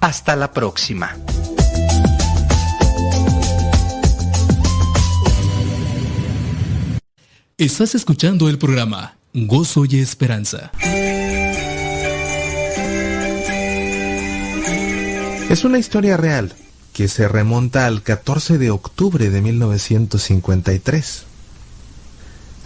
Hasta 0.00 0.36
la 0.36 0.52
próxima. 0.52 1.16
Estás 7.58 7.96
escuchando 7.96 8.48
el 8.48 8.56
programa 8.56 9.16
Gozo 9.34 9.84
y 9.84 9.98
Esperanza. 9.98 10.70
Es 15.50 15.64
una 15.64 15.78
historia 15.78 16.16
real 16.16 16.54
que 16.98 17.06
se 17.06 17.28
remonta 17.28 17.86
al 17.86 18.02
14 18.02 18.58
de 18.58 18.72
octubre 18.72 19.30
de 19.30 19.40
1953. 19.40 21.22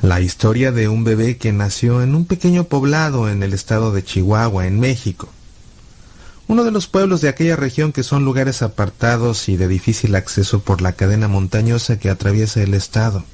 La 0.01 0.23
historia 0.23 0.73
de 0.73 0.89
un 0.89 1.05
bebé 1.05 1.37
que 1.37 1.53
nació 1.53 2.01
en 2.01 2.15
un 2.15 2.25
pequeño 2.25 2.65
poblado 2.65 3.29
en 3.29 3.43
el 3.43 3.53
estado 3.53 3.93
de 3.93 4.03
Chihuahua, 4.03 4.67
en 4.67 4.81
México. 4.81 5.29
Uno 6.49 6.65
de 6.65 6.71
los 6.71 6.87
pueblos 6.87 7.21
de 7.21 7.29
aquella 7.29 7.57
región 7.57 7.93
que 7.93 8.03
son 8.03 8.25
lugares 8.25 8.63
apartados 8.63 9.51
y 9.51 9.59
de 9.59 9.69
difícil 9.69 10.15
acceso 10.15 10.61
por 10.61 10.81
la 10.81 10.93
cadena 10.93 11.29
montañosa 11.29 11.99
que 11.99 12.09
atraviesa 12.09 12.63
el 12.63 12.73
estado. 12.73 13.25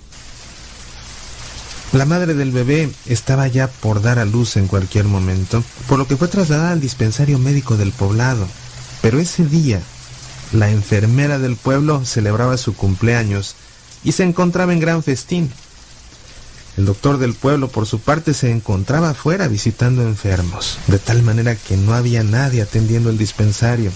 La 1.93 2.07
madre 2.07 2.35
del 2.35 2.51
bebé 2.51 2.91
estaba 3.07 3.47
ya 3.47 3.69
por 3.69 4.03
dar 4.03 4.19
a 4.19 4.25
luz 4.25 4.57
en 4.57 4.67
cualquier 4.67 5.05
momento, 5.05 5.63
por 5.87 6.01
lo 6.01 6.09
que 6.09 6.17
fue 6.17 6.27
trasladada 6.27 6.73
al 6.73 6.81
dispensario 6.81 7.39
médico 7.39 7.77
del 7.77 7.93
poblado. 7.93 8.49
Pero 9.01 9.21
ese 9.21 9.47
día 9.47 9.81
la 10.53 10.71
enfermera 10.71 11.39
del 11.39 11.57
pueblo 11.57 12.05
celebraba 12.05 12.57
su 12.57 12.75
cumpleaños 12.75 13.55
y 14.05 14.13
se 14.13 14.25
encontraba 14.25 14.73
en 14.73 14.81
gran 14.81 15.03
festín. 15.03 15.51
El 16.77 16.87
doctor 16.87 17.19
del 17.19 17.35
pueblo, 17.35 17.69
por 17.69 17.87
su 17.87 17.99
parte, 17.99 18.35
se 18.35 18.53
encontraba 18.53 19.11
afuera 19.11 19.49
visitando 19.49 20.03
enfermos, 20.03 20.79
de 20.87 20.99
tal 20.99 21.23
manera 21.23 21.57
que 21.57 21.77
no 21.77 21.93
había 21.93 22.23
nadie 22.23 22.63
atendiendo 22.63 23.11
el 23.11 23.19
dispensario. 23.19 23.91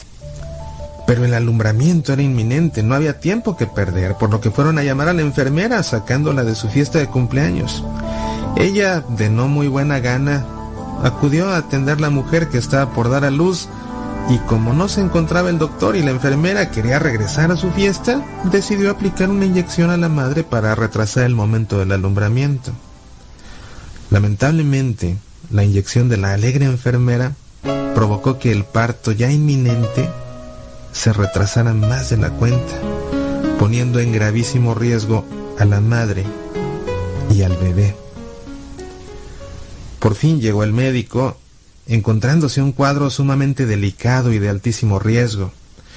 Pero 1.06 1.24
el 1.24 1.34
alumbramiento 1.34 2.12
era 2.12 2.22
inminente, 2.22 2.82
no 2.82 2.94
había 2.94 3.20
tiempo 3.20 3.56
que 3.56 3.66
perder, 3.66 4.16
por 4.16 4.30
lo 4.30 4.40
que 4.40 4.50
fueron 4.50 4.78
a 4.78 4.82
llamar 4.82 5.08
a 5.08 5.12
la 5.12 5.22
enfermera 5.22 5.82
sacándola 5.82 6.42
de 6.42 6.56
su 6.56 6.68
fiesta 6.68 6.98
de 6.98 7.06
cumpleaños. 7.06 7.84
Ella, 8.56 9.00
de 9.00 9.30
no 9.30 9.46
muy 9.46 9.68
buena 9.68 10.00
gana, 10.00 10.44
acudió 11.04 11.50
a 11.50 11.58
atender 11.58 11.98
a 11.98 12.00
la 12.00 12.10
mujer 12.10 12.48
que 12.48 12.58
estaba 12.58 12.92
por 12.92 13.10
dar 13.10 13.24
a 13.24 13.30
luz 13.30 13.68
y 14.28 14.38
como 14.38 14.72
no 14.72 14.88
se 14.88 15.00
encontraba 15.00 15.50
el 15.50 15.58
doctor 15.58 15.96
y 15.96 16.02
la 16.02 16.10
enfermera 16.10 16.70
quería 16.70 16.98
regresar 16.98 17.50
a 17.50 17.56
su 17.56 17.70
fiesta, 17.70 18.24
decidió 18.44 18.90
aplicar 18.90 19.30
una 19.30 19.44
inyección 19.44 19.90
a 19.90 19.96
la 19.96 20.08
madre 20.08 20.44
para 20.44 20.74
retrasar 20.74 21.24
el 21.24 21.34
momento 21.34 21.78
del 21.78 21.92
alumbramiento. 21.92 22.72
Lamentablemente, 24.10 25.16
la 25.50 25.64
inyección 25.64 26.08
de 26.08 26.16
la 26.16 26.32
alegre 26.32 26.64
enfermera 26.66 27.32
provocó 27.94 28.38
que 28.38 28.52
el 28.52 28.64
parto 28.64 29.12
ya 29.12 29.30
inminente 29.30 30.08
se 30.92 31.12
retrasara 31.12 31.74
más 31.74 32.10
de 32.10 32.18
la 32.18 32.30
cuenta, 32.30 32.74
poniendo 33.58 34.00
en 34.00 34.12
gravísimo 34.12 34.74
riesgo 34.74 35.24
a 35.58 35.64
la 35.64 35.80
madre 35.80 36.24
y 37.30 37.42
al 37.42 37.56
bebé. 37.56 37.96
Por 39.98 40.14
fin 40.14 40.40
llegó 40.40 40.64
el 40.64 40.72
médico 40.72 41.36
encontrándose 41.86 42.62
un 42.62 42.72
cuadro 42.72 43.10
sumamente 43.10 43.66
delicado 43.66 44.32
y 44.32 44.38
de 44.38 44.48
altísimo 44.48 44.98
riesgo. 44.98 45.52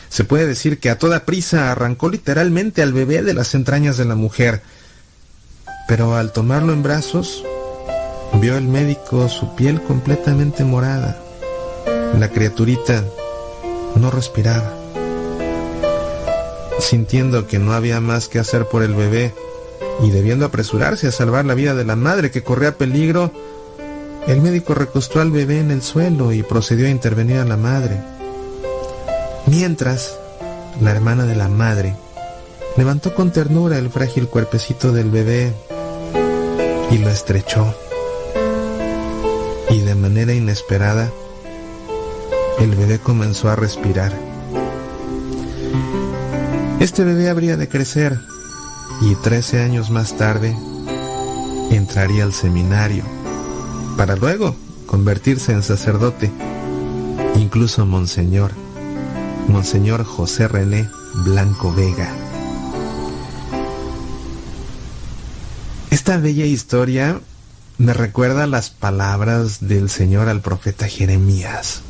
Se 0.10 0.24
puede 0.24 0.48
decir 0.48 0.80
que 0.80 0.90
a 0.90 0.98
toda 0.98 1.26
prisa 1.26 1.72
arrancó 1.72 2.10
literalmente 2.10 2.82
al 2.82 2.94
bebé 2.94 3.22
de 3.22 3.34
las 3.34 3.54
entrañas 3.56 3.98
de 3.98 4.06
la 4.06 4.16
mujer, 4.16 4.62
pero 5.88 6.16
al 6.16 6.32
tomarlo 6.32 6.74
en 6.74 6.84
brazos, 6.84 7.44
vio 8.42 8.58
el 8.58 8.68
médico 8.68 9.30
su 9.30 9.56
piel 9.56 9.82
completamente 9.82 10.64
morada. 10.64 11.22
La 12.18 12.30
criaturita 12.30 13.04
no 13.96 14.10
respiraba. 14.10 14.74
Sintiendo 16.80 17.48
que 17.48 17.60
no 17.60 17.74
había 17.74 18.00
más 18.00 18.28
que 18.28 18.40
hacer 18.40 18.66
por 18.68 18.84
el 18.84 18.94
bebé, 18.94 19.34
y 20.04 20.12
debiendo 20.12 20.46
apresurarse 20.46 21.08
a 21.08 21.12
salvar 21.12 21.46
la 21.46 21.54
vida 21.54 21.74
de 21.74 21.86
la 21.86 21.96
madre 21.96 22.32
que 22.32 22.44
corría 22.44 22.78
peligro, 22.78 23.32
el 24.28 24.42
médico 24.42 24.74
recostó 24.74 25.22
al 25.22 25.30
bebé 25.30 25.60
en 25.60 25.70
el 25.70 25.84
suelo 25.84 26.34
y 26.34 26.42
procedió 26.42 26.88
a 26.88 26.90
intervenir 26.90 27.38
a 27.38 27.46
la 27.46 27.58
madre. 27.58 28.02
Mientras, 29.46 30.18
la 30.82 30.92
hermana 30.92 31.26
de 31.26 31.36
la 31.36 31.48
madre 31.48 31.96
levantó 32.76 33.14
con 33.14 33.32
ternura 33.32 33.78
el 33.78 33.90
frágil 33.90 34.28
cuerpecito 34.28 34.92
del 34.92 35.12
bebé 35.12 35.54
y 36.90 36.98
lo 36.98 37.10
estrechó. 37.10 37.74
Y 39.70 39.82
de 39.82 39.96
manera 39.96 40.34
inesperada, 40.34 41.12
el 42.60 42.76
bebé 42.76 42.98
comenzó 43.00 43.50
a 43.50 43.56
respirar. 43.56 44.12
Este 46.80 47.04
bebé 47.04 47.30
habría 47.30 47.58
de 47.58 47.70
crecer 47.70 48.20
y 49.02 49.16
13 49.16 49.62
años 49.62 49.92
más 49.92 50.18
tarde 50.18 50.56
entraría 51.72 52.24
al 52.24 52.34
seminario 52.34 53.04
para 53.98 54.16
luego 54.16 54.56
convertirse 54.86 55.52
en 55.52 55.64
sacerdote, 55.64 56.32
incluso 57.36 57.86
monseñor, 57.86 58.52
monseñor 59.48 60.04
José 60.04 60.48
René 60.48 60.90
Blanco 61.24 61.74
Vega. 61.74 62.14
Esta 65.92 66.18
bella 66.18 66.46
historia 66.46 67.22
me 67.78 67.94
recuerda 67.94 68.48
las 68.48 68.70
palabras 68.70 69.68
del 69.68 69.90
Señor 69.90 70.30
al 70.30 70.42
profeta 70.42 70.88
Jeremías. 70.88 71.82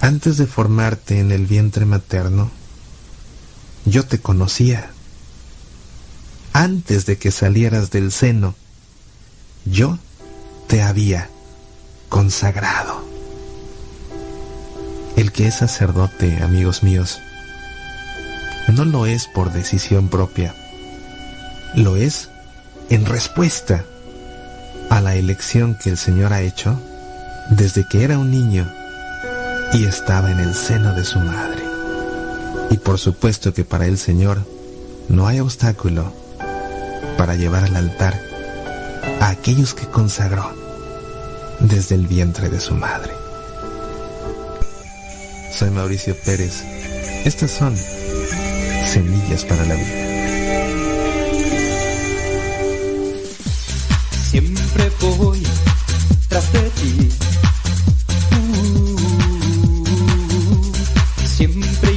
Antes 0.00 0.36
de 0.36 0.46
formarte 0.46 1.18
en 1.18 1.32
el 1.32 1.46
vientre 1.46 1.86
materno, 1.86 2.50
yo 3.84 4.04
te 4.04 4.18
conocía. 4.18 4.90
Antes 6.52 7.04
de 7.06 7.18
que 7.18 7.30
salieras 7.30 7.90
del 7.90 8.12
seno, 8.12 8.54
yo 9.64 9.98
te 10.66 10.82
había 10.82 11.28
consagrado. 12.08 13.02
El 15.16 15.32
que 15.32 15.46
es 15.46 15.56
sacerdote, 15.56 16.42
amigos 16.42 16.82
míos, 16.82 17.20
no 18.72 18.84
lo 18.84 19.06
es 19.06 19.26
por 19.26 19.52
decisión 19.52 20.08
propia, 20.08 20.54
lo 21.74 21.96
es 21.96 22.30
en 22.90 23.06
respuesta 23.06 23.84
a 24.90 25.00
la 25.00 25.14
elección 25.14 25.76
que 25.80 25.90
el 25.90 25.98
Señor 25.98 26.32
ha 26.32 26.42
hecho 26.42 26.78
desde 27.50 27.86
que 27.86 28.04
era 28.04 28.18
un 28.18 28.30
niño 28.30 28.70
y 29.72 29.84
estaba 29.84 30.30
en 30.30 30.40
el 30.40 30.54
seno 30.54 30.94
de 30.94 31.04
su 31.04 31.18
madre. 31.18 31.62
Y 32.70 32.78
por 32.78 32.98
supuesto 32.98 33.52
que 33.52 33.64
para 33.64 33.86
el 33.86 33.98
Señor 33.98 34.44
no 35.08 35.26
hay 35.26 35.40
obstáculo 35.40 36.12
para 37.16 37.36
llevar 37.36 37.64
al 37.64 37.76
altar 37.76 38.33
a 39.20 39.28
aquellos 39.28 39.74
que 39.74 39.86
consagró 39.86 40.52
desde 41.60 41.94
el 41.94 42.06
vientre 42.06 42.48
de 42.48 42.60
su 42.60 42.74
madre. 42.74 43.12
Soy 45.52 45.70
Mauricio 45.70 46.16
Pérez. 46.24 46.62
Estas 47.24 47.50
son 47.50 47.76
Semillas 48.84 49.44
para 49.44 49.64
la 49.64 49.74
Vida. 49.74 50.04
Siempre 54.30 54.90
voy 55.00 55.42
tras 56.28 56.52
de 56.52 56.70
ti. 56.70 57.08
Uh, 58.32 58.96
siempre 61.24 61.93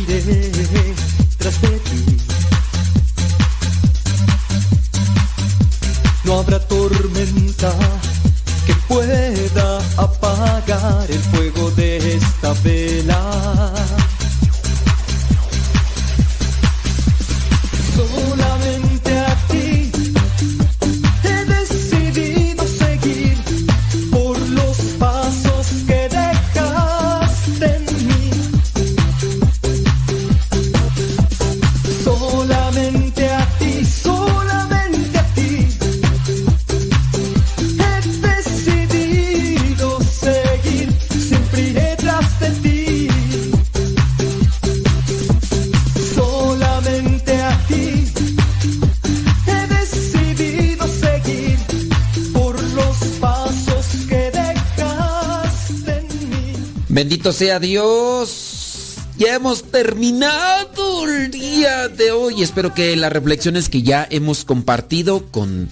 Bendito 57.18 57.34
sea 57.34 57.60
Dios. 57.60 58.94
Ya 59.18 59.34
hemos 59.34 59.64
terminado 59.64 61.10
el 61.10 61.32
día 61.32 61.88
de 61.88 62.12
hoy. 62.12 62.44
Espero 62.44 62.76
que 62.76 62.96
las 62.96 63.12
reflexiones 63.12 63.70
que 63.70 63.82
ya 63.82 64.08
hemos 64.12 64.46
compartido 64.46 65.26
con 65.32 65.68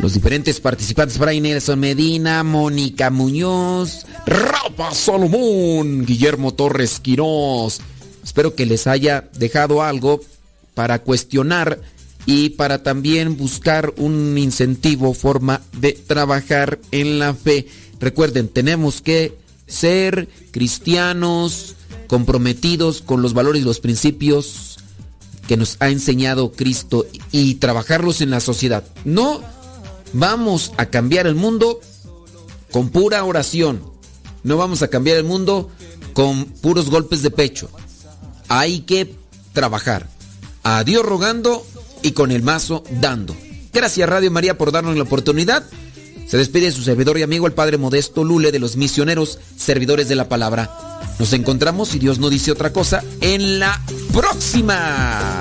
los 0.00 0.12
diferentes 0.12 0.60
participantes, 0.60 1.16
Brian 1.16 1.44
Nelson 1.44 1.80
Medina, 1.80 2.44
Mónica 2.44 3.08
Muñoz, 3.08 4.04
Rafa 4.26 4.92
Salomón, 4.92 6.04
Guillermo 6.04 6.52
Torres 6.52 7.00
Quirós. 7.00 7.80
Espero 8.22 8.54
que 8.54 8.66
les 8.66 8.86
haya 8.86 9.30
dejado 9.38 9.82
algo 9.82 10.20
para 10.74 10.98
cuestionar 10.98 11.80
y 12.26 12.50
para 12.50 12.82
también 12.82 13.38
buscar 13.38 13.94
un 13.96 14.36
incentivo, 14.36 15.14
forma 15.14 15.62
de 15.78 15.92
trabajar 15.94 16.78
en 16.90 17.18
la 17.18 17.32
fe. 17.32 17.68
Recuerden, 18.00 18.48
tenemos 18.48 19.00
que 19.00 19.40
ser 19.70 20.28
cristianos 20.50 21.76
comprometidos 22.08 23.00
con 23.02 23.22
los 23.22 23.32
valores 23.32 23.62
y 23.62 23.64
los 23.64 23.80
principios 23.80 24.78
que 25.46 25.56
nos 25.56 25.76
ha 25.80 25.88
enseñado 25.88 26.52
Cristo 26.52 27.06
y 27.32 27.54
trabajarlos 27.54 28.20
en 28.20 28.30
la 28.30 28.40
sociedad. 28.40 28.84
No 29.04 29.40
vamos 30.12 30.72
a 30.76 30.86
cambiar 30.86 31.26
el 31.26 31.34
mundo 31.34 31.80
con 32.70 32.90
pura 32.90 33.24
oración. 33.24 33.82
No 34.42 34.56
vamos 34.56 34.82
a 34.82 34.88
cambiar 34.88 35.16
el 35.18 35.24
mundo 35.24 35.70
con 36.12 36.46
puros 36.46 36.90
golpes 36.90 37.22
de 37.22 37.30
pecho. 37.30 37.70
Hay 38.48 38.80
que 38.80 39.14
trabajar. 39.52 40.08
A 40.62 40.84
Dios 40.84 41.04
rogando 41.04 41.64
y 42.02 42.12
con 42.12 42.30
el 42.32 42.42
mazo 42.42 42.84
dando. 43.00 43.34
Gracias 43.72 44.08
Radio 44.08 44.30
María 44.30 44.58
por 44.58 44.72
darnos 44.72 44.96
la 44.96 45.04
oportunidad. 45.04 45.64
Se 46.30 46.36
despide 46.36 46.70
su 46.70 46.82
servidor 46.82 47.18
y 47.18 47.24
amigo 47.24 47.48
el 47.48 47.54
Padre 47.54 47.76
Modesto 47.76 48.22
Lule 48.22 48.52
de 48.52 48.60
los 48.60 48.76
misioneros 48.76 49.40
servidores 49.56 50.08
de 50.08 50.14
la 50.14 50.28
palabra. 50.28 50.70
Nos 51.18 51.32
encontramos, 51.32 51.88
si 51.88 51.98
Dios 51.98 52.20
no 52.20 52.30
dice 52.30 52.52
otra 52.52 52.72
cosa, 52.72 53.02
en 53.20 53.58
la 53.58 53.82
próxima. 54.12 55.40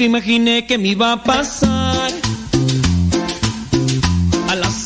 Nunca 0.00 0.04
imaginé 0.04 0.64
que 0.64 0.78
me 0.78 0.88
iba 0.88 1.12
a 1.12 1.22
pasar. 1.22 1.79